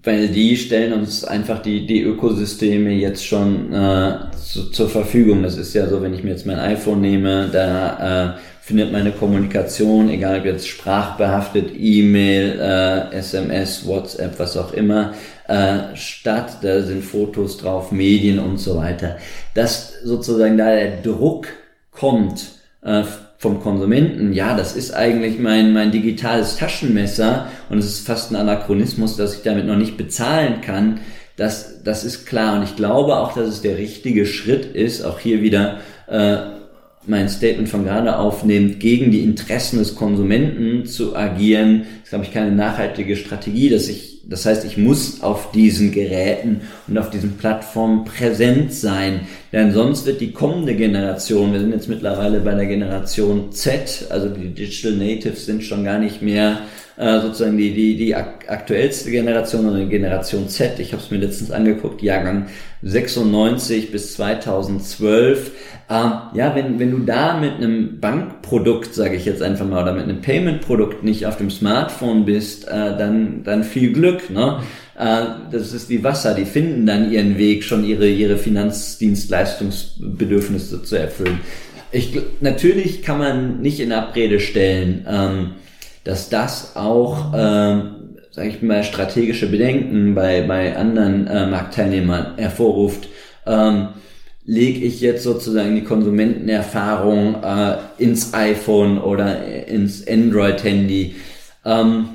weil 0.02 0.28
die 0.28 0.54
stellen 0.56 0.92
uns 0.92 1.24
einfach 1.24 1.62
die, 1.62 1.86
die 1.86 2.02
Ökosysteme 2.02 2.92
jetzt 2.92 3.24
schon 3.24 3.72
äh, 3.72 4.30
zu, 4.36 4.70
zur 4.70 4.90
Verfügung. 4.90 5.42
Das 5.42 5.56
ist 5.56 5.72
ja 5.74 5.88
so, 5.88 6.02
wenn 6.02 6.12
ich 6.12 6.22
mir 6.22 6.30
jetzt 6.30 6.44
mein 6.44 6.58
iPhone 6.58 7.00
nehme, 7.00 7.48
da 7.50 8.34
äh, 8.34 8.38
findet 8.60 8.92
meine 8.92 9.12
Kommunikation, 9.12 10.10
egal 10.10 10.40
ob 10.40 10.44
jetzt 10.44 10.68
sprachbehaftet, 10.68 11.70
E-Mail, 11.74 12.58
äh, 12.60 13.16
SMS, 13.16 13.86
WhatsApp, 13.86 14.38
was 14.38 14.56
auch 14.56 14.74
immer, 14.74 15.14
äh, 15.48 15.94
statt. 15.94 16.58
Da 16.62 16.82
sind 16.82 17.04
Fotos 17.04 17.58
drauf, 17.58 17.92
Medien 17.92 18.40
und 18.40 18.58
so 18.58 18.76
weiter. 18.76 19.16
Dass 19.54 19.94
sozusagen 20.02 20.58
da 20.58 20.74
der 20.74 21.00
Druck 21.00 21.46
kommt 21.92 22.56
äh, 22.82 23.04
vom 23.46 23.60
Konsumenten, 23.60 24.32
ja, 24.32 24.56
das 24.56 24.74
ist 24.74 24.92
eigentlich 24.92 25.38
mein, 25.38 25.72
mein 25.72 25.92
digitales 25.92 26.56
Taschenmesser 26.56 27.46
und 27.70 27.78
es 27.78 27.86
ist 27.86 28.04
fast 28.04 28.32
ein 28.32 28.36
Anachronismus, 28.36 29.16
dass 29.16 29.36
ich 29.36 29.42
damit 29.42 29.66
noch 29.66 29.76
nicht 29.76 29.96
bezahlen 29.96 30.62
kann. 30.62 30.98
Das, 31.36 31.84
das 31.84 32.02
ist 32.02 32.26
klar 32.26 32.56
und 32.56 32.64
ich 32.64 32.74
glaube 32.74 33.16
auch, 33.16 33.34
dass 33.34 33.46
es 33.46 33.62
der 33.62 33.78
richtige 33.78 34.26
Schritt 34.26 34.64
ist, 34.74 35.04
auch 35.04 35.20
hier 35.20 35.42
wieder 35.42 35.78
äh, 36.08 36.38
mein 37.06 37.28
Statement 37.28 37.68
von 37.68 37.84
gerade 37.84 38.18
aufnehmt, 38.18 38.80
gegen 38.80 39.12
die 39.12 39.22
Interessen 39.22 39.78
des 39.78 39.94
Konsumenten 39.94 40.84
zu 40.84 41.14
agieren, 41.14 41.86
ist, 42.02 42.10
glaube 42.10 42.24
ich, 42.24 42.32
keine 42.32 42.50
nachhaltige 42.50 43.14
Strategie, 43.14 43.68
dass 43.68 43.88
ich, 43.88 44.15
das 44.28 44.44
heißt, 44.44 44.64
ich 44.64 44.76
muss 44.76 45.22
auf 45.22 45.52
diesen 45.52 45.92
Geräten 45.92 46.62
und 46.88 46.98
auf 46.98 47.10
diesen 47.10 47.36
Plattformen 47.36 48.04
präsent 48.04 48.72
sein, 48.72 49.20
denn 49.52 49.72
sonst 49.72 50.04
wird 50.04 50.20
die 50.20 50.32
kommende 50.32 50.74
Generation, 50.74 51.52
wir 51.52 51.60
sind 51.60 51.70
jetzt 51.70 51.88
mittlerweile 51.88 52.40
bei 52.40 52.54
der 52.54 52.66
Generation 52.66 53.52
Z, 53.52 54.06
also 54.10 54.28
die 54.28 54.48
Digital 54.48 54.92
Natives 54.92 55.46
sind 55.46 55.62
schon 55.62 55.84
gar 55.84 55.98
nicht 55.98 56.22
mehr 56.22 56.60
äh, 56.96 57.20
sozusagen 57.20 57.56
die, 57.56 57.74
die, 57.74 57.96
die 57.96 58.14
aktuellste 58.14 59.10
Generation, 59.10 59.76
die 59.78 59.88
Generation 59.88 60.48
Z. 60.48 60.78
Ich 60.78 60.92
habe 60.92 61.02
es 61.02 61.10
mir 61.10 61.18
letztens 61.18 61.50
angeguckt, 61.50 62.02
Jahrgang 62.02 62.46
96 62.82 63.90
bis 63.90 64.14
2012 64.14 65.50
ähm, 65.88 66.12
ja, 66.34 66.52
wenn, 66.56 66.80
wenn 66.80 66.90
du 66.90 66.98
da 66.98 67.38
mit 67.38 67.54
einem 67.54 68.00
Bankprodukt, 68.00 68.92
sage 68.92 69.14
ich 69.14 69.24
jetzt 69.24 69.40
einfach 69.40 69.64
mal, 69.66 69.84
oder 69.84 69.92
mit 69.92 70.02
einem 70.02 70.20
Payment-Produkt 70.20 71.04
nicht 71.04 71.26
auf 71.26 71.36
dem 71.36 71.48
Smartphone 71.48 72.24
bist, 72.24 72.66
äh, 72.66 72.96
dann, 72.96 73.44
dann 73.44 73.62
viel 73.62 73.92
Glück. 73.92 74.28
Ne? 74.28 74.62
Äh, 74.98 75.26
das 75.52 75.72
ist 75.72 75.88
wie 75.88 76.02
Wasser, 76.02 76.34
die 76.34 76.44
finden 76.44 76.86
dann 76.86 77.12
ihren 77.12 77.38
Weg, 77.38 77.62
schon 77.62 77.84
ihre, 77.84 78.08
ihre 78.08 78.36
Finanzdienstleistungsbedürfnisse 78.36 80.82
zu 80.82 80.96
erfüllen. 80.96 81.38
Ich, 81.92 82.18
natürlich 82.40 83.02
kann 83.02 83.18
man 83.18 83.60
nicht 83.60 83.78
in 83.78 83.92
Abrede 83.92 84.40
stellen, 84.40 85.06
ähm, 85.08 85.50
dass 86.06 86.28
das 86.28 86.76
auch, 86.76 87.32
ähm, 87.36 88.16
sage 88.30 88.48
ich 88.48 88.62
mal, 88.62 88.84
strategische 88.84 89.48
Bedenken 89.48 90.14
bei, 90.14 90.42
bei 90.42 90.76
anderen 90.76 91.26
äh, 91.26 91.46
Marktteilnehmern 91.46 92.36
hervorruft. 92.36 93.08
Ähm, 93.44 93.88
lege 94.44 94.84
ich 94.86 95.00
jetzt 95.00 95.24
sozusagen 95.24 95.74
die 95.74 95.82
Konsumentenerfahrung 95.82 97.42
äh, 97.42 97.76
ins 97.98 98.32
iPhone 98.34 98.98
oder 98.98 99.44
ins 99.66 100.06
Android-Handy. 100.06 101.16
Ähm, 101.64 102.10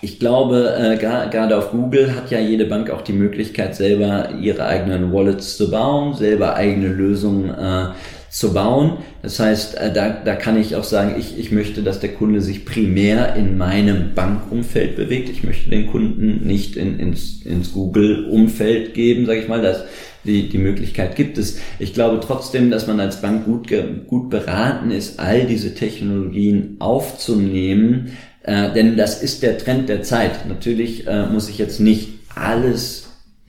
ich 0.00 0.20
glaube, 0.20 0.76
äh, 0.78 0.96
gerade 0.96 1.58
auf 1.58 1.72
Google 1.72 2.14
hat 2.14 2.30
ja 2.30 2.38
jede 2.38 2.66
Bank 2.66 2.88
auch 2.90 3.02
die 3.02 3.12
Möglichkeit, 3.12 3.74
selber 3.74 4.28
ihre 4.40 4.64
eigenen 4.64 5.12
Wallets 5.12 5.56
zu 5.56 5.72
bauen, 5.72 6.14
selber 6.14 6.54
eigene 6.54 6.86
Lösungen 6.86 7.50
äh, 7.50 7.86
zu 8.30 8.52
bauen. 8.52 8.98
Das 9.22 9.40
heißt, 9.40 9.76
äh, 9.76 9.92
da, 9.92 10.10
da 10.10 10.34
kann 10.34 10.58
ich 10.58 10.76
auch 10.76 10.84
sagen, 10.84 11.14
ich, 11.18 11.38
ich 11.38 11.50
möchte, 11.50 11.82
dass 11.82 12.00
der 12.00 12.14
Kunde 12.14 12.40
sich 12.40 12.64
primär 12.64 13.34
in 13.36 13.56
meinem 13.56 14.14
Bankumfeld 14.14 14.96
bewegt. 14.96 15.28
Ich 15.28 15.44
möchte 15.44 15.70
den 15.70 15.86
Kunden 15.86 16.46
nicht 16.46 16.76
in, 16.76 16.98
ins, 16.98 17.42
ins 17.42 17.72
Google-Umfeld 17.72 18.94
geben, 18.94 19.26
sage 19.26 19.40
ich 19.40 19.48
mal. 19.48 19.62
Das, 19.62 19.84
die, 20.24 20.48
die 20.48 20.58
Möglichkeit 20.58 21.16
gibt 21.16 21.38
es. 21.38 21.58
Ich 21.78 21.94
glaube 21.94 22.20
trotzdem, 22.20 22.70
dass 22.70 22.86
man 22.86 23.00
als 23.00 23.22
Bank 23.22 23.44
gut, 23.44 23.68
gut 24.06 24.30
beraten 24.30 24.90
ist, 24.90 25.18
all 25.18 25.46
diese 25.46 25.74
Technologien 25.74 26.76
aufzunehmen, 26.80 28.12
äh, 28.42 28.72
denn 28.72 28.96
das 28.96 29.22
ist 29.22 29.42
der 29.42 29.58
Trend 29.58 29.88
der 29.88 30.02
Zeit. 30.02 30.46
Natürlich 30.48 31.06
äh, 31.06 31.26
muss 31.26 31.48
ich 31.48 31.58
jetzt 31.58 31.80
nicht 31.80 32.10
alles 32.34 33.07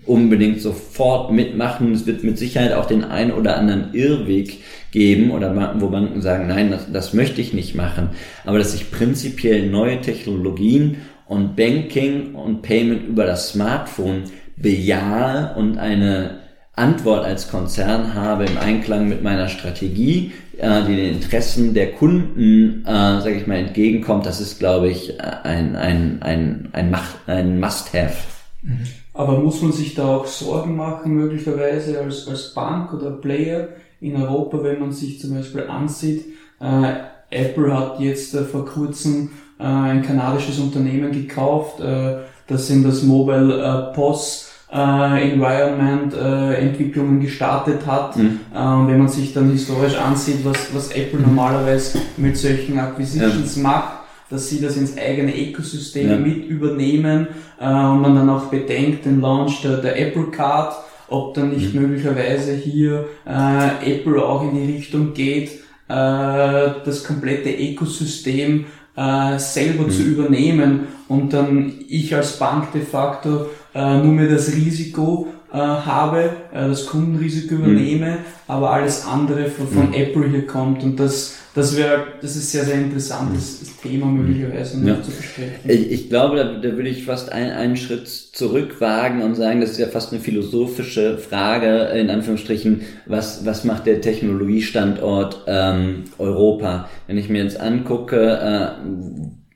unbedingt 0.09 0.59
sofort 0.59 1.31
mitmachen. 1.31 1.93
Es 1.93 2.07
wird 2.07 2.23
mit 2.23 2.37
Sicherheit 2.37 2.73
auch 2.73 2.85
den 2.85 3.03
einen 3.03 3.31
oder 3.31 3.57
anderen 3.57 3.93
Irrweg 3.93 4.57
geben 4.91 5.31
oder 5.31 5.75
wo 5.79 5.89
Banken 5.89 6.21
sagen, 6.21 6.47
nein, 6.47 6.71
das, 6.71 6.91
das 6.91 7.13
möchte 7.13 7.41
ich 7.41 7.53
nicht 7.53 7.75
machen. 7.75 8.09
Aber 8.43 8.57
dass 8.57 8.73
ich 8.73 8.89
prinzipiell 8.89 9.69
neue 9.69 10.01
Technologien 10.01 10.97
und 11.27 11.55
Banking 11.55 12.33
und 12.33 12.63
Payment 12.63 13.07
über 13.07 13.25
das 13.25 13.49
Smartphone 13.49 14.23
bejahe 14.57 15.55
und 15.55 15.77
eine 15.77 16.39
Antwort 16.73 17.25
als 17.25 17.49
Konzern 17.49 18.15
habe 18.15 18.45
im 18.45 18.57
Einklang 18.57 19.07
mit 19.07 19.21
meiner 19.21 19.47
Strategie, 19.47 20.31
äh, 20.57 20.83
die 20.87 20.95
den 20.95 21.15
Interessen 21.15 21.73
der 21.75 21.91
Kunden, 21.91 22.83
äh, 22.85 23.21
sage 23.21 23.35
ich 23.35 23.47
mal, 23.47 23.57
entgegenkommt, 23.57 24.25
das 24.25 24.41
ist, 24.41 24.57
glaube 24.59 24.89
ich, 24.89 25.21
ein, 25.21 25.75
ein, 25.75 26.21
ein, 26.21 26.69
ein, 26.71 26.97
ein 27.27 27.59
Must-Have. 27.59 28.15
Mhm. 28.63 28.87
Aber 29.19 29.37
muss 29.37 29.61
man 29.61 29.73
sich 29.73 29.95
da 29.95 30.15
auch 30.15 30.25
Sorgen 30.25 30.77
machen, 30.77 31.13
möglicherweise 31.13 31.99
als, 31.99 32.25
als 32.29 32.53
Bank 32.53 32.93
oder 32.93 33.11
Player 33.11 33.67
in 33.99 34.15
Europa, 34.15 34.63
wenn 34.63 34.79
man 34.79 34.93
sich 34.93 35.19
zum 35.19 35.35
Beispiel 35.35 35.63
ansieht, 35.63 36.23
äh, 36.61 36.93
Apple 37.29 37.77
hat 37.77 37.99
jetzt 37.99 38.33
äh, 38.33 38.45
vor 38.45 38.65
kurzem 38.65 39.31
äh, 39.59 39.63
ein 39.63 40.03
kanadisches 40.03 40.57
Unternehmen 40.59 41.11
gekauft, 41.11 41.81
äh, 41.81 42.19
das 42.47 42.69
in 42.69 42.81
das 42.81 43.03
Mobile 43.03 43.61
äh, 43.61 43.93
POS 43.93 44.53
äh, 44.71 45.33
Environment 45.33 46.13
äh, 46.13 46.53
Entwicklungen 46.53 47.19
gestartet 47.19 47.85
hat. 47.85 48.15
Mhm. 48.15 48.39
Äh, 48.53 48.57
wenn 48.57 48.99
man 48.99 49.09
sich 49.09 49.33
dann 49.33 49.51
historisch 49.51 49.97
ansieht, 49.97 50.45
was, 50.45 50.73
was 50.73 50.91
Apple 50.93 51.19
normalerweise 51.19 51.99
mit 52.15 52.37
solchen 52.37 52.79
Acquisitions 52.79 53.57
ja. 53.57 53.63
macht, 53.63 53.98
dass 54.29 54.49
sie 54.49 54.61
das 54.61 54.77
ins 54.77 54.97
eigene 54.97 55.35
Ökosystem 55.35 56.09
ja. 56.09 56.17
mit 56.17 56.45
übernehmen 56.45 57.27
äh, 57.59 57.65
und 57.65 58.01
man 58.01 58.15
dann 58.15 58.29
auch 58.29 58.45
bedenkt 58.45 59.05
den 59.05 59.21
Launch 59.21 59.61
der, 59.61 59.77
der 59.77 59.99
Apple 59.99 60.27
Card, 60.31 60.75
ob 61.07 61.33
dann 61.33 61.49
nicht 61.49 61.73
mhm. 61.73 61.81
möglicherweise 61.81 62.53
hier 62.53 63.07
äh, 63.25 63.93
Apple 63.93 64.23
auch 64.23 64.43
in 64.43 64.55
die 64.55 64.73
Richtung 64.73 65.13
geht, 65.13 65.49
äh, 65.87 66.71
das 66.85 67.03
komplette 67.03 67.49
Ökosystem 67.49 68.65
äh, 68.95 69.39
selber 69.39 69.83
mhm. 69.83 69.91
zu 69.91 70.03
übernehmen 70.03 70.87
und 71.07 71.33
dann 71.33 71.73
ich 71.87 72.15
als 72.15 72.37
Bank 72.37 72.71
de 72.73 72.81
facto 72.81 73.47
äh, 73.73 73.97
nur 73.97 74.13
mehr 74.13 74.29
das 74.29 74.53
Risiko 74.53 75.27
äh, 75.51 75.57
habe, 75.57 76.31
äh, 76.53 76.67
das 76.67 76.85
Kundenrisiko 76.85 77.55
mhm. 77.55 77.61
übernehme, 77.63 78.11
mhm. 78.11 78.17
aber 78.47 78.71
alles 78.71 79.05
andere 79.05 79.45
von, 79.45 79.67
von 79.67 79.87
mhm. 79.87 79.93
Apple 79.93 80.29
hier 80.29 80.47
kommt 80.47 80.83
und 80.83 80.99
das 80.99 81.39
das 81.55 81.75
wäre, 81.75 82.03
das 82.21 82.35
ist 82.35 82.51
sehr, 82.51 82.63
sehr 82.63 82.75
interessantes 82.75 83.61
mhm. 83.61 83.89
Thema 83.89 84.05
möglicherweise 84.05 84.85
ja. 84.85 85.01
zu 85.01 85.11
besprechen. 85.11 85.67
Ich, 85.67 85.91
ich 85.91 86.09
glaube, 86.09 86.37
da, 86.37 86.43
da 86.53 86.75
würde 86.75 86.89
ich 86.89 87.05
fast 87.05 87.31
ein, 87.31 87.51
einen 87.51 87.75
Schritt 87.75 88.07
zurück 88.07 88.79
wagen 88.79 89.23
und 89.23 89.35
sagen, 89.35 89.59
das 89.59 89.71
ist 89.71 89.79
ja 89.79 89.87
fast 89.87 90.13
eine 90.13 90.21
philosophische 90.21 91.17
Frage, 91.17 91.85
in 91.99 92.09
Anführungsstrichen, 92.09 92.83
was, 93.07 93.45
was 93.45 93.63
macht 93.63 93.87
der 93.87 93.99
Technologiestandort 93.99 95.43
ähm, 95.47 96.03
Europa? 96.19 96.87
Wenn 97.07 97.17
ich 97.17 97.29
mir 97.29 97.43
jetzt 97.43 97.59
angucke, 97.59 98.17
äh, 98.19 98.87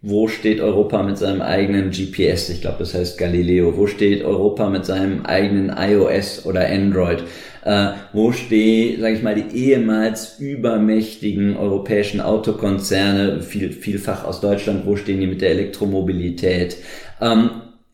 wo 0.05 0.27
steht 0.27 0.59
Europa 0.59 1.01
mit 1.01 1.17
seinem 1.17 1.41
eigenen 1.41 1.91
GPS? 1.91 2.49
Ich 2.49 2.59
glaube, 2.59 2.79
das 2.79 2.93
heißt 2.93 3.17
Galileo. 3.17 3.77
Wo 3.77 3.87
steht 3.87 4.21
Europa 4.21 4.69
mit 4.69 4.85
seinem 4.85 5.25
eigenen 5.25 5.73
iOS 5.75 6.45
oder 6.45 6.67
Android? 6.67 7.23
Äh, 7.63 7.91
wo 8.11 8.33
steht, 8.33 8.99
sage 8.99 9.15
ich 9.15 9.23
mal, 9.23 9.33
die 9.33 9.57
ehemals 9.57 10.39
übermächtigen 10.39 11.55
europäischen 11.55 12.19
Autokonzerne, 12.19 13.41
viel, 13.41 13.71
vielfach 13.71 14.25
aus 14.25 14.41
Deutschland, 14.41 14.85
wo 14.85 14.97
stehen 14.97 15.21
die 15.21 15.27
mit 15.27 15.41
der 15.41 15.51
Elektromobilität? 15.51 16.75
Ähm, 17.21 17.49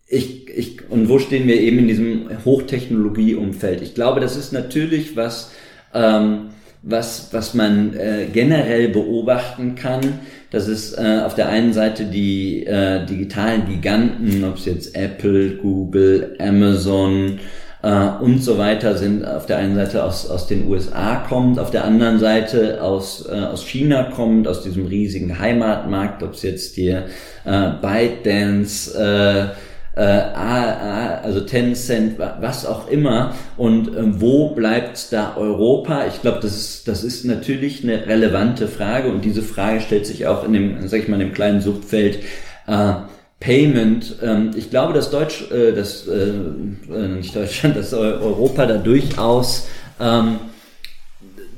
ich, 0.07 0.49
ich, 0.49 0.89
und 0.89 1.09
wo 1.09 1.19
stehen 1.19 1.47
wir 1.47 1.61
eben 1.61 1.77
in 1.77 1.87
diesem 1.87 2.29
Hochtechnologieumfeld? 2.43 3.83
Ich 3.83 3.93
glaube, 3.93 4.19
das 4.19 4.35
ist 4.35 4.51
natürlich 4.51 5.15
was, 5.15 5.51
ähm, 5.93 6.49
was, 6.81 7.29
was 7.31 7.53
man 7.53 7.95
äh, 7.95 8.27
generell 8.31 8.89
beobachten 8.89 9.75
kann 9.75 10.19
dass 10.51 10.67
es 10.67 10.97
äh, 10.97 11.21
auf 11.23 11.35
der 11.35 11.49
einen 11.49 11.73
Seite 11.73 12.05
die 12.05 12.65
äh, 12.65 13.05
digitalen 13.05 13.67
Giganten, 13.67 14.43
ob 14.43 14.57
es 14.57 14.65
jetzt 14.65 14.95
Apple, 14.95 15.57
Google, 15.57 16.35
Amazon 16.39 17.39
äh, 17.83 18.07
und 18.19 18.43
so 18.43 18.57
weiter 18.57 18.97
sind, 18.97 19.25
auf 19.25 19.45
der 19.45 19.57
einen 19.57 19.75
Seite 19.75 20.03
aus, 20.03 20.27
aus 20.29 20.47
den 20.47 20.67
USA 20.67 21.23
kommt, 21.27 21.59
auf 21.59 21.69
der 21.69 21.85
anderen 21.85 22.19
Seite 22.19 22.81
aus, 22.81 23.27
äh, 23.29 23.35
aus 23.35 23.63
China 23.63 24.11
kommt, 24.15 24.47
aus 24.47 24.63
diesem 24.63 24.87
riesigen 24.87 25.37
Heimatmarkt, 25.37 26.23
ob 26.23 26.33
es 26.33 26.41
jetzt 26.41 26.75
hier 26.75 27.05
äh, 27.45 27.69
ByteDance, 27.79 28.97
äh, 28.97 29.68
äh, 29.99 31.21
also 31.23 31.41
Tencent, 31.41 32.17
was 32.17 32.65
auch 32.65 32.89
immer. 32.89 33.35
Und 33.57 33.89
äh, 33.89 34.21
wo 34.21 34.49
bleibt 34.55 35.11
da 35.11 35.35
Europa? 35.35 36.07
Ich 36.07 36.21
glaube, 36.21 36.39
das 36.41 36.55
ist, 36.55 36.87
das 36.87 37.03
ist 37.03 37.25
natürlich 37.25 37.83
eine 37.83 38.07
relevante 38.07 38.67
Frage 38.67 39.09
und 39.09 39.25
diese 39.25 39.41
Frage 39.41 39.81
stellt 39.81 40.05
sich 40.05 40.25
auch 40.27 40.45
in 40.45 40.53
dem, 40.53 40.87
sag 40.87 41.01
ich 41.01 41.07
mal, 41.09 41.19
in 41.19 41.27
dem 41.27 41.33
kleinen 41.33 41.59
Subfeld, 41.59 42.19
äh, 42.67 42.93
Payment. 43.41 44.15
Ähm, 44.23 44.51
ich 44.55 44.69
glaube, 44.69 44.93
dass 44.93 45.11
Deutsch, 45.11 45.51
äh, 45.51 45.73
dass 45.73 46.07
äh, 46.07 46.29
äh, 46.93 47.07
nicht 47.09 47.35
Deutschland, 47.35 47.75
dass 47.75 47.93
Europa 47.93 48.65
da 48.65 48.77
durchaus 48.77 49.67
ähm, 49.99 50.37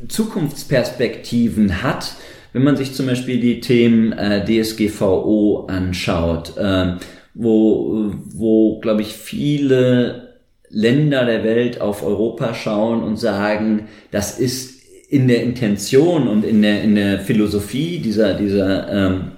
Zukunftsperspektiven 0.07 1.83
hat, 1.83 2.13
wenn 2.53 2.63
man 2.63 2.75
sich 2.75 2.95
zum 2.95 3.05
Beispiel 3.05 3.39
die 3.39 3.61
Themen 3.61 4.13
DSGVO 4.13 5.67
anschaut, 5.69 6.57
äh, 6.57 6.95
wo, 7.33 8.11
wo 8.33 8.79
glaube 8.79 9.01
ich, 9.01 9.13
viele 9.13 10.37
Länder 10.69 11.25
der 11.25 11.43
Welt 11.43 11.81
auf 11.81 12.03
Europa 12.03 12.53
schauen 12.53 13.03
und 13.03 13.17
sagen, 13.17 13.87
das 14.11 14.39
ist 14.39 14.81
in 15.09 15.27
der 15.27 15.43
Intention 15.43 16.27
und 16.27 16.45
in 16.45 16.61
der, 16.61 16.81
in 16.83 16.95
der 16.95 17.19
Philosophie 17.19 17.99
dieser, 17.99 18.33
dieser 18.33 18.89
ähm, 18.89 19.31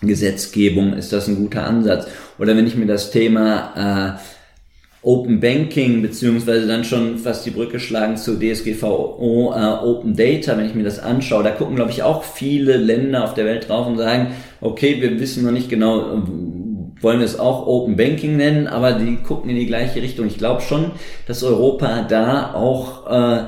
Gesetzgebung 0.00 0.92
ist 0.92 1.12
das 1.12 1.26
ein 1.26 1.36
guter 1.36 1.64
Ansatz. 1.64 2.06
Oder 2.38 2.56
wenn 2.56 2.66
ich 2.66 2.76
mir 2.76 2.86
das 2.86 3.10
Thema 3.10 4.16
äh, 4.16 5.06
Open 5.06 5.40
Banking 5.40 6.02
beziehungsweise 6.02 6.66
dann 6.66 6.84
schon 6.84 7.18
fast 7.18 7.46
die 7.46 7.50
Brücke 7.50 7.78
schlagen 7.78 8.16
zu 8.16 8.38
DSGVO 8.38 9.54
äh, 9.56 9.84
Open 9.84 10.16
Data, 10.16 10.56
wenn 10.58 10.66
ich 10.66 10.74
mir 10.74 10.84
das 10.84 10.98
anschaue, 10.98 11.44
da 11.44 11.50
gucken 11.50 11.76
glaube 11.76 11.92
ich 11.92 12.02
auch 12.02 12.24
viele 12.24 12.76
Länder 12.76 13.24
auf 13.24 13.34
der 13.34 13.44
Welt 13.44 13.68
drauf 13.68 13.86
und 13.86 13.98
sagen, 13.98 14.32
okay, 14.60 15.00
wir 15.00 15.18
wissen 15.20 15.44
noch 15.44 15.52
nicht 15.52 15.68
genau, 15.68 16.22
wollen 17.00 17.20
es 17.20 17.38
auch 17.38 17.66
Open 17.66 17.96
Banking 17.96 18.36
nennen, 18.36 18.66
aber 18.66 18.92
die 18.92 19.16
gucken 19.16 19.50
in 19.50 19.56
die 19.56 19.66
gleiche 19.66 20.02
Richtung. 20.02 20.26
Ich 20.26 20.38
glaube 20.38 20.62
schon, 20.62 20.92
dass 21.26 21.44
Europa 21.44 22.02
da 22.02 22.54
auch 22.54 23.06
äh, 23.10 23.44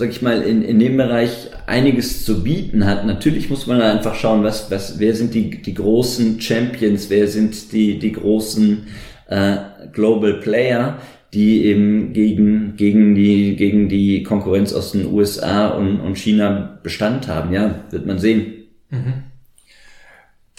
sag 0.00 0.10
ich 0.10 0.22
mal, 0.22 0.40
in, 0.42 0.62
in 0.62 0.78
dem 0.78 0.96
Bereich 0.96 1.50
einiges 1.66 2.24
zu 2.24 2.42
bieten 2.42 2.86
hat. 2.86 3.04
Natürlich 3.06 3.50
muss 3.50 3.66
man 3.66 3.82
einfach 3.82 4.14
schauen, 4.14 4.42
was, 4.42 4.70
was, 4.70 4.98
wer 4.98 5.14
sind 5.14 5.34
die, 5.34 5.62
die 5.62 5.74
großen 5.74 6.40
Champions, 6.40 7.10
wer 7.10 7.28
sind 7.28 7.72
die, 7.72 7.98
die 7.98 8.12
großen 8.12 8.86
äh, 9.28 9.56
Global 9.92 10.40
Player, 10.40 10.98
die 11.34 11.66
eben 11.66 12.12
gegen, 12.12 12.76
gegen, 12.76 13.14
die, 13.14 13.56
gegen 13.56 13.88
die 13.88 14.22
Konkurrenz 14.22 14.72
aus 14.72 14.92
den 14.92 15.12
USA 15.12 15.68
und, 15.68 16.00
und 16.00 16.16
China 16.16 16.80
Bestand 16.82 17.28
haben. 17.28 17.52
Ja, 17.52 17.84
wird 17.90 18.06
man 18.06 18.18
sehen. 18.18 18.54
Mhm. 18.88 19.29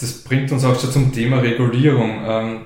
Das 0.01 0.13
bringt 0.23 0.51
uns 0.51 0.63
auch 0.63 0.79
schon 0.79 0.91
zum 0.91 1.13
Thema 1.13 1.39
Regulierung. 1.39 2.21
Ähm, 2.25 2.61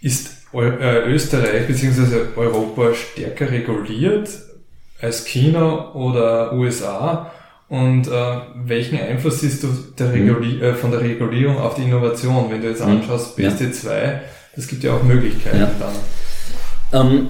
ist 0.00 0.30
äh, 0.54 1.04
Österreich 1.06 1.66
bzw. 1.66 2.36
Europa 2.36 2.94
stärker 2.94 3.50
reguliert 3.50 4.30
als 5.00 5.24
China 5.24 5.92
oder 5.94 6.52
USA? 6.54 7.30
Und 7.68 8.08
äh, 8.08 8.38
welchen 8.64 8.98
Einfluss 8.98 9.40
siehst 9.40 9.62
du 9.62 9.68
der 9.96 10.08
mhm. 10.08 10.60
Äh, 10.60 10.74
von 10.74 10.90
der 10.90 11.00
Regulierung 11.02 11.58
auf 11.58 11.74
die 11.74 11.82
Innovation? 11.82 12.50
Wenn 12.50 12.62
du 12.62 12.68
jetzt 12.68 12.84
mhm. 12.84 12.96
anschaust, 12.96 13.38
BSD2, 13.38 13.86
ja. 13.86 14.20
Das 14.56 14.66
gibt 14.66 14.82
ja 14.82 14.94
auch 14.94 15.02
Möglichkeiten 15.04 15.60
ja. 15.60 15.70
dann. 15.78 17.06
Ähm, 17.06 17.26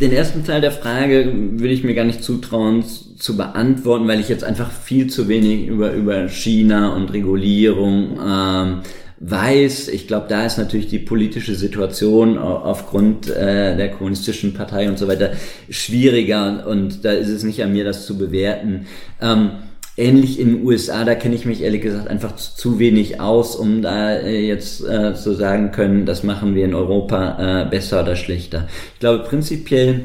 den 0.00 0.12
ersten 0.12 0.44
Teil 0.44 0.60
der 0.60 0.72
Frage 0.72 1.32
würde 1.52 1.72
ich 1.72 1.84
mir 1.84 1.94
gar 1.94 2.04
nicht 2.04 2.24
zutrauen 2.24 2.84
zu 3.16 3.36
beantworten, 3.36 4.08
weil 4.08 4.20
ich 4.20 4.28
jetzt 4.28 4.44
einfach 4.44 4.70
viel 4.70 5.08
zu 5.08 5.28
wenig 5.28 5.66
über, 5.66 5.92
über 5.92 6.28
China 6.28 6.94
und 6.94 7.12
Regulierung 7.12 8.18
ähm, 8.24 8.80
weiß. 9.20 9.88
Ich 9.88 10.06
glaube, 10.06 10.26
da 10.28 10.44
ist 10.44 10.58
natürlich 10.58 10.88
die 10.88 10.98
politische 10.98 11.54
Situation 11.54 12.36
aufgrund 12.36 13.28
äh, 13.30 13.76
der 13.76 13.90
kommunistischen 13.90 14.54
Partei 14.54 14.88
und 14.88 14.98
so 14.98 15.08
weiter 15.08 15.32
schwieriger 15.70 16.66
und 16.66 17.04
da 17.04 17.12
ist 17.12 17.28
es 17.28 17.42
nicht 17.42 17.62
an 17.62 17.72
mir, 17.72 17.84
das 17.84 18.06
zu 18.06 18.18
bewerten. 18.18 18.86
Ähm, 19.20 19.50
Ähnlich 19.98 20.38
in 20.38 20.56
den 20.56 20.66
USA, 20.66 21.06
da 21.06 21.14
kenne 21.14 21.34
ich 21.34 21.46
mich 21.46 21.62
ehrlich 21.62 21.80
gesagt 21.80 22.08
einfach 22.08 22.36
zu 22.36 22.78
wenig 22.78 23.18
aus, 23.18 23.56
um 23.56 23.80
da 23.80 24.12
äh, 24.12 24.46
jetzt 24.46 24.86
äh, 24.86 25.14
zu 25.14 25.32
sagen 25.32 25.72
können, 25.72 26.04
das 26.04 26.22
machen 26.22 26.54
wir 26.54 26.66
in 26.66 26.74
Europa 26.74 27.62
äh, 27.62 27.64
besser 27.64 28.02
oder 28.02 28.14
schlechter. 28.14 28.68
Ich 28.92 29.00
glaube 29.00 29.24
prinzipiell 29.24 30.04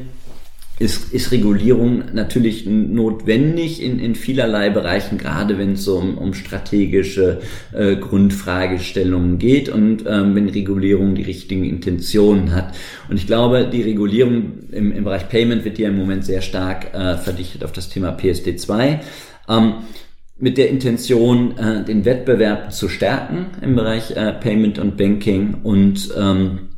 ist, 0.78 1.12
ist 1.12 1.30
Regulierung 1.32 2.02
natürlich 2.12 2.66
notwendig 2.66 3.82
in, 3.82 3.98
in 3.98 4.14
vielerlei 4.14 4.70
Bereichen, 4.70 5.18
gerade 5.18 5.58
wenn 5.58 5.72
es 5.72 5.84
so 5.84 5.98
um, 5.98 6.18
um 6.18 6.34
strategische 6.34 7.40
äh, 7.72 7.96
Grundfragestellungen 7.96 9.38
geht 9.38 9.68
und 9.68 10.04
ähm, 10.06 10.34
wenn 10.34 10.48
Regulierung 10.48 11.14
die 11.14 11.22
richtigen 11.22 11.64
Intentionen 11.64 12.52
hat. 12.52 12.74
Und 13.08 13.16
ich 13.16 13.26
glaube, 13.26 13.68
die 13.72 13.82
Regulierung 13.82 14.68
im, 14.72 14.92
im 14.92 15.04
Bereich 15.04 15.28
Payment 15.28 15.64
wird 15.64 15.78
ja 15.78 15.88
im 15.88 15.96
Moment 15.96 16.24
sehr 16.24 16.40
stark 16.40 16.92
äh, 16.94 17.16
verdichtet 17.16 17.64
auf 17.64 17.72
das 17.72 17.88
Thema 17.88 18.16
PSD2 18.16 19.00
ähm, 19.48 19.74
mit 20.38 20.58
der 20.58 20.70
Intention, 20.70 21.56
äh, 21.56 21.84
den 21.84 22.04
Wettbewerb 22.04 22.72
zu 22.72 22.88
stärken 22.88 23.46
im 23.60 23.76
Bereich 23.76 24.10
äh, 24.16 24.32
Payment 24.32 24.78
und 24.78 24.96
Banking 24.96 25.58
und 25.62 26.12
ähm, 26.18 26.71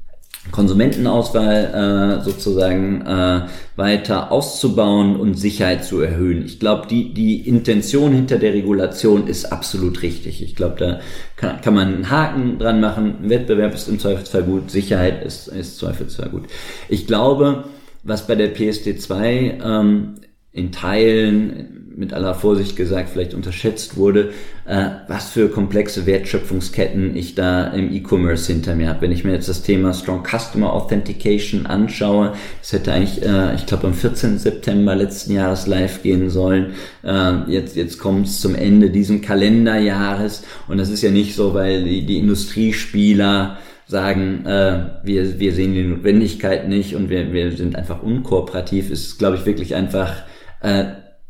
Konsumentenauswahl 0.50 2.20
äh, 2.20 2.24
sozusagen 2.24 3.02
äh, 3.02 3.46
weiter 3.76 4.30
auszubauen 4.30 5.16
und 5.16 5.34
Sicherheit 5.34 5.84
zu 5.84 6.00
erhöhen. 6.00 6.44
Ich 6.44 6.60
glaube, 6.60 6.86
die, 6.86 7.12
die 7.14 7.48
Intention 7.48 8.12
hinter 8.12 8.38
der 8.38 8.52
Regulation 8.52 9.26
ist 9.26 9.46
absolut 9.46 10.02
richtig. 10.02 10.42
Ich 10.42 10.54
glaube, 10.54 10.76
da 10.78 11.00
kann, 11.36 11.60
kann 11.60 11.74
man 11.74 11.94
einen 11.94 12.10
Haken 12.10 12.58
dran 12.58 12.80
machen. 12.80 13.28
Wettbewerb 13.28 13.74
ist 13.74 13.88
im 13.88 13.98
Zweifelsfall 13.98 14.44
gut, 14.44 14.70
Sicherheit 14.70 15.24
ist, 15.24 15.48
ist 15.48 15.78
Zweifelsfall 15.78 16.28
gut. 16.28 16.44
Ich 16.88 17.06
glaube, 17.06 17.64
was 18.02 18.26
bei 18.26 18.34
der 18.34 18.54
PSD2 18.54 19.64
ähm, 19.64 20.14
in 20.54 20.72
Teilen 20.72 21.84
mit 21.96 22.12
aller 22.12 22.34
Vorsicht 22.34 22.76
gesagt 22.76 23.10
vielleicht 23.10 23.34
unterschätzt 23.34 23.96
wurde, 23.96 24.30
äh, 24.66 24.86
was 25.08 25.28
für 25.28 25.48
komplexe 25.48 26.06
Wertschöpfungsketten 26.06 27.16
ich 27.16 27.34
da 27.34 27.68
im 27.68 27.92
E-Commerce 27.92 28.52
hinter 28.52 28.74
mir 28.74 28.88
habe. 28.88 29.02
Wenn 29.02 29.12
ich 29.12 29.24
mir 29.24 29.32
jetzt 29.32 29.48
das 29.48 29.62
Thema 29.62 29.92
Strong 29.92 30.24
Customer 30.24 30.72
Authentication 30.72 31.66
anschaue, 31.66 32.32
das 32.60 32.72
hätte 32.72 32.92
eigentlich, 32.92 33.22
äh, 33.24 33.54
ich 33.54 33.66
glaube, 33.66 33.86
am 33.86 33.94
14. 33.94 34.38
September 34.38 34.94
letzten 34.94 35.34
Jahres 35.34 35.66
live 35.66 36.02
gehen 36.02 36.30
sollen. 36.30 36.74
Äh, 37.02 37.50
jetzt 37.50 37.76
jetzt 37.76 37.98
kommt 37.98 38.26
es 38.26 38.40
zum 38.40 38.54
Ende 38.54 38.90
diesen 38.90 39.20
Kalenderjahres 39.20 40.44
und 40.68 40.78
das 40.78 40.90
ist 40.90 41.02
ja 41.02 41.10
nicht 41.10 41.34
so, 41.34 41.54
weil 41.54 41.84
die, 41.84 42.06
die 42.06 42.18
Industriespieler 42.18 43.58
sagen, 43.86 44.46
äh, 44.46 44.86
wir, 45.02 45.38
wir 45.38 45.52
sehen 45.52 45.74
die 45.74 45.82
Notwendigkeit 45.82 46.68
nicht 46.68 46.96
und 46.96 47.10
wir, 47.10 47.32
wir 47.32 47.52
sind 47.52 47.76
einfach 47.76 48.02
unkooperativ, 48.02 48.90
ist, 48.90 49.18
glaube 49.18 49.36
ich, 49.36 49.46
wirklich 49.46 49.74
einfach 49.74 50.22
äh, 50.64 50.86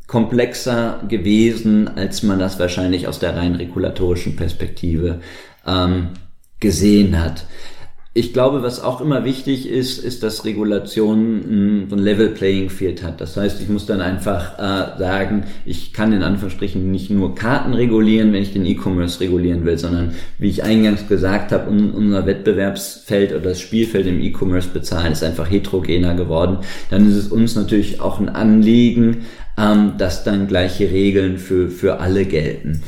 komplexer 0.07 1.01
gewesen, 1.09 1.97
als 1.97 2.23
man 2.23 2.39
das 2.39 2.59
wahrscheinlich 2.59 3.07
aus 3.07 3.19
der 3.19 3.35
rein 3.35 3.55
regulatorischen 3.55 4.35
Perspektive 4.35 5.19
ähm, 5.67 6.09
gesehen 6.59 7.21
hat. 7.21 7.45
Ich 8.17 8.31
glaube, 8.31 8.63
was 8.63 8.81
auch 8.81 9.01
immer 9.01 9.25
wichtig 9.25 9.69
ist, 9.69 10.01
ist, 10.01 10.23
dass 10.23 10.45
Regulation 10.45 11.85
so 11.89 11.97
ein 11.97 12.01
Level 12.01 12.29
Playing 12.29 12.69
Field 12.69 13.03
hat. 13.03 13.19
Das 13.19 13.35
heißt, 13.35 13.59
ich 13.59 13.67
muss 13.67 13.87
dann 13.87 13.99
einfach 13.99 14.57
äh, 14.57 14.97
sagen, 14.97 15.43
ich 15.65 15.91
kann 15.91 16.13
in 16.13 16.23
Anführungsstrichen 16.23 16.89
nicht 16.91 17.09
nur 17.09 17.35
Karten 17.35 17.73
regulieren, 17.73 18.31
wenn 18.31 18.41
ich 18.41 18.53
den 18.53 18.65
E-Commerce 18.65 19.19
regulieren 19.19 19.65
will, 19.65 19.77
sondern 19.77 20.13
wie 20.39 20.47
ich 20.47 20.63
eingangs 20.63 21.09
gesagt 21.09 21.51
habe, 21.51 21.69
un 21.69 21.91
unser 21.91 22.25
Wettbewerbsfeld 22.25 23.33
oder 23.33 23.49
das 23.49 23.59
Spielfeld 23.59 24.07
im 24.07 24.21
E-Commerce 24.21 24.69
bezahlen 24.69 25.11
ist 25.11 25.21
einfach 25.21 25.51
heterogener 25.51 26.15
geworden. 26.15 26.59
Dann 26.89 27.09
ist 27.09 27.17
es 27.17 27.27
uns 27.27 27.57
natürlich 27.57 27.99
auch 27.99 28.21
ein 28.21 28.29
Anliegen, 28.29 29.25
ähm, 29.57 29.95
dass 29.97 30.23
dann 30.23 30.47
gleiche 30.47 30.89
Regeln 30.89 31.37
für, 31.37 31.67
für 31.67 31.99
alle 31.99 32.23
gelten. 32.23 32.81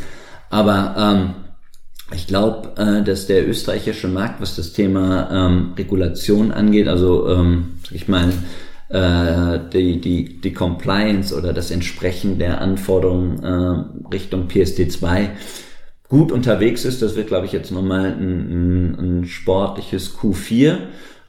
Aber 0.50 0.96
ähm, 0.98 1.47
ich 2.14 2.28
glaube, 2.28 2.72
äh, 2.78 3.04
dass 3.04 3.28
der 3.28 3.48
österreichische 3.48 4.08
Markt, 4.08 4.42
was 4.42 4.56
das 4.56 4.74
Thema 4.74 5.30
ähm, 5.32 5.74
Regulation 5.78 6.52
angeht, 6.52 6.88
also 6.88 7.28
ähm, 7.30 7.80
ich 7.92 8.08
mal, 8.08 8.32
äh, 8.90 9.60
die, 9.74 10.00
die, 10.00 10.40
die 10.40 10.54
Compliance 10.54 11.36
oder 11.36 11.52
das 11.52 11.72
Entsprechen 11.72 12.40
der 12.40 12.62
Anforderungen 12.62 13.44
äh, 13.44 14.14
Richtung 14.14 14.48
PSD2 14.48 15.30
gut 16.08 16.32
unterwegs 16.32 16.86
ist. 16.86 17.02
Das 17.02 17.18
wird, 17.18 17.28
glaube 17.28 17.46
ich, 17.46 17.52
jetzt 17.52 17.72
nochmal 17.72 18.06
ein, 18.06 18.52
ein, 18.52 19.00
ein 19.00 19.26
sportliches 19.26 20.18
Q4. 20.18 20.78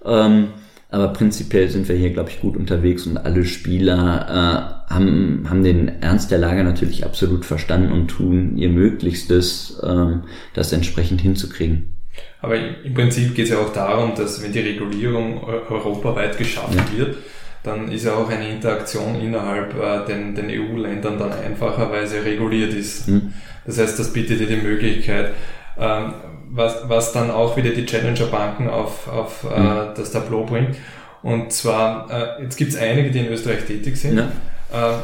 Ähm, 0.05 0.49
aber 0.91 1.09
prinzipiell 1.09 1.69
sind 1.69 1.89
wir 1.89 1.97
hier, 1.97 2.11
glaube 2.11 2.31
ich, 2.31 2.41
gut 2.41 2.57
unterwegs 2.57 3.07
und 3.07 3.19
alle 3.19 3.45
Spieler 3.45 4.79
äh, 4.89 4.93
haben, 4.95 5.47
haben 5.49 5.63
den 5.63 6.01
Ernst 6.01 6.31
der 6.31 6.39
Lage 6.39 6.65
natürlich 6.65 7.05
absolut 7.05 7.45
verstanden 7.45 7.93
und 7.93 8.09
tun 8.09 8.57
ihr 8.57 8.71
Möglichstes, 8.71 9.79
äh, 9.83 10.17
das 10.55 10.73
entsprechend 10.73 11.21
hinzukriegen. 11.21 11.95
Aber 12.41 12.57
im 12.57 12.95
Prinzip 12.95 13.35
geht 13.35 13.45
es 13.45 13.51
ja 13.51 13.59
auch 13.59 13.73
darum, 13.73 14.15
dass 14.15 14.43
wenn 14.43 14.53
die 14.53 14.61
Regulierung 14.61 15.43
europaweit 15.45 16.39
geschaffen 16.39 16.79
ja. 16.79 16.99
wird, 16.99 17.17
dann 17.63 17.91
ist 17.91 18.05
ja 18.05 18.15
auch 18.15 18.29
eine 18.29 18.49
Interaktion 18.49 19.21
innerhalb 19.21 19.75
äh, 19.75 20.07
den, 20.07 20.35
den 20.35 20.49
EU-Ländern 20.49 21.19
dann 21.19 21.33
einfacherweise 21.33 22.25
reguliert 22.25 22.73
ist. 22.73 23.09
Mhm. 23.09 23.35
Das 23.67 23.79
heißt, 23.79 23.99
das 23.99 24.13
bietet 24.13 24.41
dir 24.41 24.47
die 24.47 24.57
Möglichkeit, 24.57 25.35
ähm, 25.79 26.15
was, 26.51 26.89
was 26.89 27.13
dann 27.13 27.31
auch 27.31 27.57
wieder 27.57 27.71
die 27.71 27.87
Challenger-Banken 27.87 28.69
auf, 28.69 29.09
auf 29.09 29.45
äh, 29.45 29.61
mhm. 29.61 29.67
äh, 29.67 29.95
das 29.97 30.13
Tableau 30.13 30.45
bringt. 30.45 30.77
Und 31.23 31.53
zwar, 31.53 32.09
äh, 32.11 32.43
jetzt 32.43 32.57
gibt 32.57 32.73
es 32.73 32.79
einige, 32.79 33.11
die 33.11 33.21
in 33.21 33.29
Österreich 33.29 33.65
tätig 33.65 33.97
sind. 33.97 34.19
Ja. 34.19 34.29
Äh, 34.73 34.95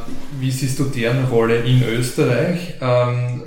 wie 0.40 0.50
siehst 0.50 0.78
du 0.78 0.84
deren 0.84 1.24
Rolle 1.24 1.56
in 1.56 1.82
Österreich? 1.82 2.74
Ähm, 2.80 3.42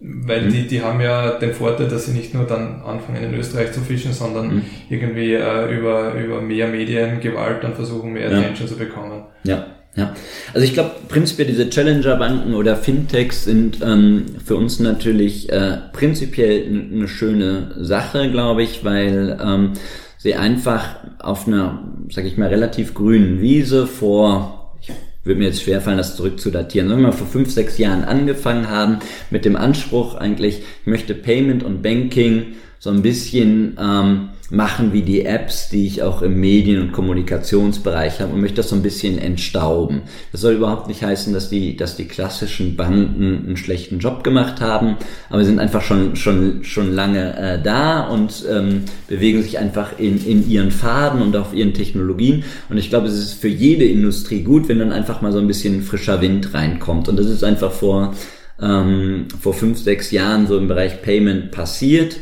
weil 0.00 0.46
mhm. 0.46 0.52
die, 0.52 0.66
die 0.66 0.82
haben 0.82 1.00
ja 1.00 1.32
den 1.32 1.52
Vorteil, 1.52 1.88
dass 1.88 2.06
sie 2.06 2.12
nicht 2.12 2.32
nur 2.32 2.46
dann 2.46 2.82
anfangen 2.82 3.22
in 3.22 3.34
Österreich 3.34 3.72
zu 3.72 3.80
fischen, 3.80 4.12
sondern 4.12 4.56
mhm. 4.56 4.64
irgendwie 4.88 5.34
äh, 5.34 5.76
über, 5.76 6.14
über 6.14 6.40
mehr 6.40 6.68
Mediengewalt 6.68 7.62
dann 7.62 7.74
versuchen, 7.74 8.12
mehr 8.12 8.28
Attention 8.28 8.66
ja. 8.66 8.72
zu 8.72 8.78
bekommen. 8.78 9.24
Ja. 9.44 9.66
Ja, 9.96 10.14
also 10.54 10.64
ich 10.64 10.72
glaube 10.72 10.92
prinzipiell 11.08 11.48
diese 11.48 11.68
Challenger-Banken 11.68 12.54
oder 12.54 12.76
Fintechs 12.76 13.44
sind 13.44 13.80
ähm, 13.82 14.26
für 14.44 14.54
uns 14.54 14.78
natürlich 14.78 15.50
äh, 15.50 15.78
prinzipiell 15.92 16.64
eine 16.92 17.08
schöne 17.08 17.72
Sache, 17.76 18.30
glaube 18.30 18.62
ich, 18.62 18.84
weil 18.84 19.36
ähm, 19.42 19.72
sie 20.16 20.36
einfach 20.36 20.96
auf 21.18 21.48
einer, 21.48 21.82
sag 22.08 22.24
ich 22.24 22.36
mal, 22.38 22.48
relativ 22.48 22.94
grünen 22.94 23.40
Wiese 23.40 23.88
vor, 23.88 24.76
ich 24.80 24.92
würde 25.24 25.40
mir 25.40 25.46
jetzt 25.46 25.62
schwerfallen, 25.62 25.98
das 25.98 26.14
zurückzudatieren, 26.14 26.88
sagen 26.88 27.00
wir 27.00 27.08
mal 27.08 27.12
vor 27.12 27.26
fünf, 27.26 27.50
sechs 27.50 27.76
Jahren 27.76 28.04
angefangen 28.04 28.70
haben 28.70 29.00
mit 29.30 29.44
dem 29.44 29.56
Anspruch 29.56 30.14
eigentlich, 30.14 30.62
ich 30.82 30.86
möchte 30.86 31.14
Payment 31.14 31.64
und 31.64 31.82
Banking 31.82 32.54
so 32.78 32.90
ein 32.90 33.02
bisschen 33.02 33.76
ähm, 33.80 34.28
machen 34.50 34.92
wie 34.92 35.02
die 35.02 35.24
Apps, 35.24 35.68
die 35.68 35.86
ich 35.86 36.02
auch 36.02 36.22
im 36.22 36.40
Medien- 36.40 36.82
und 36.82 36.92
Kommunikationsbereich 36.92 38.20
habe 38.20 38.32
und 38.32 38.40
möchte 38.40 38.56
das 38.56 38.68
so 38.68 38.76
ein 38.76 38.82
bisschen 38.82 39.16
entstauben. 39.16 40.02
Das 40.32 40.40
soll 40.40 40.54
überhaupt 40.54 40.88
nicht 40.88 41.02
heißen, 41.02 41.32
dass 41.32 41.48
die, 41.48 41.76
dass 41.76 41.96
die 41.96 42.06
klassischen 42.06 42.76
Banken 42.76 43.44
einen 43.46 43.56
schlechten 43.56 44.00
Job 44.00 44.24
gemacht 44.24 44.60
haben, 44.60 44.96
aber 45.28 45.44
sind 45.44 45.60
einfach 45.60 45.82
schon, 45.82 46.16
schon, 46.16 46.64
schon 46.64 46.92
lange 46.92 47.36
äh, 47.38 47.62
da 47.62 48.08
und 48.08 48.44
ähm, 48.50 48.82
bewegen 49.06 49.42
sich 49.42 49.58
einfach 49.58 49.98
in, 49.98 50.24
in 50.26 50.48
ihren 50.50 50.72
Faden 50.72 51.22
und 51.22 51.36
auf 51.36 51.54
ihren 51.54 51.72
Technologien. 51.72 52.42
Und 52.68 52.76
ich 52.76 52.90
glaube, 52.90 53.06
es 53.06 53.14
ist 53.14 53.34
für 53.34 53.48
jede 53.48 53.84
Industrie 53.84 54.42
gut, 54.42 54.68
wenn 54.68 54.80
dann 54.80 54.92
einfach 54.92 55.22
mal 55.22 55.32
so 55.32 55.38
ein 55.38 55.46
bisschen 55.46 55.82
frischer 55.82 56.20
Wind 56.20 56.54
reinkommt. 56.54 57.08
Und 57.08 57.16
das 57.16 57.26
ist 57.26 57.44
einfach 57.44 57.70
vor, 57.70 58.14
ähm, 58.60 59.28
vor 59.40 59.54
fünf, 59.54 59.78
sechs 59.78 60.10
Jahren 60.10 60.48
so 60.48 60.58
im 60.58 60.66
Bereich 60.66 61.02
Payment 61.02 61.52
passiert 61.52 62.16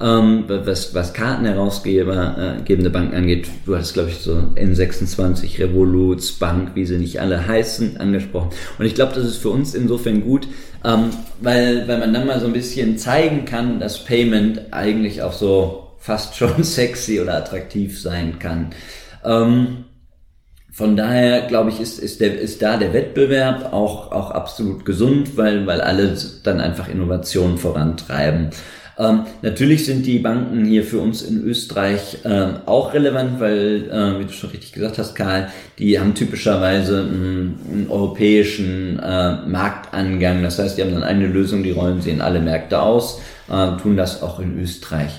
ähm, 0.00 0.44
was, 0.46 0.94
was 0.94 1.12
Kartenherausgeber, 1.12 2.58
äh, 2.58 2.62
gebende 2.62 2.90
Banken 2.90 3.14
angeht, 3.14 3.48
du 3.66 3.76
hast 3.76 3.92
glaube 3.92 4.08
ich 4.08 4.18
so 4.18 4.32
N26, 4.32 5.58
Revoluts, 5.58 6.32
Bank, 6.32 6.70
wie 6.74 6.86
sie 6.86 6.96
nicht 6.96 7.20
alle 7.20 7.46
heißen, 7.46 7.98
angesprochen. 7.98 8.50
Und 8.78 8.86
ich 8.86 8.94
glaube, 8.94 9.12
das 9.14 9.24
ist 9.24 9.36
für 9.36 9.50
uns 9.50 9.74
insofern 9.74 10.22
gut, 10.22 10.48
ähm, 10.84 11.10
weil, 11.40 11.86
weil 11.86 11.98
man 11.98 12.14
dann 12.14 12.26
mal 12.26 12.40
so 12.40 12.46
ein 12.46 12.52
bisschen 12.54 12.96
zeigen 12.96 13.44
kann, 13.44 13.78
dass 13.78 14.04
Payment 14.04 14.72
eigentlich 14.72 15.22
auch 15.22 15.34
so 15.34 15.88
fast 15.98 16.36
schon 16.36 16.62
sexy 16.64 17.20
oder 17.20 17.36
attraktiv 17.36 18.00
sein 18.00 18.38
kann. 18.38 18.70
Ähm, 19.22 19.84
von 20.72 20.96
daher 20.96 21.42
glaube 21.42 21.68
ich, 21.68 21.78
ist, 21.78 21.98
ist, 21.98 22.22
der, 22.22 22.40
ist 22.40 22.62
da 22.62 22.78
der 22.78 22.94
Wettbewerb 22.94 23.74
auch, 23.74 24.12
auch 24.12 24.30
absolut 24.30 24.86
gesund, 24.86 25.36
weil, 25.36 25.66
weil 25.66 25.82
alle 25.82 26.16
dann 26.42 26.58
einfach 26.58 26.88
Innovationen 26.88 27.58
vorantreiben. 27.58 28.50
Ähm, 29.00 29.22
natürlich 29.40 29.86
sind 29.86 30.04
die 30.04 30.18
Banken 30.18 30.66
hier 30.66 30.84
für 30.84 30.98
uns 30.98 31.22
in 31.22 31.42
Österreich 31.42 32.18
äh, 32.24 32.48
auch 32.66 32.92
relevant, 32.92 33.40
weil, 33.40 33.88
äh, 33.90 34.20
wie 34.20 34.24
du 34.24 34.32
schon 34.32 34.50
richtig 34.50 34.72
gesagt 34.72 34.98
hast, 34.98 35.14
Karl, 35.14 35.48
die 35.78 35.98
haben 35.98 36.14
typischerweise 36.14 37.00
einen, 37.00 37.58
einen 37.72 37.86
europäischen 37.88 38.98
äh, 38.98 39.46
Marktangang. 39.46 40.42
Das 40.42 40.58
heißt, 40.58 40.76
die 40.76 40.82
haben 40.82 40.92
dann 40.92 41.02
eine 41.02 41.26
Lösung, 41.26 41.62
die 41.62 41.70
rollen 41.70 42.02
sie 42.02 42.10
in 42.10 42.20
alle 42.20 42.40
Märkte 42.40 42.82
aus, 42.82 43.22
äh, 43.48 43.78
tun 43.80 43.96
das 43.96 44.22
auch 44.22 44.38
in 44.38 44.60
Österreich. 44.60 45.12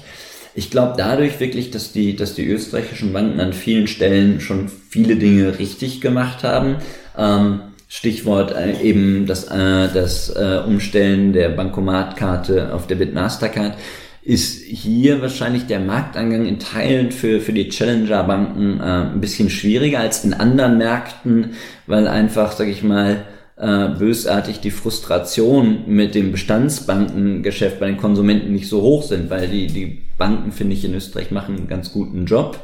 Ich 0.54 0.70
glaube 0.70 0.94
dadurch 0.98 1.40
wirklich, 1.40 1.72
dass 1.72 1.92
die, 1.92 2.16
dass 2.16 2.36
die 2.36 2.46
österreichischen 2.46 3.14
Banken 3.14 3.40
an 3.40 3.54
vielen 3.54 3.88
Stellen 3.88 4.42
schon 4.42 4.70
viele 4.90 5.16
Dinge 5.16 5.58
richtig 5.58 6.02
gemacht 6.02 6.44
haben. 6.44 6.76
Ähm, 7.18 7.62
Stichwort 7.94 8.56
äh, 8.56 8.82
eben 8.82 9.26
das, 9.26 9.44
äh, 9.50 9.90
das 9.94 10.30
äh, 10.30 10.62
Umstellen 10.66 11.34
der 11.34 11.50
Bankomatkarte 11.50 12.74
auf 12.74 12.88
Debit 12.88 13.14
Mastercard 13.14 13.74
ist 14.24 14.64
hier 14.64 15.22
wahrscheinlich 15.22 15.68
der 15.68 15.82
Marktangang 15.82 16.46
in 16.46 16.58
Teilen 16.58 17.12
für, 17.12 17.42
für 17.42 17.52
die 17.52 17.68
Challenger-Banken 17.68 18.80
äh, 18.80 18.84
ein 18.84 19.20
bisschen 19.20 19.50
schwieriger 19.50 20.00
als 20.00 20.24
in 20.24 20.34
anderen 20.34 20.78
Märkten, 20.78 21.50
weil 21.86 22.08
einfach, 22.08 22.54
sag 22.54 22.70
ich 22.70 22.82
mal, 22.82 23.26
äh, 23.58 23.90
bösartig 23.90 24.62
die 24.62 24.72
Frustration 24.72 25.84
mit 25.86 26.16
dem 26.16 26.32
Bestandsbankengeschäft 26.32 27.82
bei 27.82 27.88
den 27.88 27.98
Konsumenten 27.98 28.54
nicht 28.54 28.70
so 28.70 28.82
hoch 28.82 29.04
sind, 29.04 29.30
weil 29.30 29.50
die, 29.50 29.68
die 29.68 30.02
Banken, 30.18 30.54
finde 30.54 30.76
ich, 30.76 30.86
in 30.86 30.96
Österreich 30.96 31.32
machen 31.32 31.58
einen 31.58 31.68
ganz 31.68 31.92
guten 31.92 32.26
Job 32.26 32.58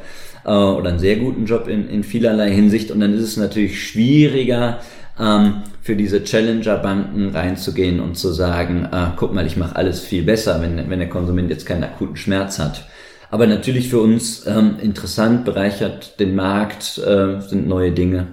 äh, 0.45 0.51
oder 0.51 0.87
einen 0.87 0.99
sehr 0.99 1.17
guten 1.17 1.45
Job 1.45 1.67
in, 1.67 1.89
in 1.89 2.05
vielerlei 2.05 2.49
Hinsicht. 2.49 2.91
Und 2.91 3.01
dann 3.01 3.13
ist 3.13 3.23
es 3.23 3.35
natürlich 3.35 3.85
schwieriger, 3.85 4.79
ähm, 5.19 5.63
für 5.81 5.95
diese 5.95 6.23
Challenger-Banken 6.23 7.29
reinzugehen 7.29 7.99
und 7.99 8.17
zu 8.17 8.31
sagen, 8.31 8.87
äh, 8.91 9.07
guck 9.15 9.33
mal, 9.33 9.45
ich 9.45 9.57
mache 9.57 9.75
alles 9.75 10.01
viel 10.01 10.23
besser, 10.23 10.61
wenn, 10.61 10.89
wenn 10.89 10.99
der 10.99 11.09
Konsument 11.09 11.49
jetzt 11.49 11.65
keinen 11.65 11.83
akuten 11.83 12.15
Schmerz 12.15 12.59
hat. 12.59 12.87
Aber 13.29 13.47
natürlich 13.47 13.89
für 13.89 13.99
uns 13.99 14.45
ähm, 14.47 14.75
interessant, 14.81 15.45
bereichert 15.45 16.19
den 16.19 16.35
Markt, 16.35 16.97
äh, 16.97 17.41
sind 17.41 17.67
neue 17.67 17.91
Dinge. 17.91 18.27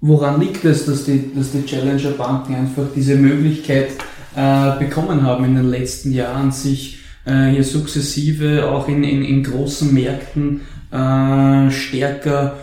Woran 0.00 0.40
liegt 0.40 0.64
es, 0.64 0.86
dass 0.86 1.04
die, 1.04 1.32
dass 1.34 1.52
die 1.52 1.64
Challenger-Banken 1.64 2.54
einfach 2.54 2.86
diese 2.94 3.14
Möglichkeit 3.14 3.90
äh, 4.34 4.78
bekommen 4.78 5.22
haben 5.22 5.44
in 5.44 5.54
den 5.54 5.70
letzten 5.70 6.12
Jahren, 6.12 6.50
sich 6.50 6.98
äh, 7.24 7.50
hier 7.50 7.62
sukzessive 7.62 8.68
auch 8.68 8.88
in, 8.88 9.04
in, 9.04 9.24
in 9.24 9.44
großen 9.44 9.94
Märkten 9.94 10.62
äh, 10.90 11.70
stärker 11.70 12.56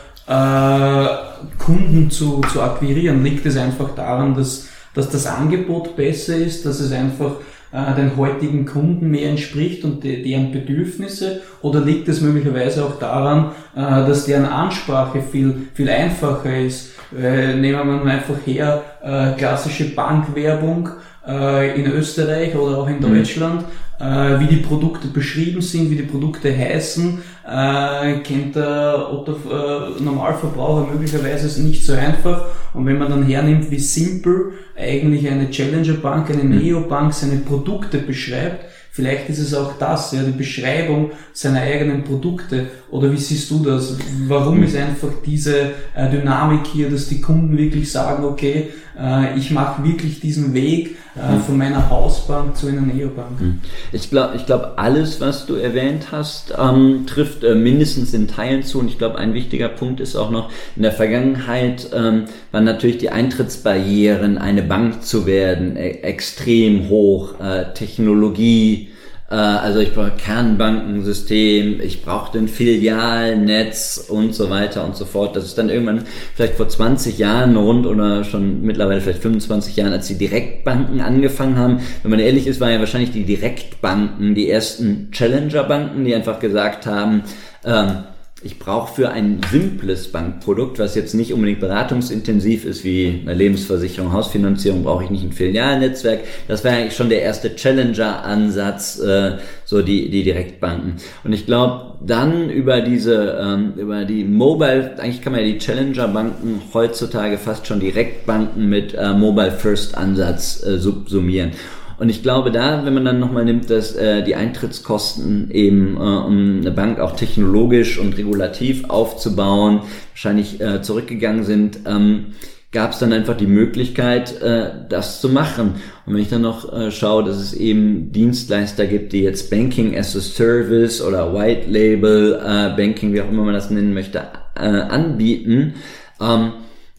Kunden 1.57 2.09
zu, 2.11 2.41
zu 2.51 2.61
akquirieren? 2.61 3.23
Liegt 3.23 3.45
es 3.45 3.57
einfach 3.57 3.95
daran, 3.95 4.36
dass, 4.36 4.67
dass 4.93 5.09
das 5.09 5.25
Angebot 5.25 5.95
besser 5.95 6.36
ist, 6.36 6.65
dass 6.65 6.80
es 6.80 6.91
einfach 6.91 7.34
äh, 7.71 7.95
den 7.95 8.17
heutigen 8.17 8.65
Kunden 8.65 9.09
mehr 9.09 9.30
entspricht 9.30 9.84
und 9.84 10.03
de, 10.03 10.23
deren 10.23 10.51
Bedürfnisse? 10.51 11.41
Oder 11.61 11.82
liegt 11.82 12.07
es 12.07 12.21
möglicherweise 12.21 12.86
auch 12.86 12.99
daran, 12.99 13.51
äh, 13.75 13.80
dass 13.80 14.25
deren 14.25 14.45
Ansprache 14.45 15.21
viel, 15.21 15.67
viel 15.73 15.89
einfacher 15.89 16.57
ist? 16.57 16.91
Äh, 17.17 17.55
nehmen 17.55 17.77
wir 17.77 17.84
mal 17.86 18.07
einfach 18.07 18.36
her, 18.45 18.84
äh, 19.01 19.32
klassische 19.38 19.95
Bankwerbung 19.95 20.89
äh, 21.27 21.80
in 21.80 21.91
Österreich 21.91 22.55
oder 22.55 22.80
auch 22.80 22.88
in 22.88 22.97
mhm. 22.97 23.15
Deutschland, 23.15 23.63
äh, 23.63 23.88
wie 24.00 24.47
die 24.47 24.62
Produkte 24.62 25.10
beschrieben 25.10 25.62
sind, 25.62 25.91
wie 25.91 25.97
die 25.97 26.04
Produkte 26.04 26.56
heißen, 26.56 27.20
äh, 27.45 28.20
kennt 28.20 28.56
der 28.56 29.10
Otto 29.12 29.34
äh, 29.34 30.02
Normalverbraucher 30.02 30.88
möglicherweise 30.91 31.62
nicht 31.62 31.86
so 31.86 31.93
einfach. 31.93 32.45
Und 32.74 32.86
wenn 32.86 32.97
man 32.97 33.10
dann 33.10 33.24
hernimmt, 33.24 33.70
wie 33.72 33.80
simpel 33.80 34.54
eigentlich 34.78 35.30
eine 35.30 35.50
Challenger 35.50 35.95
Bank, 35.95 36.30
eine 36.30 36.43
mhm. 36.43 36.60
Neobank 36.60 37.14
seine 37.14 37.38
Produkte 37.38 37.97
beschreibt, 37.97 38.66
Vielleicht 38.91 39.30
ist 39.30 39.39
es 39.39 39.54
auch 39.54 39.78
das, 39.78 40.12
ja, 40.12 40.24
die 40.24 40.38
Beschreibung 40.38 41.12
seiner 41.32 41.62
eigenen 41.62 42.04
Produkte. 42.04 42.68
Oder 42.91 43.11
wie 43.11 43.17
siehst 43.17 43.51
du 43.51 43.63
das? 43.63 43.97
Warum 44.27 44.63
ist 44.63 44.75
einfach 44.75 45.09
diese 45.25 45.71
äh, 45.95 46.09
Dynamik 46.09 46.65
hier, 46.65 46.89
dass 46.89 47.07
die 47.07 47.21
Kunden 47.21 47.57
wirklich 47.57 47.91
sagen, 47.91 48.23
okay, 48.23 48.69
äh, 48.99 49.37
ich 49.37 49.51
mache 49.51 49.83
wirklich 49.83 50.19
diesen 50.19 50.53
Weg 50.55 50.97
äh, 51.15 51.35
mhm. 51.35 51.41
von 51.41 51.57
meiner 51.57 51.89
Hausbank 51.89 52.57
zu 52.57 52.67
einer 52.67 52.81
Neobank? 52.81 53.39
Mhm. 53.39 53.59
Ich 53.91 54.09
glaube, 54.09 54.35
ich 54.37 54.45
glaub, 54.47 54.73
alles, 54.77 55.21
was 55.21 55.45
du 55.45 55.53
erwähnt 55.55 56.07
hast, 56.11 56.53
ähm, 56.57 57.05
trifft 57.05 57.43
äh, 57.43 57.53
mindestens 57.53 58.13
in 58.15 58.27
Teilen 58.27 58.63
zu. 58.63 58.79
Und 58.79 58.87
ich 58.87 58.97
glaube, 58.97 59.19
ein 59.19 59.35
wichtiger 59.35 59.69
Punkt 59.69 59.99
ist 59.99 60.15
auch 60.15 60.31
noch, 60.31 60.49
in 60.75 60.81
der 60.81 60.91
Vergangenheit 60.91 61.89
ähm, 61.93 62.25
waren 62.51 62.63
natürlich 62.63 62.97
die 62.97 63.11
Eintrittsbarrieren, 63.11 64.39
eine 64.39 64.63
Bank 64.63 65.03
zu 65.03 65.27
werden, 65.27 65.77
e 65.77 65.99
extrem 66.01 66.89
hoch. 66.89 67.39
Äh, 67.39 67.73
Technologie, 67.73 68.89
äh, 69.30 69.36
also 69.36 69.80
ich 69.80 69.93
brauche 69.93 70.11
Kernbankensystem, 70.11 71.80
ich 71.82 72.03
brauche 72.03 72.32
den 72.32 72.47
Filialnetz 72.47 74.05
und 74.09 74.34
so 74.34 74.49
weiter 74.49 74.84
und 74.84 74.95
so 74.95 75.05
fort. 75.05 75.36
Das 75.36 75.45
ist 75.45 75.57
dann 75.57 75.69
irgendwann 75.69 76.03
vielleicht 76.36 76.55
vor 76.55 76.67
20 76.67 77.17
Jahren 77.17 77.55
rund 77.55 77.86
oder 77.86 78.23
schon 78.23 78.61
mittlerweile 78.63 79.01
vielleicht 79.01 79.21
25 79.21 79.75
Jahren, 79.75 79.93
als 79.93 80.07
die 80.07 80.17
Direktbanken 80.17 81.01
angefangen 81.01 81.57
haben. 81.57 81.80
Wenn 82.01 82.11
man 82.11 82.19
ehrlich 82.19 82.47
ist, 82.47 82.59
waren 82.59 82.71
ja 82.71 82.80
wahrscheinlich 82.80 83.11
die 83.11 83.25
Direktbanken 83.25 84.34
die 84.34 84.49
ersten 84.49 85.09
Challenger-Banken, 85.11 86.05
die 86.05 86.15
einfach 86.15 86.39
gesagt 86.39 86.86
haben, 86.86 87.23
ähm, 87.63 88.03
ich 88.41 88.57
brauche 88.57 88.93
für 88.93 89.09
ein 89.09 89.41
simples 89.51 90.11
Bankprodukt, 90.11 90.79
was 90.79 90.95
jetzt 90.95 91.13
nicht 91.13 91.33
unbedingt 91.33 91.59
beratungsintensiv 91.59 92.63
ist, 92.63 92.85
wie 92.85 93.21
eine 93.21 93.33
Lebensversicherung, 93.33 94.13
Hausfinanzierung, 94.13 94.83
brauche 94.83 95.03
ich 95.03 95.09
nicht 95.09 95.23
ein 95.23 95.33
Filialnetzwerk. 95.33 96.21
Das 96.47 96.63
wäre 96.63 96.77
eigentlich 96.77 96.95
schon 96.95 97.09
der 97.09 97.21
erste 97.21 97.53
Challenger-Ansatz, 97.55 98.99
äh, 98.99 99.37
so 99.65 99.81
die, 99.81 100.09
die 100.09 100.23
Direktbanken. 100.23 100.95
Und 101.25 101.33
ich 101.33 101.45
glaube, 101.45 101.95
dann 101.99 102.49
über 102.49 102.79
diese, 102.79 103.37
ähm, 103.41 103.73
über 103.75 104.05
die 104.05 104.23
Mobile, 104.23 104.95
eigentlich 104.99 105.21
kann 105.21 105.33
man 105.33 105.41
ja 105.41 105.47
die 105.47 105.57
Challenger-Banken 105.57 106.61
heutzutage 106.73 107.37
fast 107.37 107.67
schon 107.67 107.81
Direktbanken 107.81 108.69
mit 108.69 108.93
äh, 108.93 109.13
Mobile-First-Ansatz 109.13 110.63
äh, 110.63 110.77
subsumieren. 110.77 111.51
Und 112.00 112.10
ich 112.10 112.24
glaube 112.24 112.50
da, 112.52 112.86
wenn 112.86 112.93
man 112.93 113.06
dann 113.06 113.20
nochmal 113.20 113.43
nimmt, 113.43 113.70
dass 113.70 113.95
äh, 113.95 114.24
die 114.24 114.36
Eintrittskosten 114.36 115.52
eben, 115.52 115.97
äh, 115.97 116.00
um 116.00 116.60
eine 116.62 116.72
Bank 116.72 117.00
auch 117.00 117.16
technologisch 117.16 118.00
und 118.00 118.18
regulativ 118.18 118.89
aufzubauen, 118.89 119.82
wahrscheinlich 120.12 120.62
äh, 120.62 120.82
zurückgegangen 120.82 121.43
sind, 121.43 121.80
ähm, 121.86 122.28
gab 122.72 122.91
es 122.91 123.00
dann 123.00 123.12
einfach 123.12 123.36
die 123.36 123.47
Möglichkeit, 123.47 124.41
äh, 124.41 124.70
das 124.88 125.20
zu 125.20 125.28
machen. 125.28 125.76
Und 126.06 126.14
wenn 126.14 126.22
ich 126.22 126.30
dann 126.30 126.43
noch 126.43 126.72
äh, 126.72 126.91
schaue, 126.91 127.24
dass 127.24 127.38
es 127.38 127.54
eben 127.54 128.12
Dienstleister 128.12 128.86
gibt, 128.86 129.12
die 129.12 129.22
jetzt 129.22 129.50
Banking 129.50 129.97
as 129.97 130.16
a 130.16 130.22
Service 130.22 131.02
oder 131.02 131.34
White 131.34 131.70
Label 131.70 132.36
äh, 132.36 132.76
Banking, 132.78 133.14
wie 133.14 133.22
auch 133.22 133.30
immer 133.30 133.43
man 133.43 133.56
das 133.56 133.72
nennen 133.72 133.93
möchte, 133.93 134.22
äh, 134.56 134.62
anbieten, 134.62 135.74
ähm, 136.22 136.52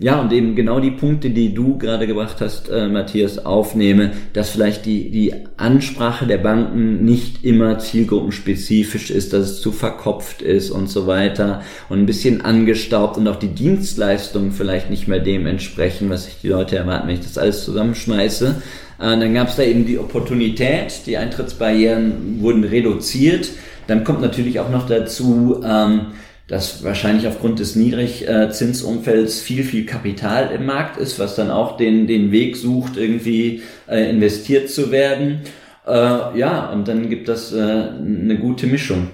ja, 0.03 0.19
und 0.19 0.33
eben 0.33 0.57
genau 0.57 0.81
die 0.81 0.93
Punkte, 0.93 1.29
die 1.29 1.53
du 1.53 1.77
gerade 1.77 2.07
gebracht 2.07 2.37
hast, 2.41 2.71
äh, 2.71 2.89
Matthias, 2.89 3.45
aufnehme, 3.45 4.13
dass 4.33 4.49
vielleicht 4.49 4.87
die, 4.87 5.11
die 5.11 5.35
Ansprache 5.59 6.27
der 6.27 6.39
Banken 6.39 7.05
nicht 7.05 7.45
immer 7.45 7.79
zielgruppenspezifisch 7.79 9.11
ist, 9.11 9.35
dass 9.35 9.43
es 9.43 9.61
zu 9.61 9.73
verkopft 9.73 10.41
ist 10.41 10.71
und 10.71 10.89
so 10.89 11.07
weiter 11.07 11.63
und 11.91 11.99
ein 11.99 12.07
bisschen 12.07 12.41
angestaubt 12.41 13.19
und 13.19 13.29
auch 13.29 13.37
die 13.37 13.55
Dienstleistungen 13.55 14.53
vielleicht 14.53 14.89
nicht 14.89 15.07
mehr 15.07 15.21
dem 15.21 15.47
entsprechen, 15.47 16.09
was 16.09 16.25
sich 16.25 16.37
die 16.41 16.49
Leute 16.49 16.77
erwarten, 16.77 17.07
wenn 17.07 17.17
ich 17.17 17.21
das 17.21 17.37
alles 17.37 17.63
zusammenschmeiße. 17.67 18.63
Äh, 19.01 19.03
dann 19.03 19.35
gab 19.35 19.49
es 19.49 19.57
da 19.57 19.65
eben 19.65 19.85
die 19.85 19.99
Opportunität, 19.99 21.03
die 21.05 21.19
Eintrittsbarrieren 21.19 22.41
wurden 22.41 22.65
reduziert. 22.65 23.51
Dann 23.87 24.05
kommt 24.05 24.23
natürlich 24.23 24.61
auch 24.61 24.71
noch 24.71 24.87
dazu, 24.87 25.61
ähm, 25.63 26.07
dass 26.51 26.83
wahrscheinlich 26.83 27.29
aufgrund 27.29 27.61
des 27.61 27.77
Niedrigzinsumfelds 27.77 29.39
viel, 29.41 29.63
viel 29.63 29.87
Kapital 29.87 30.51
im 30.51 30.67
Markt 30.67 30.97
ist, 30.97 31.21
was 31.21 31.37
dann 31.37 31.49
auch 31.49 31.77
den, 31.77 32.09
den 32.09 32.33
Weg 32.33 32.57
sucht, 32.57 32.97
irgendwie 32.97 33.63
äh, 33.89 34.11
investiert 34.11 34.69
zu 34.69 34.91
werden. 34.91 35.43
Äh, 35.87 35.93
ja, 35.93 36.73
und 36.73 36.89
dann 36.89 37.09
gibt 37.09 37.29
das 37.29 37.53
äh, 37.53 37.61
eine 37.61 38.37
gute 38.37 38.67
Mischung. 38.67 39.11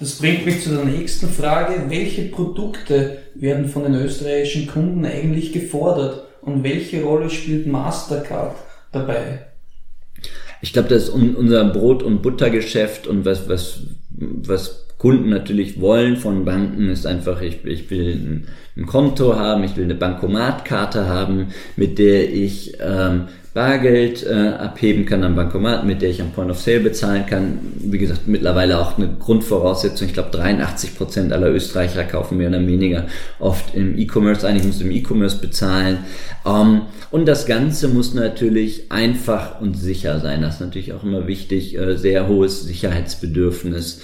Das 0.00 0.14
bringt 0.14 0.46
mich 0.46 0.62
zu 0.62 0.70
der 0.70 0.86
nächsten 0.86 1.28
Frage. 1.28 1.74
Welche 1.88 2.22
Produkte 2.22 3.18
werden 3.34 3.68
von 3.68 3.82
den 3.82 3.94
österreichischen 3.94 4.66
Kunden 4.66 5.04
eigentlich 5.04 5.52
gefordert 5.52 6.24
und 6.40 6.64
welche 6.64 7.02
Rolle 7.02 7.28
spielt 7.28 7.66
Mastercard 7.66 8.56
dabei? 8.90 9.48
Ich 10.62 10.72
glaube, 10.72 10.88
das 10.88 11.04
ist 11.04 11.08
unser 11.10 11.62
Brot- 11.66 12.02
und 12.02 12.22
Buttergeschäft 12.22 13.06
und 13.06 13.26
was, 13.26 13.50
was, 13.50 13.82
was 14.08 14.83
Kunden 14.98 15.28
natürlich 15.28 15.80
wollen 15.80 16.16
von 16.16 16.44
Banken, 16.44 16.88
ist 16.88 17.06
einfach, 17.06 17.42
ich, 17.42 17.64
ich 17.64 17.90
will 17.90 18.12
ein, 18.12 18.46
ein 18.76 18.86
Konto 18.86 19.36
haben, 19.36 19.64
ich 19.64 19.76
will 19.76 19.84
eine 19.84 19.94
Bankomatkarte 19.94 21.06
haben, 21.06 21.48
mit 21.76 21.98
der 21.98 22.32
ich 22.32 22.76
ähm, 22.80 23.28
Bargeld 23.54 24.26
äh, 24.26 24.48
abheben 24.48 25.06
kann 25.06 25.22
am 25.22 25.36
Bankomat, 25.36 25.86
mit 25.86 26.02
der 26.02 26.10
ich 26.10 26.20
am 26.20 26.32
Point 26.32 26.50
of 26.50 26.60
Sale 26.60 26.80
bezahlen 26.80 27.24
kann. 27.24 27.60
Wie 27.76 27.98
gesagt, 27.98 28.26
mittlerweile 28.26 28.80
auch 28.80 28.98
eine 28.98 29.14
Grundvoraussetzung. 29.16 30.08
Ich 30.08 30.14
glaube, 30.14 30.30
83 30.32 30.96
Prozent 30.96 31.32
aller 31.32 31.52
Österreicher 31.52 32.02
kaufen 32.02 32.38
mehr 32.38 32.48
oder 32.48 32.66
weniger 32.66 33.06
oft 33.38 33.72
im 33.76 33.96
E-Commerce 33.96 34.44
ein. 34.44 34.56
Ich 34.56 34.64
muss 34.64 34.80
im 34.80 34.90
E-Commerce 34.90 35.38
bezahlen. 35.38 35.98
Ähm, 36.44 36.82
und 37.12 37.26
das 37.26 37.46
Ganze 37.46 37.86
muss 37.86 38.12
natürlich 38.12 38.90
einfach 38.90 39.60
und 39.60 39.74
sicher 39.74 40.18
sein. 40.18 40.42
Das 40.42 40.54
ist 40.54 40.60
natürlich 40.60 40.92
auch 40.92 41.04
immer 41.04 41.28
wichtig. 41.28 41.78
Äh, 41.78 41.96
sehr 41.96 42.26
hohes 42.26 42.64
Sicherheitsbedürfnis. 42.64 44.00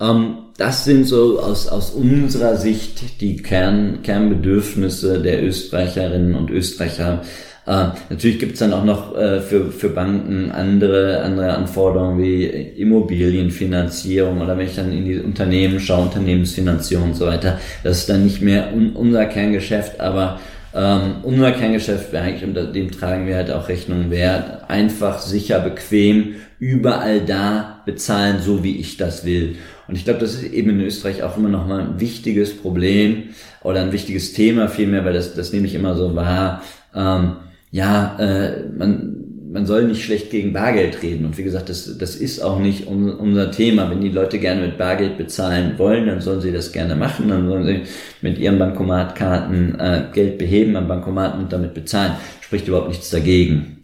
Ähm, 0.00 0.38
das 0.56 0.84
sind 0.84 1.06
so 1.06 1.40
aus, 1.40 1.68
aus 1.68 1.90
unserer 1.90 2.56
Sicht 2.56 3.20
die 3.20 3.36
Kern, 3.36 4.00
Kernbedürfnisse 4.02 5.20
der 5.20 5.42
Österreicherinnen 5.42 6.34
und 6.34 6.50
Österreicher. 6.50 7.22
Äh, 7.66 7.86
natürlich 8.08 8.38
gibt 8.38 8.54
es 8.54 8.58
dann 8.58 8.72
auch 8.72 8.84
noch 8.84 9.16
äh, 9.16 9.40
für, 9.40 9.70
für 9.70 9.90
Banken 9.90 10.50
andere, 10.50 11.20
andere 11.22 11.54
Anforderungen 11.54 12.22
wie 12.22 12.44
Immobilienfinanzierung 12.44 14.40
oder 14.40 14.56
wenn 14.58 14.66
ich 14.66 14.76
dann 14.76 14.92
in 14.92 15.04
die 15.04 15.18
Unternehmen 15.18 15.80
schaue, 15.80 16.04
Unternehmensfinanzierung 16.04 17.10
und 17.10 17.16
so 17.16 17.26
weiter. 17.26 17.58
Das 17.84 17.98
ist 17.98 18.08
dann 18.08 18.24
nicht 18.24 18.42
mehr 18.42 18.74
un, 18.74 18.90
unser 18.90 19.26
Kerngeschäft, 19.26 20.00
aber 20.00 20.40
ähm, 20.72 21.16
unser 21.22 21.52
Kerngeschäft 21.52 22.12
wäre 22.12 22.24
eigentlich, 22.24 22.44
unter 22.44 22.64
dem 22.64 22.90
tragen 22.90 23.26
wir 23.26 23.36
halt 23.36 23.50
auch 23.50 23.68
Rechnung 23.68 24.10
wert, 24.10 24.68
einfach, 24.68 25.18
sicher, 25.18 25.58
bequem, 25.58 26.36
überall 26.60 27.20
da 27.20 27.82
bezahlen, 27.86 28.40
so 28.40 28.62
wie 28.62 28.76
ich 28.76 28.96
das 28.96 29.24
will. 29.24 29.56
Und 29.90 29.96
ich 29.96 30.04
glaube, 30.04 30.20
das 30.20 30.34
ist 30.34 30.52
eben 30.52 30.70
in 30.70 30.80
Österreich 30.82 31.24
auch 31.24 31.36
immer 31.36 31.48
noch 31.48 31.66
mal 31.66 31.80
ein 31.80 31.98
wichtiges 31.98 32.56
Problem 32.56 33.24
oder 33.64 33.80
ein 33.80 33.90
wichtiges 33.90 34.32
Thema 34.32 34.68
vielmehr, 34.68 35.04
weil 35.04 35.14
das, 35.14 35.34
das 35.34 35.52
nehme 35.52 35.66
ich 35.66 35.74
immer 35.74 35.96
so 35.96 36.14
wahr. 36.14 36.62
Ähm, 36.94 37.32
ja, 37.72 38.16
äh, 38.20 38.68
man, 38.78 39.16
man 39.50 39.66
soll 39.66 39.88
nicht 39.88 40.04
schlecht 40.04 40.30
gegen 40.30 40.52
Bargeld 40.52 41.02
reden. 41.02 41.24
Und 41.24 41.38
wie 41.38 41.42
gesagt, 41.42 41.70
das, 41.70 41.98
das 41.98 42.14
ist 42.14 42.40
auch 42.40 42.60
nicht 42.60 42.86
un, 42.86 43.10
unser 43.10 43.50
Thema. 43.50 43.90
Wenn 43.90 44.00
die 44.00 44.10
Leute 44.10 44.38
gerne 44.38 44.60
mit 44.60 44.78
Bargeld 44.78 45.18
bezahlen 45.18 45.76
wollen, 45.76 46.06
dann 46.06 46.20
sollen 46.20 46.40
sie 46.40 46.52
das 46.52 46.70
gerne 46.70 46.94
machen. 46.94 47.28
Dann 47.28 47.48
sollen 47.48 47.66
sie 47.66 47.80
mit 48.22 48.38
ihren 48.38 48.60
Bankomatkarten 48.60 49.80
äh, 49.80 50.04
Geld 50.12 50.38
beheben 50.38 50.76
am 50.76 50.86
Bankomaten 50.86 51.40
und 51.40 51.52
damit 51.52 51.74
bezahlen. 51.74 52.12
Spricht 52.42 52.68
überhaupt 52.68 52.90
nichts 52.90 53.10
dagegen. 53.10 53.79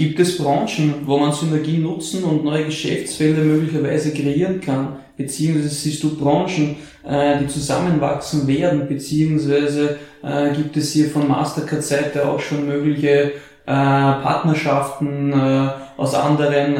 Gibt 0.00 0.18
es 0.18 0.38
Branchen, 0.38 0.94
wo 1.04 1.18
man 1.18 1.30
Synergie 1.30 1.76
nutzen 1.76 2.24
und 2.24 2.42
neue 2.42 2.64
Geschäftsfelder 2.64 3.42
möglicherweise 3.42 4.14
kreieren 4.14 4.58
kann? 4.58 4.96
Beziehungsweise 5.18 5.68
siehst 5.68 6.02
du 6.02 6.16
Branchen, 6.16 6.76
äh, 7.06 7.38
die 7.38 7.48
zusammenwachsen 7.48 8.48
werden? 8.48 8.88
Beziehungsweise 8.88 9.98
äh, 10.22 10.54
gibt 10.56 10.74
es 10.78 10.92
hier 10.92 11.10
von 11.10 11.28
Mastercard-Seite 11.28 12.26
auch 12.26 12.40
schon 12.40 12.66
mögliche 12.66 13.10
äh, 13.10 13.30
Partnerschaften 13.66 15.34
aus 15.98 16.14
anderen 16.14 16.76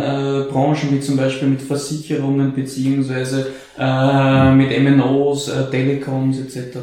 Branchen, 0.48 0.88
wie 0.90 1.00
zum 1.00 1.18
Beispiel 1.18 1.48
mit 1.48 1.60
Versicherungen 1.60 2.54
beziehungsweise 2.54 3.48
mit 3.76 4.82
MNOs, 4.82 5.52
Telekoms 5.70 6.38
etc.? 6.38 6.78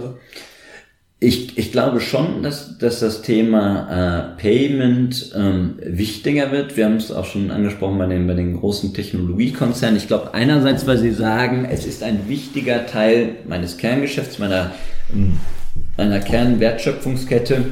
Ich, 1.20 1.58
ich 1.58 1.72
glaube 1.72 2.00
schon, 2.00 2.44
dass, 2.44 2.78
dass 2.78 3.00
das 3.00 3.24
Thema 3.24 4.36
äh, 4.38 4.40
Payment 4.40 5.32
ähm, 5.36 5.80
wichtiger 5.82 6.52
wird. 6.52 6.78
Wir 6.78 6.86
haben 6.86 6.98
es 6.98 7.12
auch 7.12 7.26
schon 7.26 7.50
angesprochen 7.50 7.98
bei 7.98 8.06
den, 8.06 8.28
bei 8.28 8.36
den 8.36 8.56
großen 8.56 8.94
Technologiekonzernen. 8.94 9.98
Ich 9.98 10.06
glaube 10.06 10.36
einerseits, 10.36 10.86
weil 10.86 11.00
sie 11.00 11.10
sagen, 11.10 11.68
es 11.72 11.88
ist 11.88 12.04
ein 12.04 12.30
wichtiger 12.30 12.86
Teil 12.86 13.38
meines 13.48 13.78
Kerngeschäfts, 13.78 14.38
meiner, 14.38 14.74
meiner 15.98 16.20
Kernwertschöpfungskette. 16.20 17.66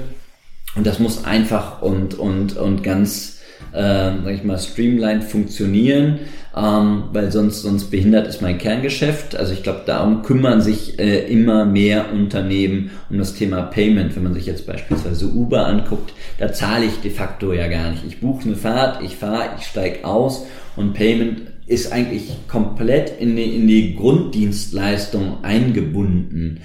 Und 0.76 0.88
das 0.88 0.98
muss 0.98 1.24
einfach 1.24 1.84
und, 1.84 2.16
und, 2.16 2.58
und 2.58 2.82
ganz, 2.82 3.42
äh, 3.74 4.12
sag 4.24 4.34
ich 4.34 4.44
mal, 4.44 4.58
streamlined 4.58 5.24
funktionieren 5.24 6.20
ähm, 6.56 7.04
weil 7.12 7.32
sonst, 7.32 7.64
sonst 7.64 7.92
behindert 7.92 8.28
es 8.28 8.40
mein 8.40 8.58
Kerngeschäft. 8.58 9.36
Also 9.36 9.52
ich 9.52 9.64
glaube, 9.64 9.82
darum 9.86 10.22
kümmern 10.22 10.62
sich 10.62 10.98
äh, 11.00 11.28
immer 11.28 11.66
mehr 11.66 12.14
Unternehmen 12.14 12.92
um 13.10 13.18
das 13.18 13.34
Thema 13.34 13.64
Payment. 13.64 14.16
Wenn 14.16 14.24
man 14.24 14.34
sich 14.34 14.46
jetzt 14.46 14.66
beispielsweise 14.66 15.28
Uber 15.28 15.68
anguckt, 15.68 16.14
da 16.38 16.54
zahle 16.54 16.86
ich 16.86 17.02
de 17.02 17.12
facto 17.12 17.52
ja 17.52 17.68
gar 17.68 17.92
nicht. 17.92 18.04
Ich 18.08 18.22
buche 18.22 18.46
eine 18.46 18.56
Fahrt, 18.56 19.04
ich 19.04 19.18
fahre, 19.18 19.50
ich 19.60 19.66
steige 19.66 20.06
aus 20.06 20.46
und 20.78 20.94
Payment 20.94 21.42
ist 21.68 21.92
eigentlich 21.92 22.32
komplett 22.48 23.20
in 23.20 23.36
die, 23.36 23.56
in 23.56 23.68
die 23.68 23.96
Grunddienstleistung 23.96 25.44
eingebunden. 25.44 26.62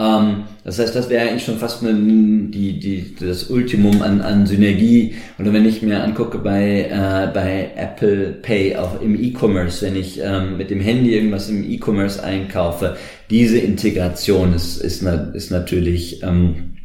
Ähm, 0.00 0.44
das 0.64 0.78
heißt, 0.78 0.96
das 0.96 1.10
wäre 1.10 1.28
eigentlich 1.28 1.44
schon 1.44 1.58
fast 1.58 1.84
eine, 1.84 1.92
die, 1.92 2.80
die, 2.80 3.14
das 3.20 3.50
Ultimum 3.50 4.00
an, 4.00 4.22
an 4.22 4.46
Synergie. 4.46 5.14
Oder 5.38 5.52
wenn 5.52 5.68
ich 5.68 5.82
mir 5.82 6.02
angucke 6.02 6.38
bei, 6.38 6.88
äh, 6.90 7.28
bei 7.32 7.70
Apple 7.76 8.38
Pay, 8.40 8.76
auch 8.76 9.00
im 9.02 9.22
E-Commerce, 9.22 9.84
wenn 9.84 9.96
ich 9.96 10.18
ähm, 10.22 10.56
mit 10.56 10.70
dem 10.70 10.80
Handy 10.80 11.14
irgendwas 11.14 11.50
im 11.50 11.70
E-Commerce 11.70 12.22
einkaufe, 12.22 12.96
diese 13.28 13.58
Integration 13.58 14.54
ist, 14.54 14.78
ist, 14.78 15.02
ist 15.02 15.50
natürlich 15.50 16.22
ähm, 16.22 16.76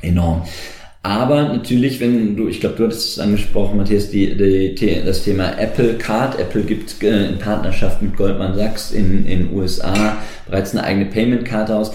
enorm. 0.00 0.44
Aber 1.04 1.42
natürlich, 1.42 1.98
wenn 1.98 2.36
du, 2.36 2.46
ich 2.46 2.60
glaube, 2.60 2.76
du 2.76 2.84
hattest 2.84 3.08
es 3.08 3.18
angesprochen, 3.18 3.76
Matthias, 3.76 4.10
die, 4.10 4.36
die, 4.36 5.02
das 5.04 5.24
Thema 5.24 5.58
Apple 5.58 5.94
Card. 5.94 6.38
Apple 6.38 6.62
gibt 6.62 7.02
äh, 7.02 7.26
in 7.26 7.38
Partnerschaft 7.38 8.02
mit 8.02 8.16
Goldman 8.16 8.54
Sachs 8.54 8.92
in 8.92 9.26
den 9.26 9.52
USA 9.52 10.18
bereits 10.46 10.76
eine 10.76 10.84
eigene 10.84 11.06
Payment-Karte 11.06 11.74
aus. 11.74 11.92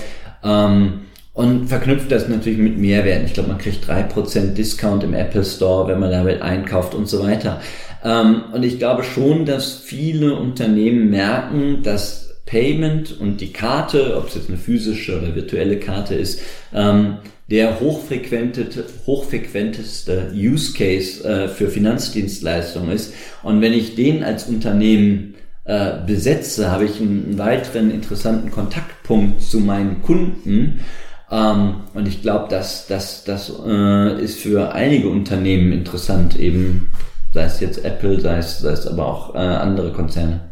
Ähm, 0.48 1.02
und 1.34 1.68
verknüpft 1.68 2.12
das 2.12 2.28
natürlich 2.28 2.58
mit 2.58 2.80
Mehrwerten. 2.80 3.28
Ich 3.28 3.34
glaube, 3.34 3.50
man 3.50 3.60
kriegt 3.60 3.88
drei 3.88 4.02
Prozent 4.02 4.58
Discount 4.58 5.04
im 5.04 5.14
Apple 5.14 5.46
Store, 5.46 5.88
wenn 5.88 6.00
man 6.00 6.10
damit 6.10 6.42
einkauft 6.42 6.96
und 6.96 7.08
so 7.08 7.22
weiter. 7.22 7.62
Ähm, 8.04 8.42
und 8.54 8.64
ich 8.64 8.80
glaube 8.80 9.04
schon, 9.04 9.46
dass 9.46 9.76
viele 9.76 10.36
Unternehmen 10.36 11.12
merken, 11.12 11.84
dass 11.84 12.28
Payment 12.48 13.20
und 13.20 13.42
die 13.42 13.54
Karte, 13.54 14.18
ob 14.18 14.30
es 14.30 14.36
jetzt 14.36 14.50
eine 14.50 14.58
physische 14.58 15.20
oder 15.20 15.36
virtuelle 15.36 15.78
Karte 15.78 16.16
ist, 16.16 16.42
ähm, 16.74 17.18
der 17.52 17.80
hochfrequenteste 17.80 20.32
Use 20.34 20.74
Case 20.74 21.24
äh, 21.24 21.48
für 21.48 21.70
Finanzdienstleistungen 21.70 22.92
ist. 22.92 23.14
Und 23.44 23.62
wenn 23.62 23.74
ich 23.74 23.94
den 23.96 24.24
als 24.24 24.48
Unternehmen 24.48 25.36
äh, 25.68 26.00
besetze, 26.06 26.72
habe 26.72 26.86
ich 26.86 27.02
einen 27.02 27.38
weiteren 27.38 27.92
interessanten 27.92 28.52
Kontaktpunkt 28.52 29.42
zu 29.42 29.60
meinen 29.60 30.02
Kunden. 30.02 30.80
Ähm, 31.30 31.82
und 31.94 32.08
ich 32.08 32.22
glaube, 32.22 32.48
dass 32.50 32.88
das, 32.88 33.26
das 33.26 33.52
äh, 33.66 34.22
ist 34.22 34.40
für 34.40 34.72
einige 34.72 35.10
Unternehmen 35.10 35.74
interessant, 35.74 36.40
eben 36.40 36.90
sei 37.34 37.44
es 37.44 37.60
jetzt 37.60 37.84
Apple, 37.84 38.20
sei 38.22 38.38
es, 38.38 38.60
sei 38.60 38.72
es 38.72 38.88
aber 38.88 39.06
auch 39.06 39.36
äh, 39.36 39.40
andere 39.40 39.92
Konzerne. 39.92 40.52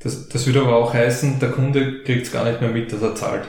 Das, 0.00 0.28
das 0.28 0.46
würde 0.46 0.60
aber 0.60 0.76
auch 0.76 0.94
heißen, 0.94 1.40
der 1.40 1.50
Kunde 1.50 2.04
kriegt 2.04 2.26
es 2.26 2.32
gar 2.32 2.44
nicht 2.44 2.60
mehr 2.60 2.70
mit, 2.70 2.92
dass 2.92 3.02
er 3.02 3.16
zahlt. 3.16 3.48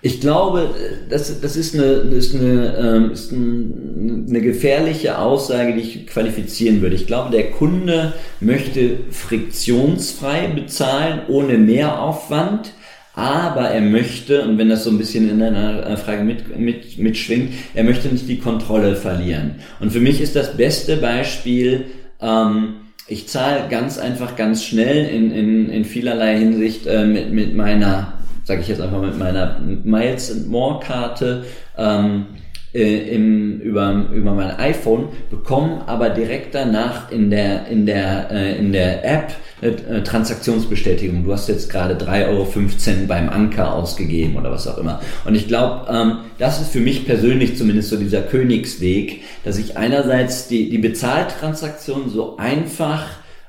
Ich 0.00 0.20
glaube, 0.20 0.70
das, 1.10 1.40
das 1.40 1.56
ist, 1.56 1.74
eine, 1.74 2.04
das 2.04 2.26
ist, 2.26 2.34
eine, 2.36 2.76
ähm, 2.76 3.10
ist 3.10 3.32
eine 3.32 4.40
gefährliche 4.40 5.18
Aussage, 5.18 5.74
die 5.74 5.80
ich 5.80 6.06
qualifizieren 6.06 6.80
würde. 6.82 6.94
Ich 6.94 7.08
glaube, 7.08 7.32
der 7.32 7.50
Kunde 7.50 8.12
möchte 8.40 8.98
friktionsfrei 9.10 10.48
bezahlen, 10.54 11.22
ohne 11.28 11.58
Mehraufwand. 11.58 12.72
Aber 13.14 13.70
er 13.70 13.80
möchte, 13.80 14.42
und 14.42 14.58
wenn 14.58 14.68
das 14.68 14.84
so 14.84 14.90
ein 14.90 14.98
bisschen 14.98 15.28
in 15.28 15.42
einer 15.42 15.96
Frage 15.96 16.22
mit, 16.22 16.56
mit, 16.56 16.98
mitschwingt, 16.98 17.52
er 17.74 17.82
möchte 17.82 18.06
nicht 18.06 18.28
die 18.28 18.38
Kontrolle 18.38 18.94
verlieren. 18.94 19.56
Und 19.80 19.90
für 19.90 19.98
mich 19.98 20.20
ist 20.20 20.36
das 20.36 20.56
beste 20.56 20.98
Beispiel, 20.98 21.86
ähm, 22.20 22.74
ich 23.08 23.26
zahle 23.26 23.68
ganz 23.68 23.98
einfach, 23.98 24.36
ganz 24.36 24.62
schnell 24.62 25.06
in, 25.06 25.32
in, 25.32 25.68
in 25.68 25.84
vielerlei 25.84 26.38
Hinsicht 26.38 26.86
äh, 26.86 27.06
mit, 27.06 27.32
mit 27.32 27.56
meiner 27.56 28.17
sage 28.48 28.62
ich 28.62 28.68
jetzt 28.68 28.80
einfach 28.80 29.02
mit 29.02 29.18
meiner 29.18 29.60
Miles 29.60 30.32
and 30.32 30.48
More 30.48 30.80
Karte 30.80 31.44
ähm, 31.76 32.24
äh, 32.72 33.14
im, 33.14 33.60
über, 33.60 34.06
über 34.10 34.32
mein 34.32 34.56
iPhone, 34.58 35.08
bekommen 35.30 35.82
aber 35.84 36.08
direkt 36.08 36.54
danach 36.54 37.12
in 37.12 37.28
der, 37.30 37.66
in 37.66 37.84
der, 37.84 38.30
äh, 38.30 38.56
in 38.56 38.72
der 38.72 39.04
App 39.04 39.34
eine 39.60 40.02
Transaktionsbestätigung. 40.02 41.24
Du 41.24 41.32
hast 41.32 41.48
jetzt 41.48 41.68
gerade 41.68 41.94
3,15 41.94 42.28
Euro 42.28 43.06
beim 43.06 43.28
Anker 43.28 43.74
ausgegeben 43.74 44.36
oder 44.36 44.50
was 44.50 44.66
auch 44.66 44.78
immer. 44.78 45.02
Und 45.26 45.34
ich 45.34 45.46
glaube, 45.46 45.86
ähm, 45.92 46.12
das 46.38 46.58
ist 46.58 46.70
für 46.70 46.80
mich 46.80 47.04
persönlich 47.04 47.58
zumindest 47.58 47.90
so 47.90 47.96
dieser 47.96 48.22
Königsweg, 48.22 49.24
dass 49.44 49.58
ich 49.58 49.76
einerseits 49.76 50.48
die, 50.48 50.70
die 50.70 50.78
Bezahltransaktion 50.78 52.08
so 52.08 52.38
einfach 52.38 53.04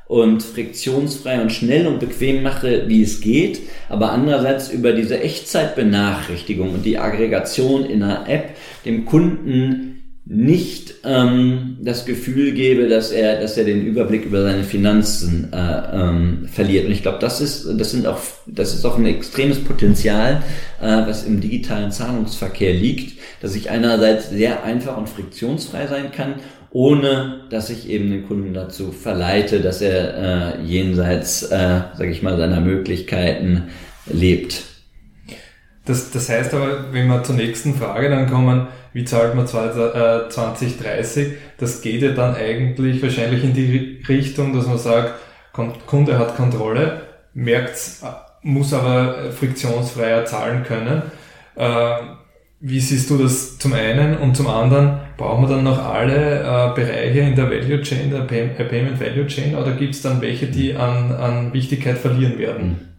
und 0.10 0.42
friktionsfrei 0.42 1.40
und 1.40 1.52
schnell 1.52 1.86
und 1.86 2.00
bequem 2.00 2.42
mache, 2.42 2.86
wie 2.88 3.04
es 3.04 3.22
geht, 3.22 3.60
aber 3.90 4.12
andererseits 4.12 4.72
über 4.72 4.92
diese 4.92 5.20
Echtzeitbenachrichtigung 5.20 6.74
und 6.74 6.84
die 6.84 6.98
Aggregation 6.98 7.86
in 7.86 8.02
einer 8.02 8.28
App 8.28 8.56
dem 8.86 9.06
Kunden 9.06 10.18
nicht 10.26 10.96
ähm, 11.06 11.78
das 11.82 12.06
Gefühl 12.06 12.54
gebe, 12.54 12.88
dass 12.88 13.12
er, 13.12 13.40
dass 13.40 13.56
er 13.56 13.66
den 13.66 13.86
Überblick 13.86 14.26
über 14.26 14.42
seine 14.42 14.64
Finanzen 14.64 15.54
äh, 15.54 15.58
ähm, 15.94 16.48
verliert. 16.52 16.88
Und 16.88 16.92
ich 16.92 17.04
glaube, 17.04 17.20
das 17.20 17.40
ist, 17.40 17.68
das 17.78 17.92
sind 17.92 18.08
auch, 18.08 18.20
das 18.48 18.74
ist 18.74 18.86
auch 18.86 18.98
ein 18.98 19.06
extremes 19.06 19.64
Potenzial, 19.64 20.42
äh, 20.82 20.88
was 20.88 21.24
im 21.24 21.40
digitalen 21.40 21.92
Zahlungsverkehr 21.92 22.74
liegt, 22.74 23.20
dass 23.42 23.56
ich 23.56 23.70
einerseits 23.70 24.32
sehr 24.32 24.64
einfach 24.64 24.98
und 24.98 25.08
friktionsfrei 25.08 25.86
sein 25.86 26.12
kann 26.12 26.36
ohne 26.72 27.42
dass 27.50 27.70
ich 27.70 27.90
eben 27.90 28.10
den 28.10 28.28
Kunden 28.28 28.54
dazu 28.54 28.92
verleite, 28.92 29.62
dass 29.62 29.82
er 29.82 30.58
äh, 30.58 30.62
jenseits, 30.62 31.44
äh, 31.44 31.82
sage 31.96 32.12
ich 32.12 32.22
mal, 32.22 32.38
seiner 32.38 32.62
Möglichkeiten 32.62 33.70
lebt. 34.06 34.64
Das, 35.86 36.12
das 36.12 36.30
heißt 36.30 36.54
aber, 36.54 36.94
wenn 36.94 37.08
wir 37.08 37.24
zur 37.24 37.36
nächsten 37.36 37.74
Frage 37.74 38.10
dann 38.10 38.30
kommen, 38.30 38.68
wie 38.94 39.06
zahlt 39.06 39.34
man 39.36 39.48
2030, 39.48 41.28
äh, 41.28 41.32
das 41.58 41.82
geht 41.82 42.02
ja 42.02 42.12
dann 42.12 42.36
eigentlich 42.36 43.02
wahrscheinlich 43.02 43.44
in 43.44 43.54
die 43.54 44.04
Richtung, 44.08 44.56
dass 44.56 44.68
man 44.68 44.78
sagt, 44.78 45.14
Kunde 45.88 46.18
hat 46.20 46.36
Kontrolle, 46.36 47.02
merkt 47.34 47.78
muss 48.42 48.74
aber 48.74 49.32
friktionsfreier 49.32 50.26
zahlen 50.26 50.64
können. 50.64 51.02
Wie 52.62 52.80
siehst 52.82 53.10
du 53.10 53.18
das 53.18 53.58
zum 53.58 53.72
einen 53.72 54.18
und 54.18 54.36
zum 54.36 54.48
anderen, 54.48 55.00
brauchen 55.16 55.48
wir 55.48 55.56
dann 55.56 55.64
noch 55.64 55.80
alle 55.82 56.42
äh, 56.42 56.76
Bereiche 56.76 57.20
in 57.20 57.36
der 57.36 57.50
Value 57.50 57.82
Chain, 57.82 58.12
der 58.12 58.22
Pay 58.22 58.50
äh, 58.58 58.66
Payment 58.66 59.00
Value 59.00 59.28
Chain 59.28 59.56
oder 59.56 59.72
gibt 59.72 59.96
es 59.96 60.02
dann 60.02 60.22
welche, 60.22 60.48
die 60.48 60.74
an, 60.74 61.14
an 61.14 61.54
Wichtigkeit 61.54 61.98
verlieren 61.98 62.38
werden? 62.38 62.90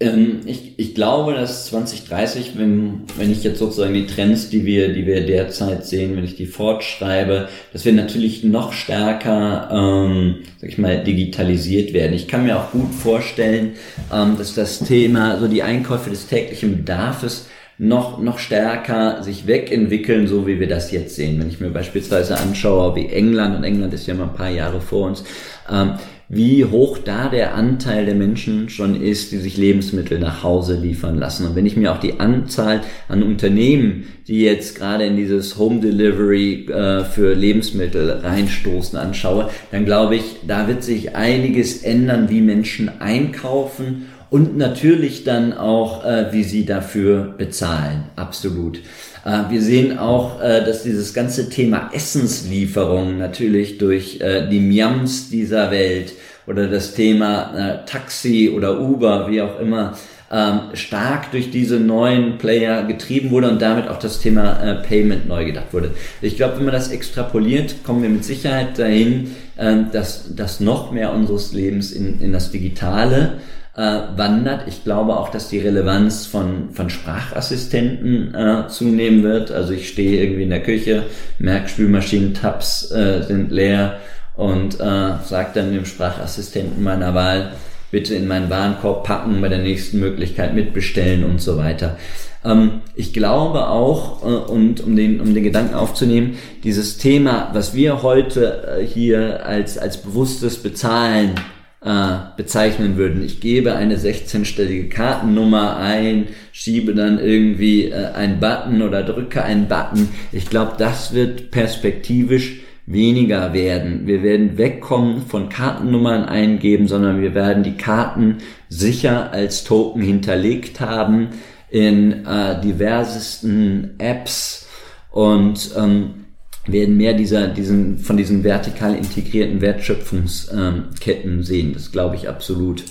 Ähm, 0.00 0.40
ich, 0.46 0.78
ich 0.78 0.94
glaube, 0.94 1.34
dass 1.34 1.66
2030, 1.66 2.52
wenn, 2.56 3.02
wenn 3.18 3.30
ich 3.30 3.44
jetzt 3.44 3.58
sozusagen 3.58 3.92
die 3.92 4.06
Trends, 4.06 4.48
die 4.48 4.64
wir, 4.64 4.94
die 4.94 5.06
wir 5.06 5.26
derzeit 5.26 5.84
sehen, 5.84 6.16
wenn 6.16 6.24
ich 6.24 6.36
die 6.36 6.46
fortschreibe, 6.46 7.48
dass 7.74 7.84
wir 7.84 7.92
natürlich 7.92 8.42
noch 8.42 8.72
stärker, 8.72 9.68
ähm, 9.70 10.36
sag 10.60 10.70
ich 10.70 10.78
mal, 10.78 11.04
digitalisiert 11.04 11.92
werden. 11.92 12.14
Ich 12.14 12.26
kann 12.26 12.44
mir 12.44 12.56
auch 12.56 12.70
gut 12.70 12.94
vorstellen, 12.94 13.72
ähm, 14.10 14.36
dass 14.38 14.54
das 14.54 14.78
Thema, 14.78 15.38
so 15.38 15.46
die 15.46 15.62
Einkäufe 15.62 16.08
des 16.08 16.26
täglichen 16.28 16.78
Bedarfs 16.78 17.48
noch, 17.78 18.20
noch 18.20 18.38
stärker 18.38 19.22
sich 19.22 19.46
wegentwickeln, 19.46 20.26
so 20.26 20.46
wie 20.46 20.58
wir 20.58 20.68
das 20.68 20.90
jetzt 20.90 21.14
sehen. 21.14 21.38
Wenn 21.38 21.48
ich 21.48 21.60
mir 21.60 21.70
beispielsweise 21.70 22.36
anschaue, 22.36 22.96
wie 22.96 23.06
England, 23.06 23.56
und 23.56 23.64
England 23.64 23.94
ist 23.94 24.06
ja 24.06 24.14
mal 24.14 24.24
ein 24.24 24.34
paar 24.34 24.50
Jahre 24.50 24.80
vor 24.80 25.06
uns, 25.06 25.22
ähm, 25.70 25.92
wie 26.30 26.66
hoch 26.66 26.98
da 26.98 27.30
der 27.30 27.54
Anteil 27.54 28.04
der 28.04 28.14
Menschen 28.14 28.68
schon 28.68 29.00
ist, 29.00 29.32
die 29.32 29.38
sich 29.38 29.56
Lebensmittel 29.56 30.18
nach 30.18 30.42
Hause 30.42 30.74
liefern 30.74 31.18
lassen. 31.18 31.46
Und 31.46 31.56
wenn 31.56 31.64
ich 31.64 31.76
mir 31.76 31.90
auch 31.90 32.00
die 32.00 32.20
Anzahl 32.20 32.82
an 33.08 33.22
Unternehmen, 33.22 34.08
die 34.26 34.42
jetzt 34.42 34.76
gerade 34.76 35.06
in 35.06 35.16
dieses 35.16 35.56
Home 35.56 35.80
Delivery 35.80 36.66
äh, 36.66 37.04
für 37.04 37.32
Lebensmittel 37.32 38.10
reinstoßen, 38.10 38.98
anschaue, 38.98 39.48
dann 39.70 39.86
glaube 39.86 40.16
ich, 40.16 40.36
da 40.46 40.68
wird 40.68 40.82
sich 40.82 41.16
einiges 41.16 41.82
ändern, 41.82 42.28
wie 42.28 42.42
Menschen 42.42 43.00
einkaufen 43.00 44.08
und 44.30 44.56
natürlich 44.56 45.24
dann 45.24 45.52
auch, 45.52 46.04
äh, 46.04 46.32
wie 46.32 46.44
sie 46.44 46.64
dafür 46.64 47.34
bezahlen. 47.36 48.04
Absolut. 48.16 48.78
Äh, 49.24 49.50
wir 49.50 49.62
sehen 49.62 49.98
auch, 49.98 50.40
äh, 50.42 50.64
dass 50.64 50.82
dieses 50.82 51.14
ganze 51.14 51.48
Thema 51.48 51.90
Essenslieferung 51.92 53.18
natürlich 53.18 53.78
durch 53.78 54.20
äh, 54.20 54.48
die 54.48 54.60
Miams 54.60 55.30
dieser 55.30 55.70
Welt 55.70 56.12
oder 56.46 56.66
das 56.66 56.94
Thema 56.94 57.54
äh, 57.54 57.86
Taxi 57.86 58.52
oder 58.54 58.80
Uber, 58.80 59.30
wie 59.30 59.42
auch 59.42 59.60
immer, 59.60 59.96
ähm, 60.30 60.60
stark 60.74 61.30
durch 61.30 61.50
diese 61.50 61.80
neuen 61.80 62.36
Player 62.36 62.82
getrieben 62.84 63.30
wurde 63.30 63.50
und 63.50 63.62
damit 63.62 63.88
auch 63.88 63.98
das 63.98 64.20
Thema 64.20 64.62
äh, 64.62 64.74
Payment 64.86 65.26
neu 65.26 65.46
gedacht 65.46 65.72
wurde. 65.72 65.92
Ich 66.20 66.36
glaube, 66.36 66.58
wenn 66.58 66.66
man 66.66 66.74
das 66.74 66.90
extrapoliert, 66.90 67.82
kommen 67.82 68.02
wir 68.02 68.10
mit 68.10 68.24
Sicherheit 68.24 68.78
dahin, 68.78 69.34
äh, 69.56 69.84
dass, 69.90 70.34
dass 70.34 70.60
noch 70.60 70.92
mehr 70.92 71.14
unseres 71.14 71.54
Lebens 71.54 71.92
in, 71.92 72.20
in 72.20 72.32
das 72.32 72.50
Digitale 72.50 73.38
äh, 73.78 74.00
wandert. 74.16 74.66
Ich 74.66 74.82
glaube 74.82 75.16
auch, 75.16 75.28
dass 75.28 75.48
die 75.48 75.60
Relevanz 75.60 76.26
von, 76.26 76.70
von 76.72 76.90
Sprachassistenten 76.90 78.34
äh, 78.34 78.66
zunehmen 78.66 79.22
wird. 79.22 79.52
Also 79.52 79.72
ich 79.72 79.88
stehe 79.88 80.20
irgendwie 80.20 80.42
in 80.42 80.50
der 80.50 80.64
Küche, 80.64 81.04
merke 81.38 81.68
Spülmaschinen-Tabs 81.68 82.90
äh, 82.90 83.22
sind 83.22 83.52
leer 83.52 83.98
und 84.34 84.80
äh, 84.80 85.12
sage 85.24 85.50
dann 85.54 85.72
dem 85.72 85.84
Sprachassistenten 85.84 86.82
meiner 86.82 87.14
Wahl, 87.14 87.52
bitte 87.92 88.16
in 88.16 88.26
meinen 88.26 88.50
Warenkorb 88.50 89.04
packen, 89.04 89.40
bei 89.40 89.48
der 89.48 89.58
nächsten 89.58 90.00
Möglichkeit 90.00 90.54
mitbestellen 90.54 91.24
und 91.24 91.40
so 91.40 91.56
weiter. 91.56 91.96
Ähm, 92.44 92.80
ich 92.96 93.12
glaube 93.12 93.68
auch, 93.68 94.24
äh, 94.24 94.50
und 94.50 94.80
um 94.80 94.96
den, 94.96 95.20
um 95.20 95.34
den 95.34 95.44
Gedanken 95.44 95.74
aufzunehmen, 95.74 96.36
dieses 96.64 96.98
Thema, 96.98 97.50
was 97.52 97.74
wir 97.74 98.02
heute 98.02 98.80
äh, 98.80 98.84
hier 98.84 99.46
als, 99.46 99.78
als 99.78 99.98
bewusstes 99.98 100.60
Bezahlen 100.60 101.36
äh, 101.80 102.16
bezeichnen 102.36 102.96
würden. 102.96 103.22
Ich 103.22 103.40
gebe 103.40 103.74
eine 103.74 103.96
16-stellige 103.96 104.88
Kartennummer 104.88 105.76
ein, 105.76 106.28
schiebe 106.52 106.94
dann 106.94 107.20
irgendwie 107.20 107.84
äh, 107.84 108.12
einen 108.14 108.40
Button 108.40 108.82
oder 108.82 109.02
drücke 109.02 109.44
einen 109.44 109.68
Button. 109.68 110.08
Ich 110.32 110.50
glaube, 110.50 110.72
das 110.76 111.12
wird 111.12 111.50
perspektivisch 111.50 112.60
weniger 112.86 113.52
werden. 113.52 114.06
Wir 114.06 114.22
werden 114.22 114.56
wegkommen 114.56 115.22
von 115.22 115.50
Kartennummern 115.50 116.24
eingeben, 116.24 116.88
sondern 116.88 117.20
wir 117.20 117.34
werden 117.34 117.62
die 117.62 117.76
Karten 117.76 118.38
sicher 118.68 119.30
als 119.30 119.64
Token 119.64 120.02
hinterlegt 120.02 120.80
haben 120.80 121.28
in 121.70 122.24
äh, 122.24 122.60
diversesten 122.62 123.94
Apps 123.98 124.66
und 125.10 125.70
ähm, 125.76 126.24
werden 126.72 126.96
mehr 126.96 127.14
dieser, 127.14 127.48
diesen, 127.48 127.98
von 127.98 128.16
diesen 128.16 128.44
vertikal 128.44 128.94
integrierten 128.94 129.60
Wertschöpfungsketten 129.60 131.42
sehen. 131.42 131.72
Das 131.72 131.92
glaube 131.92 132.16
ich 132.16 132.28
absolut. 132.28 132.84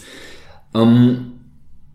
Ähm, 0.76 1.34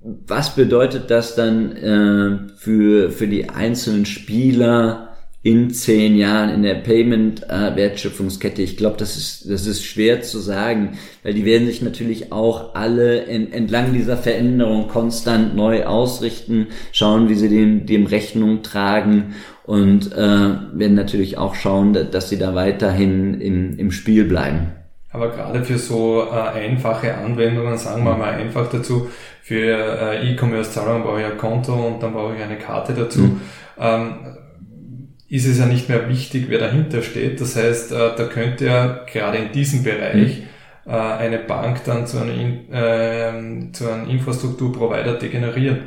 was 0.02 0.54
bedeutet 0.54 1.10
das 1.10 1.34
dann 1.34 1.76
äh, 1.76 2.56
für, 2.56 3.10
für 3.10 3.28
die 3.28 3.50
einzelnen 3.50 4.04
Spieler 4.04 5.11
in 5.44 5.70
zehn 5.70 6.16
Jahren 6.16 6.50
in 6.50 6.62
der 6.62 6.74
Payment-Wertschöpfungskette? 6.76 8.62
ich 8.62 8.76
glaube, 8.76 8.96
das 8.96 9.16
ist, 9.16 9.50
das 9.50 9.66
ist 9.66 9.84
schwer 9.84 10.22
zu 10.22 10.38
sagen, 10.38 10.98
weil 11.22 11.34
die 11.34 11.44
werden 11.44 11.66
sich 11.66 11.82
natürlich 11.82 12.32
auch 12.32 12.74
alle 12.74 13.22
in, 13.22 13.52
entlang 13.52 13.92
dieser 13.92 14.16
Veränderung 14.16 14.88
konstant 14.88 15.56
neu 15.56 15.84
ausrichten, 15.84 16.68
schauen, 16.92 17.28
wie 17.28 17.34
sie 17.34 17.48
dem, 17.48 17.86
dem 17.86 18.06
Rechnung 18.06 18.62
tragen 18.62 19.34
und 19.64 20.12
äh, 20.12 20.18
werden 20.18 20.94
natürlich 20.94 21.38
auch 21.38 21.54
schauen, 21.54 21.92
dass 22.10 22.28
sie 22.28 22.38
da 22.38 22.54
weiterhin 22.54 23.40
im, 23.40 23.78
im 23.78 23.90
Spiel 23.90 24.24
bleiben. 24.24 24.72
Aber 25.12 25.28
gerade 25.30 25.62
für 25.62 25.78
so 25.78 26.24
äh, 26.32 26.58
einfache 26.58 27.14
Anwendungen, 27.14 27.76
sagen 27.76 28.04
wir 28.04 28.16
mal 28.16 28.32
einfach 28.32 28.70
dazu, 28.70 29.08
für 29.42 29.76
äh, 29.76 30.32
E-Commerce-Zahlungen 30.32 31.02
brauche 31.02 31.20
ich 31.20 31.26
ein 31.26 31.36
Konto 31.36 31.74
und 31.74 32.02
dann 32.02 32.14
brauche 32.14 32.34
ich 32.34 32.42
eine 32.42 32.56
Karte 32.56 32.94
dazu. 32.94 33.20
Mhm. 33.20 33.40
Ähm, 33.78 34.14
ist 35.32 35.46
es 35.46 35.58
ja 35.58 35.66
nicht 35.66 35.88
mehr 35.88 36.08
wichtig, 36.08 36.46
wer 36.48 36.58
dahinter 36.58 37.02
steht. 37.02 37.40
Das 37.40 37.56
heißt, 37.56 37.92
äh, 37.92 38.10
da 38.16 38.24
könnte 38.24 38.66
ja 38.66 39.04
gerade 39.10 39.38
in 39.38 39.52
diesem 39.52 39.82
Bereich 39.82 40.40
mhm 40.40 40.52
äh, 40.86 40.90
eine 40.90 41.38
Bank 41.38 41.84
dann 41.84 42.06
zu 42.06 42.18
einem, 42.18 42.72
äh, 42.72 43.72
zu 43.72 43.88
einem 43.88 44.08
Infrastrukturprovider 44.08 45.14
degeneriert. 45.14 45.82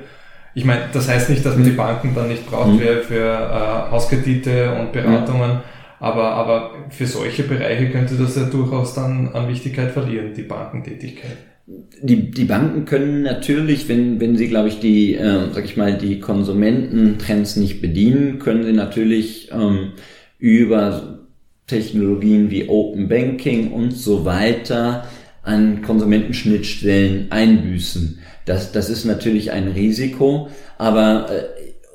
Ich 0.54 0.64
meine, 0.64 0.84
das 0.94 1.10
heißt 1.10 1.30
nicht, 1.30 1.46
dass 1.46 1.56
man 1.56 1.66
die 1.66 1.72
mhm. 1.72 1.78
Banken 1.78 2.16
dann 2.16 2.30
nicht 2.30 2.50
braucht 2.50 2.70
mhm. 2.70 2.80
für, 2.80 3.02
für 3.04 3.26
äh, 3.26 3.92
Hauskredite 3.92 4.74
und 4.74 4.94
Beratungen, 4.94 5.60
aber, 6.00 6.32
aber 6.32 6.72
für 6.90 7.06
solche 7.08 7.44
Bereiche 7.44 7.90
könnte 7.90 8.16
das 8.16 8.38
ja 8.38 8.44
durchaus 8.44 8.94
dann 8.94 9.34
an 9.34 9.50
Wichtigkeit 9.50 9.92
verlieren, 9.92 10.34
die 10.34 10.44
Bankentätigkeit. 10.44 11.38
Die, 11.68 12.30
die 12.30 12.46
Banken 12.46 12.86
können 12.86 13.24
natürlich, 13.24 13.90
wenn, 13.90 14.20
wenn 14.20 14.38
sie, 14.38 14.50
glaube 14.50 14.68
ich, 14.68 14.80
die, 14.80 15.16
äh, 15.16 15.52
sag 15.52 15.66
ich 15.66 15.78
mal, 15.78 15.98
die 15.98 16.20
Konsumententrends 16.20 17.56
nicht 17.56 17.82
bedienen, 17.82 18.38
können 18.38 18.64
sie 18.64 18.74
natürlich 18.74 19.50
ähm, 19.52 19.94
über 20.38 21.26
Technologien 21.66 22.52
wie 22.52 22.70
Open 22.70 23.08
Banking 23.08 23.72
und 23.72 23.92
so 23.94 24.26
weiter 24.26 25.08
an 25.42 25.82
Konsumentenschnittstellen 25.82 27.32
einbüßen. 27.32 28.20
Das, 28.46 28.72
das 28.72 28.90
ist 28.90 29.06
natürlich 29.06 29.52
ein 29.52 29.70
Risiko, 29.70 30.50
aber 30.78 31.30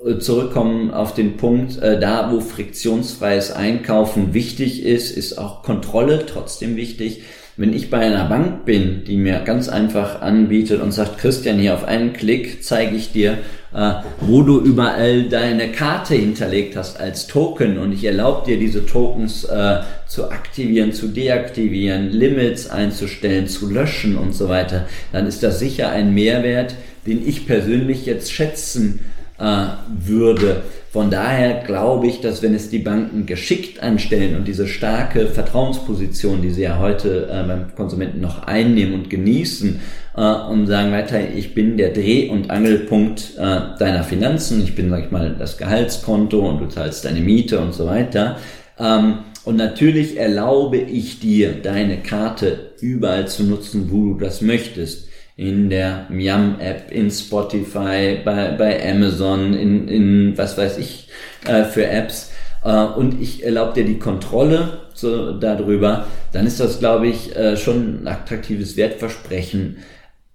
äh, 0.05 0.19
zurückkommen 0.19 0.91
auf 0.91 1.15
den 1.15 1.37
Punkt, 1.37 1.79
äh, 1.79 2.01
da 2.01 2.33
wo 2.33 2.41
friktionsfreies 2.41 3.53
Einkaufen 3.53 4.35
wichtig 4.35 4.85
ist, 4.85 5.17
ist 5.17 5.39
auch 5.39 5.63
Kontrolle 5.63 6.25
trotzdem 6.27 6.77
wichtig. 6.77 7.23
Wenn 7.61 7.75
ich 7.75 7.91
bei 7.91 7.99
einer 7.99 8.25
Bank 8.25 8.65
bin, 8.65 9.05
die 9.05 9.19
mir 9.19 9.41
ganz 9.41 9.69
einfach 9.69 10.23
anbietet 10.23 10.81
und 10.81 10.93
sagt, 10.93 11.19
Christian, 11.19 11.59
hier 11.59 11.75
auf 11.75 11.85
einen 11.85 12.15
Klick 12.15 12.65
zeige 12.65 12.97
ich 12.97 13.13
dir, 13.13 13.37
äh, 13.75 13.93
wo 14.19 14.41
du 14.41 14.61
überall 14.61 15.25
deine 15.25 15.71
Karte 15.71 16.15
hinterlegt 16.15 16.75
hast 16.75 16.99
als 16.99 17.27
Token 17.27 17.77
und 17.77 17.93
ich 17.93 18.03
erlaube 18.03 18.47
dir 18.47 18.59
diese 18.59 18.87
Tokens 18.87 19.45
äh, 19.45 19.81
zu 20.07 20.31
aktivieren, 20.31 20.95
zu 20.95 21.09
deaktivieren, 21.09 22.09
Limits 22.09 22.71
einzustellen, 22.71 23.47
zu 23.47 23.69
löschen 23.69 24.17
und 24.17 24.35
so 24.35 24.49
weiter, 24.49 24.87
dann 25.13 25.27
ist 25.27 25.43
das 25.43 25.59
sicher 25.59 25.91
ein 25.91 26.15
Mehrwert, 26.15 26.77
den 27.07 27.29
ich 27.29 27.47
persönlich 27.47 28.07
jetzt 28.07 28.33
schätzen 28.33 29.01
äh, 29.39 29.67
würde. 29.87 30.63
Von 30.93 31.09
daher 31.09 31.63
glaube 31.63 32.09
ich, 32.09 32.21
dass 32.21 32.43
wenn 32.43 32.53
es 32.53 32.69
die 32.69 32.81
Banken 32.81 33.25
geschickt 33.25 33.81
anstellen 33.81 34.35
und 34.35 34.49
diese 34.49 34.67
starke 34.67 35.29
Vertrauensposition, 35.29 36.43
die 36.43 36.51
sie 36.51 36.63
ja 36.63 36.81
heute 36.81 37.29
äh, 37.31 37.47
beim 37.47 37.73
Konsumenten 37.77 38.21
noch 38.21 38.43
einnehmen 38.43 38.95
und 38.95 39.09
genießen 39.09 39.79
äh, 40.17 40.21
und 40.21 40.67
sagen 40.67 40.91
weiter, 40.91 41.21
ich 41.31 41.55
bin 41.55 41.77
der 41.77 41.91
Dreh- 41.91 42.29
und 42.29 42.51
Angelpunkt 42.51 43.35
äh, 43.39 43.61
deiner 43.79 44.03
Finanzen, 44.03 44.65
ich 44.65 44.75
bin, 44.75 44.91
sag 44.91 45.05
ich 45.05 45.11
mal, 45.13 45.37
das 45.39 45.59
Gehaltskonto 45.59 46.41
und 46.41 46.59
du 46.59 46.67
zahlst 46.67 47.05
deine 47.05 47.21
Miete 47.21 47.61
und 47.61 47.73
so 47.73 47.87
weiter. 47.87 48.39
Ähm, 48.77 49.19
und 49.45 49.57
natürlich 49.57 50.19
erlaube 50.19 50.79
ich 50.79 51.21
dir, 51.21 51.53
deine 51.63 51.99
Karte 51.99 52.73
überall 52.81 53.29
zu 53.29 53.45
nutzen, 53.45 53.93
wo 53.93 54.15
du 54.15 54.19
das 54.19 54.41
möchtest 54.41 55.10
in 55.41 55.71
der 55.71 56.05
Miam-App, 56.11 56.93
in 56.93 57.11
Spotify, 57.11 58.19
bei, 58.23 58.53
bei 58.59 58.93
Amazon, 58.93 59.55
in, 59.55 59.89
in 59.89 60.37
was 60.37 60.59
weiß 60.59 60.77
ich 60.77 61.09
äh, 61.47 61.65
für 61.65 61.87
Apps 61.87 62.31
äh, 62.63 62.85
und 62.85 63.23
ich 63.23 63.43
erlaube 63.43 63.73
dir 63.73 63.87
die 63.87 63.99
Kontrolle 63.99 64.81
so 64.93 65.33
darüber, 65.33 66.07
dann 66.33 66.47
ist 66.47 66.61
das, 66.61 66.79
glaube 66.79 67.09
ich, 67.09 67.35
äh, 67.35 67.57
schon 67.57 68.03
ein 68.03 68.09
attraktives 68.09 68.77
Wertversprechen. 68.77 69.79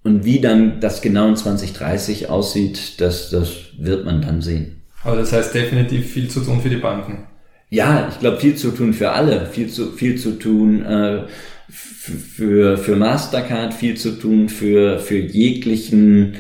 Und 0.03 0.25
wie 0.25 0.41
dann 0.41 0.79
das 0.79 1.03
genau 1.03 1.27
in 1.27 1.35
2030 1.35 2.29
aussieht, 2.29 2.99
das, 2.99 3.29
das 3.29 3.51
wird 3.77 4.05
man 4.05 4.23
dann 4.23 4.41
sehen. 4.41 4.81
Aber 5.03 5.17
das 5.17 5.31
heißt 5.31 5.53
definitiv 5.53 6.11
viel 6.11 6.29
zu 6.29 6.39
tun 6.39 6.61
für 6.61 6.69
die 6.69 6.77
Banken. 6.77 7.27
Ja, 7.69 8.09
ich 8.11 8.19
glaube, 8.19 8.37
viel 8.37 8.55
zu 8.55 8.71
tun 8.71 8.91
für 8.93 9.11
alle, 9.11 9.45
viel 9.45 9.69
zu, 9.69 9.91
viel 9.91 10.17
zu 10.17 10.39
tun 10.39 10.83
äh, 10.83 11.25
für, 11.69 12.77
für 12.77 12.95
Mastercard 12.95 13.73
viel 13.73 13.95
zu 13.95 14.11
tun, 14.11 14.49
für, 14.49 14.99
für 14.99 15.17
jeglichen, 15.17 16.35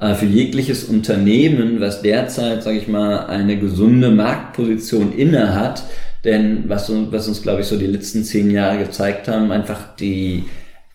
äh, 0.00 0.14
für 0.14 0.26
jegliches 0.26 0.84
Unternehmen, 0.84 1.80
was 1.80 2.02
derzeit, 2.02 2.62
sage 2.62 2.78
ich 2.78 2.88
mal, 2.88 3.26
eine 3.26 3.58
gesunde 3.58 4.10
Marktposition 4.10 5.16
inne 5.16 5.54
hat. 5.54 5.84
Denn 6.24 6.64
was, 6.68 6.90
was 7.10 7.28
uns, 7.28 7.42
glaube 7.42 7.60
ich, 7.60 7.66
so 7.66 7.76
die 7.76 7.86
letzten 7.86 8.24
zehn 8.24 8.50
Jahre 8.50 8.78
gezeigt 8.78 9.28
haben, 9.28 9.52
einfach 9.52 9.94
die 9.96 10.44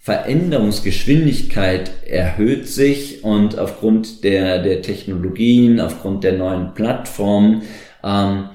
Veränderungsgeschwindigkeit 0.02 1.92
erhöht 2.08 2.68
sich 2.68 3.24
und 3.24 3.60
aufgrund 3.60 4.24
der, 4.24 4.64
der 4.64 4.82
Technologien, 4.82 5.80
aufgrund 5.80 6.24
der 6.24 6.34
neuen 6.34 6.74
Plattformen, 6.74 7.62
ähm, 8.04 8.46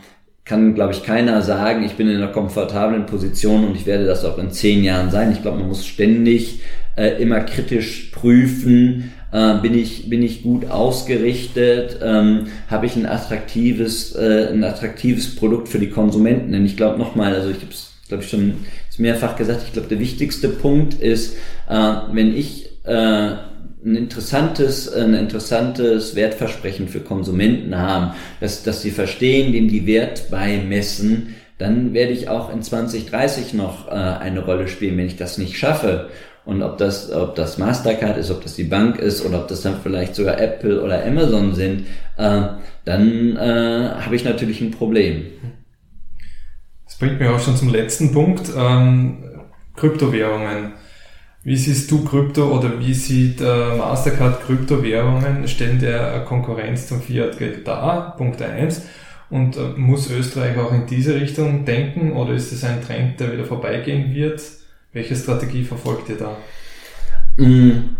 kann, 0.44 0.74
glaube 0.74 0.92
ich, 0.92 1.02
keiner 1.02 1.40
sagen, 1.42 1.84
ich 1.84 1.94
bin 1.94 2.08
in 2.08 2.16
einer 2.16 2.28
komfortablen 2.28 3.06
Position 3.06 3.64
und 3.64 3.76
ich 3.76 3.86
werde 3.86 4.04
das 4.04 4.24
auch 4.24 4.38
in 4.38 4.50
zehn 4.50 4.84
Jahren 4.84 5.10
sein. 5.10 5.32
Ich 5.32 5.42
glaube, 5.42 5.58
man 5.58 5.68
muss 5.68 5.86
ständig 5.86 6.60
äh, 6.96 7.20
immer 7.22 7.40
kritisch 7.40 8.10
prüfen, 8.12 9.12
äh, 9.32 9.54
bin 9.54 9.76
ich 9.76 10.08
bin 10.10 10.22
ich 10.22 10.42
gut 10.42 10.70
ausgerichtet, 10.70 11.98
ähm, 12.02 12.48
habe 12.68 12.86
ich 12.86 12.94
ein 12.94 13.06
attraktives 13.06 14.14
äh, 14.14 14.50
ein 14.52 14.62
attraktives 14.62 15.34
Produkt 15.34 15.68
für 15.68 15.78
die 15.78 15.90
Konsumenten. 15.90 16.52
Denn 16.52 16.66
ich 16.66 16.76
glaube 16.76 16.98
nochmal, 16.98 17.34
also 17.34 17.48
ich 17.48 17.56
habe 17.56 17.70
es 17.70 17.92
glaube 18.08 18.22
ich 18.22 18.28
schon 18.28 18.54
mehrfach 18.98 19.36
gesagt, 19.36 19.62
ich 19.66 19.72
glaube 19.72 19.88
der 19.88 19.98
wichtigste 19.98 20.50
Punkt 20.50 20.94
ist, 20.94 21.36
äh, 21.68 21.94
wenn 22.12 22.36
ich 22.36 22.68
äh, 22.84 23.30
ein 23.84 23.96
interessantes, 23.96 24.92
ein 24.92 25.14
interessantes 25.14 26.16
Wertversprechen 26.16 26.88
für 26.88 27.00
Konsumenten 27.00 27.76
haben, 27.76 28.14
dass, 28.40 28.62
dass 28.62 28.80
sie 28.80 28.90
verstehen, 28.90 29.52
dem 29.52 29.68
die 29.68 29.86
Wert 29.86 30.30
beimessen, 30.30 31.34
dann 31.58 31.92
werde 31.92 32.12
ich 32.12 32.28
auch 32.28 32.52
in 32.52 32.62
2030 32.62 33.54
noch 33.54 33.88
äh, 33.88 33.90
eine 33.90 34.44
Rolle 34.44 34.68
spielen, 34.68 34.96
wenn 34.96 35.06
ich 35.06 35.16
das 35.16 35.38
nicht 35.38 35.56
schaffe. 35.58 36.08
Und 36.44 36.62
ob 36.62 36.78
das, 36.78 37.10
ob 37.10 37.36
das 37.36 37.58
Mastercard 37.58 38.18
ist, 38.18 38.30
ob 38.30 38.42
das 38.42 38.54
die 38.54 38.64
Bank 38.64 38.98
ist 38.98 39.24
oder 39.24 39.40
ob 39.40 39.48
das 39.48 39.62
dann 39.62 39.76
vielleicht 39.82 40.14
sogar 40.14 40.38
Apple 40.40 40.82
oder 40.82 41.04
Amazon 41.04 41.54
sind, 41.54 41.86
äh, 42.16 42.42
dann 42.84 43.36
äh, 43.36 43.90
habe 44.00 44.16
ich 44.16 44.24
natürlich 44.24 44.60
ein 44.60 44.70
Problem. 44.70 45.26
Das 46.84 46.96
bringt 46.96 47.18
mich 47.18 47.28
auch 47.28 47.40
schon 47.40 47.56
zum 47.56 47.70
letzten 47.70 48.12
Punkt. 48.12 48.50
Ähm, 48.56 49.24
Kryptowährungen. 49.76 50.72
Wie 51.44 51.56
siehst 51.56 51.90
du 51.90 52.02
Krypto 52.02 52.56
oder 52.56 52.80
wie 52.80 52.94
sieht 52.94 53.42
äh, 53.42 53.76
Mastercard 53.76 54.42
Kryptowährungen? 54.46 55.46
Stellen 55.46 55.78
der 55.78 56.24
Konkurrenz 56.24 56.86
zum 56.86 57.02
Fiat-Geld 57.02 57.68
dar? 57.68 58.16
Punkt 58.16 58.40
eins. 58.40 58.86
Und 59.28 59.58
äh, 59.58 59.68
muss 59.76 60.10
Österreich 60.10 60.56
auch 60.56 60.72
in 60.72 60.86
diese 60.86 61.14
Richtung 61.14 61.66
denken 61.66 62.12
oder 62.12 62.32
ist 62.32 62.50
es 62.50 62.64
ein 62.64 62.82
Trend, 62.82 63.20
der 63.20 63.32
wieder 63.32 63.44
vorbeigehen 63.44 64.14
wird? 64.14 64.40
Welche 64.94 65.16
Strategie 65.16 65.64
verfolgt 65.64 66.08
ihr 66.08 66.16
da? 66.16 66.36
Mm. 67.36 67.96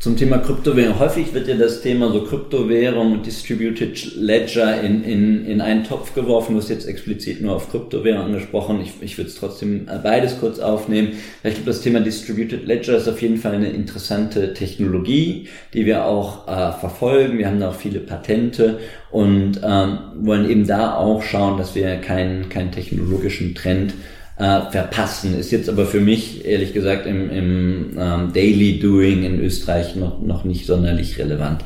Zum 0.00 0.16
Thema 0.16 0.38
Kryptowährung. 0.38 1.00
Häufig 1.00 1.34
wird 1.34 1.48
ja 1.48 1.56
das 1.56 1.80
Thema 1.80 2.12
so 2.12 2.22
Kryptowährung 2.22 3.14
und 3.14 3.26
Distributed 3.26 4.14
Ledger 4.14 4.80
in, 4.80 5.02
in, 5.02 5.44
in 5.44 5.60
einen 5.60 5.82
Topf 5.82 6.14
geworfen. 6.14 6.52
Du 6.54 6.60
hast 6.60 6.68
jetzt 6.68 6.86
explizit 6.86 7.40
nur 7.40 7.56
auf 7.56 7.68
Kryptowährung 7.72 8.26
angesprochen. 8.26 8.80
Ich, 8.80 8.92
ich 9.00 9.18
würde 9.18 9.28
es 9.28 9.34
trotzdem 9.34 9.88
äh, 9.88 9.98
beides 10.00 10.38
kurz 10.38 10.60
aufnehmen. 10.60 11.14
Ich 11.42 11.54
glaube, 11.54 11.66
das 11.66 11.80
Thema 11.80 11.98
Distributed 11.98 12.64
Ledger 12.64 12.96
ist 12.96 13.08
auf 13.08 13.20
jeden 13.20 13.38
Fall 13.38 13.56
eine 13.56 13.70
interessante 13.70 14.54
Technologie, 14.54 15.48
die 15.74 15.84
wir 15.84 16.04
auch 16.04 16.46
äh, 16.46 16.78
verfolgen. 16.78 17.36
Wir 17.36 17.48
haben 17.48 17.58
da 17.58 17.70
auch 17.70 17.74
viele 17.74 17.98
Patente 17.98 18.78
und 19.10 19.60
ähm, 19.64 19.98
wollen 20.20 20.48
eben 20.48 20.64
da 20.64 20.94
auch 20.94 21.24
schauen, 21.24 21.58
dass 21.58 21.74
wir 21.74 21.96
keinen, 21.96 22.48
keinen 22.48 22.70
technologischen 22.70 23.56
Trend 23.56 23.94
äh, 24.38 24.70
verpassen. 24.70 25.38
Ist 25.38 25.50
jetzt 25.50 25.68
aber 25.68 25.86
für 25.86 26.00
mich, 26.00 26.44
ehrlich 26.44 26.72
gesagt, 26.72 27.06
im, 27.06 27.30
im 27.30 27.96
ähm, 27.98 28.32
Daily 28.32 28.78
Doing 28.78 29.24
in 29.24 29.40
Österreich 29.40 29.96
noch, 29.96 30.20
noch 30.22 30.44
nicht 30.44 30.66
sonderlich 30.66 31.18
relevant. 31.18 31.64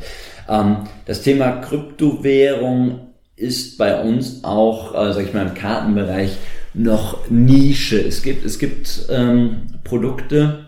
Ähm, 0.49 0.79
das 1.05 1.23
Thema 1.23 1.53
Kryptowährung 1.53 3.01
ist 3.37 3.79
bei 3.79 4.01
uns 4.01 4.45
auch, 4.45 4.95
äh, 4.95 5.13
sag 5.13 5.25
ich 5.25 5.35
mal, 5.35 5.47
im 5.47 5.55
Kartenbereich 5.55 6.37
noch 6.75 7.29
Nische. 7.29 8.01
Es 8.01 8.23
gibt, 8.23 8.45
es 8.45 8.59
gibt 8.59 9.07
ähm, 9.11 9.63
Produkte, 9.85 10.67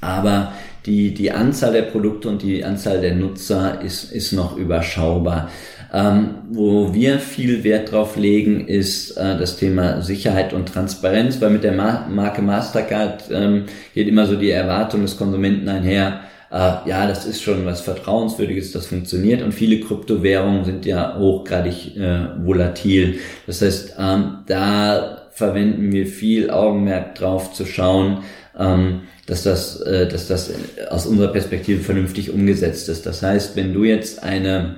aber 0.00 0.52
die, 0.86 1.14
die 1.14 1.30
Anzahl 1.30 1.72
der 1.72 1.82
Produkte 1.82 2.28
und 2.28 2.42
die 2.42 2.64
Anzahl 2.64 3.00
der 3.00 3.14
Nutzer 3.14 3.80
ist, 3.82 4.10
ist 4.12 4.32
noch 4.32 4.56
überschaubar. 4.56 5.50
Ähm, 5.92 6.36
wo 6.50 6.94
wir 6.94 7.18
viel 7.18 7.64
Wert 7.64 7.90
drauf 7.90 8.16
legen, 8.16 8.68
ist 8.68 9.16
äh, 9.16 9.36
das 9.36 9.56
Thema 9.56 10.02
Sicherheit 10.02 10.52
und 10.52 10.68
Transparenz, 10.68 11.40
weil 11.40 11.50
mit 11.50 11.64
der 11.64 11.72
Ma 11.72 12.06
Marke 12.08 12.42
Mastercard 12.42 13.24
ähm, 13.32 13.64
geht 13.92 14.06
immer 14.06 14.26
so 14.26 14.36
die 14.36 14.50
Erwartung 14.50 15.02
des 15.02 15.16
Konsumenten 15.16 15.68
einher, 15.68 16.20
äh, 16.50 16.88
ja, 16.88 17.06
das 17.06 17.26
ist 17.26 17.42
schon 17.42 17.64
was 17.64 17.80
Vertrauenswürdiges, 17.80 18.72
das 18.72 18.86
funktioniert 18.86 19.42
und 19.42 19.52
viele 19.52 19.80
Kryptowährungen 19.80 20.64
sind 20.64 20.84
ja 20.84 21.16
hochgradig 21.16 21.96
äh, 21.96 22.44
volatil. 22.44 23.20
Das 23.46 23.62
heißt, 23.62 23.94
ähm, 23.98 24.38
da 24.46 25.28
verwenden 25.30 25.92
wir 25.92 26.06
viel 26.06 26.50
Augenmerk 26.50 27.14
drauf 27.14 27.52
zu 27.52 27.66
schauen, 27.66 28.24
ähm, 28.58 29.02
dass 29.26 29.44
das, 29.44 29.80
äh, 29.82 30.08
dass 30.08 30.26
das 30.26 30.52
aus 30.90 31.06
unserer 31.06 31.32
Perspektive 31.32 31.82
vernünftig 31.82 32.30
umgesetzt 32.30 32.88
ist. 32.88 33.06
Das 33.06 33.22
heißt, 33.22 33.54
wenn 33.54 33.72
du 33.72 33.84
jetzt 33.84 34.24
eine 34.24 34.76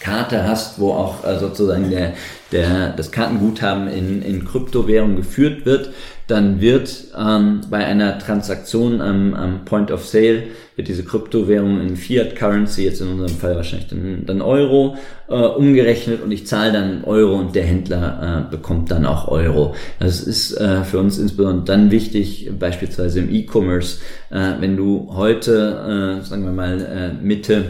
Karte 0.00 0.44
hast, 0.44 0.78
wo 0.78 0.92
auch 0.92 1.24
äh, 1.24 1.38
sozusagen 1.38 1.90
der, 1.90 2.14
der, 2.52 2.90
das 2.90 3.10
Kartenguthaben 3.10 3.88
in, 3.88 4.22
in 4.22 4.44
Kryptowährung 4.44 5.16
geführt 5.16 5.64
wird, 5.66 5.90
dann 6.26 6.60
wird 6.60 7.04
ähm, 7.16 7.60
bei 7.70 7.84
einer 7.84 8.18
Transaktion 8.18 9.00
am, 9.00 9.34
am 9.34 9.64
Point 9.64 9.92
of 9.92 10.04
Sale 10.06 10.44
wird 10.74 10.88
diese 10.88 11.04
Kryptowährung 11.04 11.80
in 11.80 11.96
Fiat 11.96 12.34
Currency, 12.36 12.84
jetzt 12.84 13.00
in 13.00 13.08
unserem 13.08 13.30
Fall 13.30 13.54
wahrscheinlich 13.56 13.88
dann, 13.88 14.24
dann 14.26 14.42
Euro, 14.42 14.96
äh, 15.28 15.34
umgerechnet 15.34 16.22
und 16.22 16.32
ich 16.32 16.46
zahle 16.46 16.72
dann 16.72 17.04
Euro 17.04 17.36
und 17.36 17.54
der 17.54 17.64
Händler 17.64 18.46
äh, 18.48 18.50
bekommt 18.50 18.90
dann 18.90 19.06
auch 19.06 19.28
Euro. 19.28 19.74
Das 20.00 20.20
ist 20.20 20.52
äh, 20.52 20.82
für 20.82 20.98
uns 20.98 21.18
insbesondere 21.18 21.64
dann 21.64 21.90
wichtig, 21.90 22.50
beispielsweise 22.58 23.20
im 23.20 23.32
E-Commerce, 23.32 24.00
äh, 24.30 24.54
wenn 24.60 24.76
du 24.76 25.12
heute, 25.14 26.18
äh, 26.20 26.24
sagen 26.24 26.44
wir 26.44 26.52
mal, 26.52 26.80
äh, 26.80 27.24
Mitte 27.24 27.66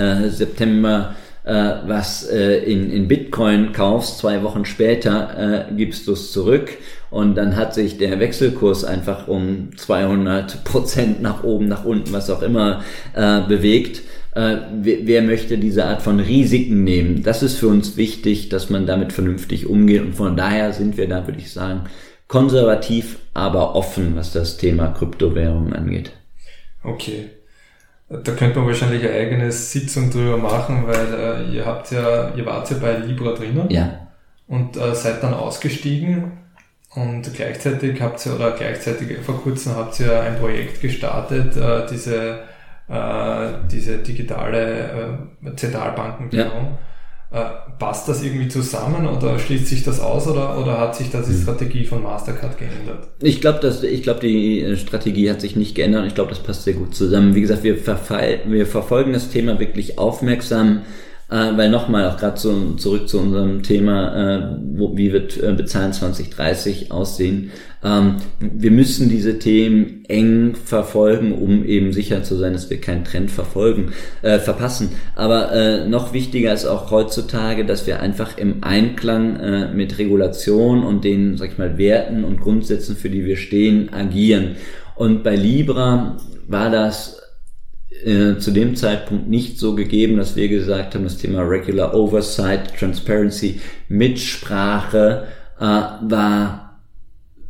äh, 0.00 0.30
September 0.30 1.14
äh, 1.44 1.52
was 1.86 2.28
äh, 2.28 2.58
in, 2.58 2.90
in 2.90 3.08
Bitcoin 3.08 3.72
kaufst, 3.72 4.18
zwei 4.18 4.42
Wochen 4.42 4.64
später 4.64 5.68
äh, 5.70 5.74
gibst 5.74 6.06
du 6.06 6.12
es 6.12 6.32
zurück 6.32 6.76
und 7.10 7.34
dann 7.34 7.56
hat 7.56 7.74
sich 7.74 7.98
der 7.98 8.20
Wechselkurs 8.20 8.84
einfach 8.84 9.26
um 9.26 9.76
200 9.76 10.64
Prozent 10.64 11.22
nach 11.22 11.42
oben, 11.42 11.66
nach 11.66 11.84
unten, 11.84 12.12
was 12.12 12.30
auch 12.30 12.42
immer 12.42 12.84
äh, 13.14 13.40
bewegt. 13.40 14.02
Äh, 14.34 14.56
wer, 14.80 14.98
wer 15.04 15.22
möchte 15.22 15.58
diese 15.58 15.86
Art 15.86 16.02
von 16.02 16.20
Risiken 16.20 16.84
nehmen? 16.84 17.22
Das 17.22 17.42
ist 17.42 17.56
für 17.56 17.68
uns 17.68 17.96
wichtig, 17.96 18.48
dass 18.48 18.70
man 18.70 18.86
damit 18.86 19.12
vernünftig 19.12 19.66
umgeht 19.66 20.02
und 20.02 20.14
von 20.14 20.36
daher 20.36 20.72
sind 20.72 20.96
wir 20.98 21.08
da, 21.08 21.26
würde 21.26 21.40
ich 21.40 21.52
sagen, 21.52 21.84
konservativ, 22.28 23.18
aber 23.34 23.74
offen, 23.74 24.14
was 24.14 24.32
das 24.32 24.56
Thema 24.56 24.88
Kryptowährungen 24.88 25.72
angeht. 25.72 26.12
Okay. 26.84 27.30
Da 28.10 28.32
könnte 28.32 28.58
man 28.58 28.66
wahrscheinlich 28.66 29.04
eine 29.04 29.14
eigene 29.14 29.52
Sitzung 29.52 30.10
drüber 30.10 30.36
machen, 30.36 30.84
weil 30.86 31.14
äh, 31.14 31.54
ihr 31.54 31.64
habt 31.64 31.92
ja, 31.92 32.34
ihr 32.34 32.44
wart 32.44 32.68
ja 32.68 32.76
bei 32.78 32.96
Libra 32.96 33.32
drinnen. 33.34 33.70
Ja. 33.70 34.08
Und 34.48 34.76
äh, 34.76 34.94
seid 34.96 35.22
dann 35.22 35.32
ausgestiegen 35.32 36.32
und 36.96 37.32
gleichzeitig 37.32 38.02
habt 38.02 38.26
ihr, 38.26 38.34
oder 38.34 38.50
gleichzeitig 38.50 39.18
vor 39.18 39.40
kurzem 39.40 39.76
habt 39.76 40.00
ihr 40.00 40.20
ein 40.20 40.40
Projekt 40.40 40.80
gestartet, 40.80 41.56
äh, 41.56 41.86
diese, 41.88 42.40
äh, 42.88 43.52
diese 43.70 43.98
digitale 43.98 45.18
äh, 45.44 45.54
Zentralbankenwährung. 45.54 46.64
Ja. 46.64 46.78
Äh, 47.32 47.44
passt 47.78 48.08
das 48.08 48.24
irgendwie 48.24 48.48
zusammen 48.48 49.06
oder 49.06 49.38
schließt 49.38 49.68
sich 49.68 49.84
das 49.84 50.00
aus 50.00 50.26
oder, 50.26 50.58
oder 50.58 50.78
hat 50.78 50.96
sich 50.96 51.10
da 51.10 51.20
die 51.20 51.32
hm. 51.32 51.42
Strategie 51.42 51.84
von 51.84 52.02
Mastercard 52.02 52.58
geändert? 52.58 53.06
Ich 53.22 53.40
glaube, 53.40 53.60
dass 53.60 53.84
ich 53.84 54.02
glaube, 54.02 54.18
die 54.18 54.60
äh, 54.62 54.76
Strategie 54.76 55.30
hat 55.30 55.40
sich 55.40 55.54
nicht 55.54 55.76
geändert. 55.76 56.06
Ich 56.08 56.16
glaube, 56.16 56.30
das 56.30 56.40
passt 56.40 56.64
sehr 56.64 56.74
gut 56.74 56.92
zusammen. 56.92 57.36
Wie 57.36 57.40
gesagt, 57.40 57.62
wir, 57.62 57.76
wir 57.76 58.66
verfolgen 58.66 59.12
das 59.12 59.30
Thema 59.30 59.60
wirklich 59.60 59.96
aufmerksam. 59.96 60.82
Äh, 61.30 61.56
weil 61.56 61.70
nochmal, 61.70 62.10
auch 62.10 62.16
gerade 62.16 62.38
so, 62.38 62.72
zurück 62.74 63.08
zu 63.08 63.20
unserem 63.20 63.62
Thema, 63.62 64.16
äh, 64.16 64.56
wo, 64.74 64.96
wie 64.96 65.12
wird 65.12 65.40
äh, 65.40 65.52
Bezahlen 65.52 65.92
2030 65.92 66.90
aussehen. 66.90 67.52
Ähm, 67.84 68.16
wir 68.40 68.72
müssen 68.72 69.08
diese 69.08 69.38
Themen 69.38 70.04
eng 70.08 70.56
verfolgen, 70.56 71.32
um 71.32 71.64
eben 71.64 71.92
sicher 71.92 72.24
zu 72.24 72.34
sein, 72.36 72.52
dass 72.52 72.68
wir 72.68 72.80
keinen 72.80 73.04
Trend 73.04 73.30
verfolgen, 73.30 73.92
äh, 74.22 74.40
verpassen. 74.40 74.90
Aber 75.14 75.52
äh, 75.52 75.88
noch 75.88 76.12
wichtiger 76.12 76.52
ist 76.52 76.66
auch 76.66 76.90
heutzutage, 76.90 77.64
dass 77.64 77.86
wir 77.86 78.00
einfach 78.00 78.36
im 78.36 78.64
Einklang 78.64 79.36
äh, 79.36 79.72
mit 79.72 79.98
Regulation 79.98 80.82
und 80.82 81.04
den, 81.04 81.36
sag 81.36 81.52
ich 81.52 81.58
mal, 81.58 81.78
Werten 81.78 82.24
und 82.24 82.40
Grundsätzen, 82.40 82.96
für 82.96 83.08
die 83.08 83.24
wir 83.24 83.36
stehen, 83.36 83.92
agieren. 83.92 84.56
Und 84.96 85.22
bei 85.22 85.36
Libra 85.36 86.16
war 86.48 86.70
das 86.70 87.19
äh, 88.04 88.38
zu 88.38 88.50
dem 88.50 88.76
Zeitpunkt 88.76 89.28
nicht 89.28 89.58
so 89.58 89.74
gegeben, 89.74 90.16
dass 90.16 90.36
wir 90.36 90.48
gesagt 90.48 90.94
haben, 90.94 91.04
das 91.04 91.18
Thema 91.18 91.42
Regular 91.42 91.94
Oversight, 91.94 92.76
Transparency, 92.78 93.60
Mitsprache 93.88 95.26
äh, 95.58 95.62
war 95.62 96.70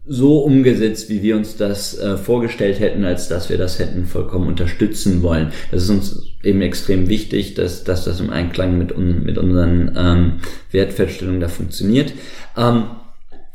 so 0.06 0.38
umgesetzt, 0.40 1.08
wie 1.08 1.22
wir 1.22 1.36
uns 1.36 1.56
das 1.56 1.96
äh, 1.98 2.16
vorgestellt 2.16 2.80
hätten, 2.80 3.04
als 3.04 3.28
dass 3.28 3.48
wir 3.48 3.58
das 3.58 3.78
hätten 3.78 4.06
vollkommen 4.06 4.48
unterstützen 4.48 5.22
wollen. 5.22 5.52
Das 5.70 5.84
ist 5.84 5.90
uns 5.90 6.26
eben 6.42 6.62
extrem 6.62 7.08
wichtig, 7.08 7.54
dass, 7.54 7.84
dass 7.84 8.04
das 8.04 8.18
im 8.18 8.30
Einklang 8.30 8.76
mit, 8.76 8.90
un, 8.90 9.22
mit 9.22 9.38
unseren 9.38 9.92
ähm, 9.96 10.32
Wertfeststellungen 10.72 11.40
da 11.40 11.48
funktioniert. 11.48 12.12
Ähm, 12.56 12.84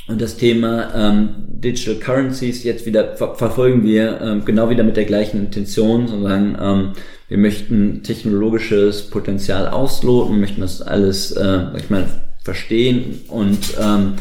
und 0.07 0.21
das 0.21 0.37
Thema 0.37 0.93
ähm, 0.93 1.29
Digital 1.47 1.95
Currencies 1.95 2.63
jetzt 2.63 2.85
wieder 2.85 3.15
ver 3.17 3.35
verfolgen 3.35 3.83
wir 3.83 4.21
ähm, 4.21 4.45
genau 4.45 4.69
wieder 4.69 4.83
mit 4.83 4.97
der 4.97 5.05
gleichen 5.05 5.39
Intention, 5.39 6.07
sondern 6.07 6.57
ähm, 6.61 6.91
wir 7.27 7.37
möchten 7.39 8.03
technologisches 8.03 9.09
Potenzial 9.09 9.67
ausloten, 9.67 10.39
möchten 10.39 10.61
das 10.61 10.81
alles, 10.81 11.31
äh, 11.31 11.61
ich 11.75 11.89
mal, 11.89 12.05
verstehen 12.43 13.21
und 13.29 13.75
ähm, 13.81 14.13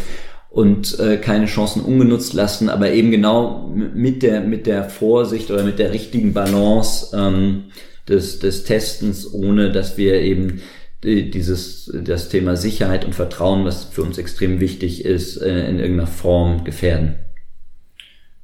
und 0.49 1.01
äh, 1.01 1.17
keine 1.17 1.47
Chancen 1.47 1.83
ungenutzt 1.83 2.33
lassen, 2.33 2.69
aber 2.69 2.93
eben 2.93 3.11
genau 3.11 3.69
mit 3.75 4.23
der 4.23 4.41
mit 4.41 4.67
der 4.67 4.85
Vorsicht 4.85 5.51
oder 5.51 5.65
mit 5.65 5.79
der 5.79 5.93
richtigen 5.93 6.33
Balance 6.33 7.15
ähm, 7.15 7.65
des 8.09 8.39
des 8.39 8.65
Testens, 8.65 9.31
ohne 9.35 9.71
dass 9.71 9.99
wir 9.99 10.15
eben 10.23 10.63
dieses, 11.05 11.93
das 11.95 12.29
Thema 12.29 12.57
Sicherheit 12.57 13.05
und 13.05 13.15
Vertrauen, 13.15 13.65
was 13.65 13.85
für 13.85 14.03
uns 14.03 14.19
extrem 14.19 14.61
wichtig 14.61 15.05
ist, 15.05 15.37
äh, 15.37 15.69
in 15.69 15.79
irgendeiner 15.79 16.07
Form 16.07 16.65
gefährden. 16.65 17.17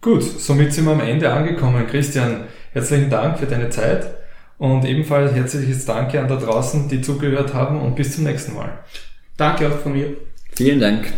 Gut, 0.00 0.22
somit 0.22 0.72
sind 0.72 0.86
wir 0.86 0.92
am 0.92 1.00
Ende 1.00 1.30
angekommen. 1.32 1.86
Christian, 1.86 2.44
herzlichen 2.72 3.10
Dank 3.10 3.38
für 3.38 3.46
deine 3.46 3.68
Zeit 3.68 4.06
und 4.58 4.84
ebenfalls 4.84 5.32
herzliches 5.32 5.84
Danke 5.84 6.20
an 6.20 6.28
da 6.28 6.36
draußen, 6.36 6.88
die 6.88 7.00
zugehört 7.00 7.54
haben 7.54 7.80
und 7.80 7.96
bis 7.96 8.14
zum 8.14 8.24
nächsten 8.24 8.54
Mal. 8.54 8.78
Danke 9.36 9.68
auch 9.68 9.78
von 9.78 9.92
mir. 9.92 10.16
Vielen 10.54 10.80
Dank. 10.80 11.12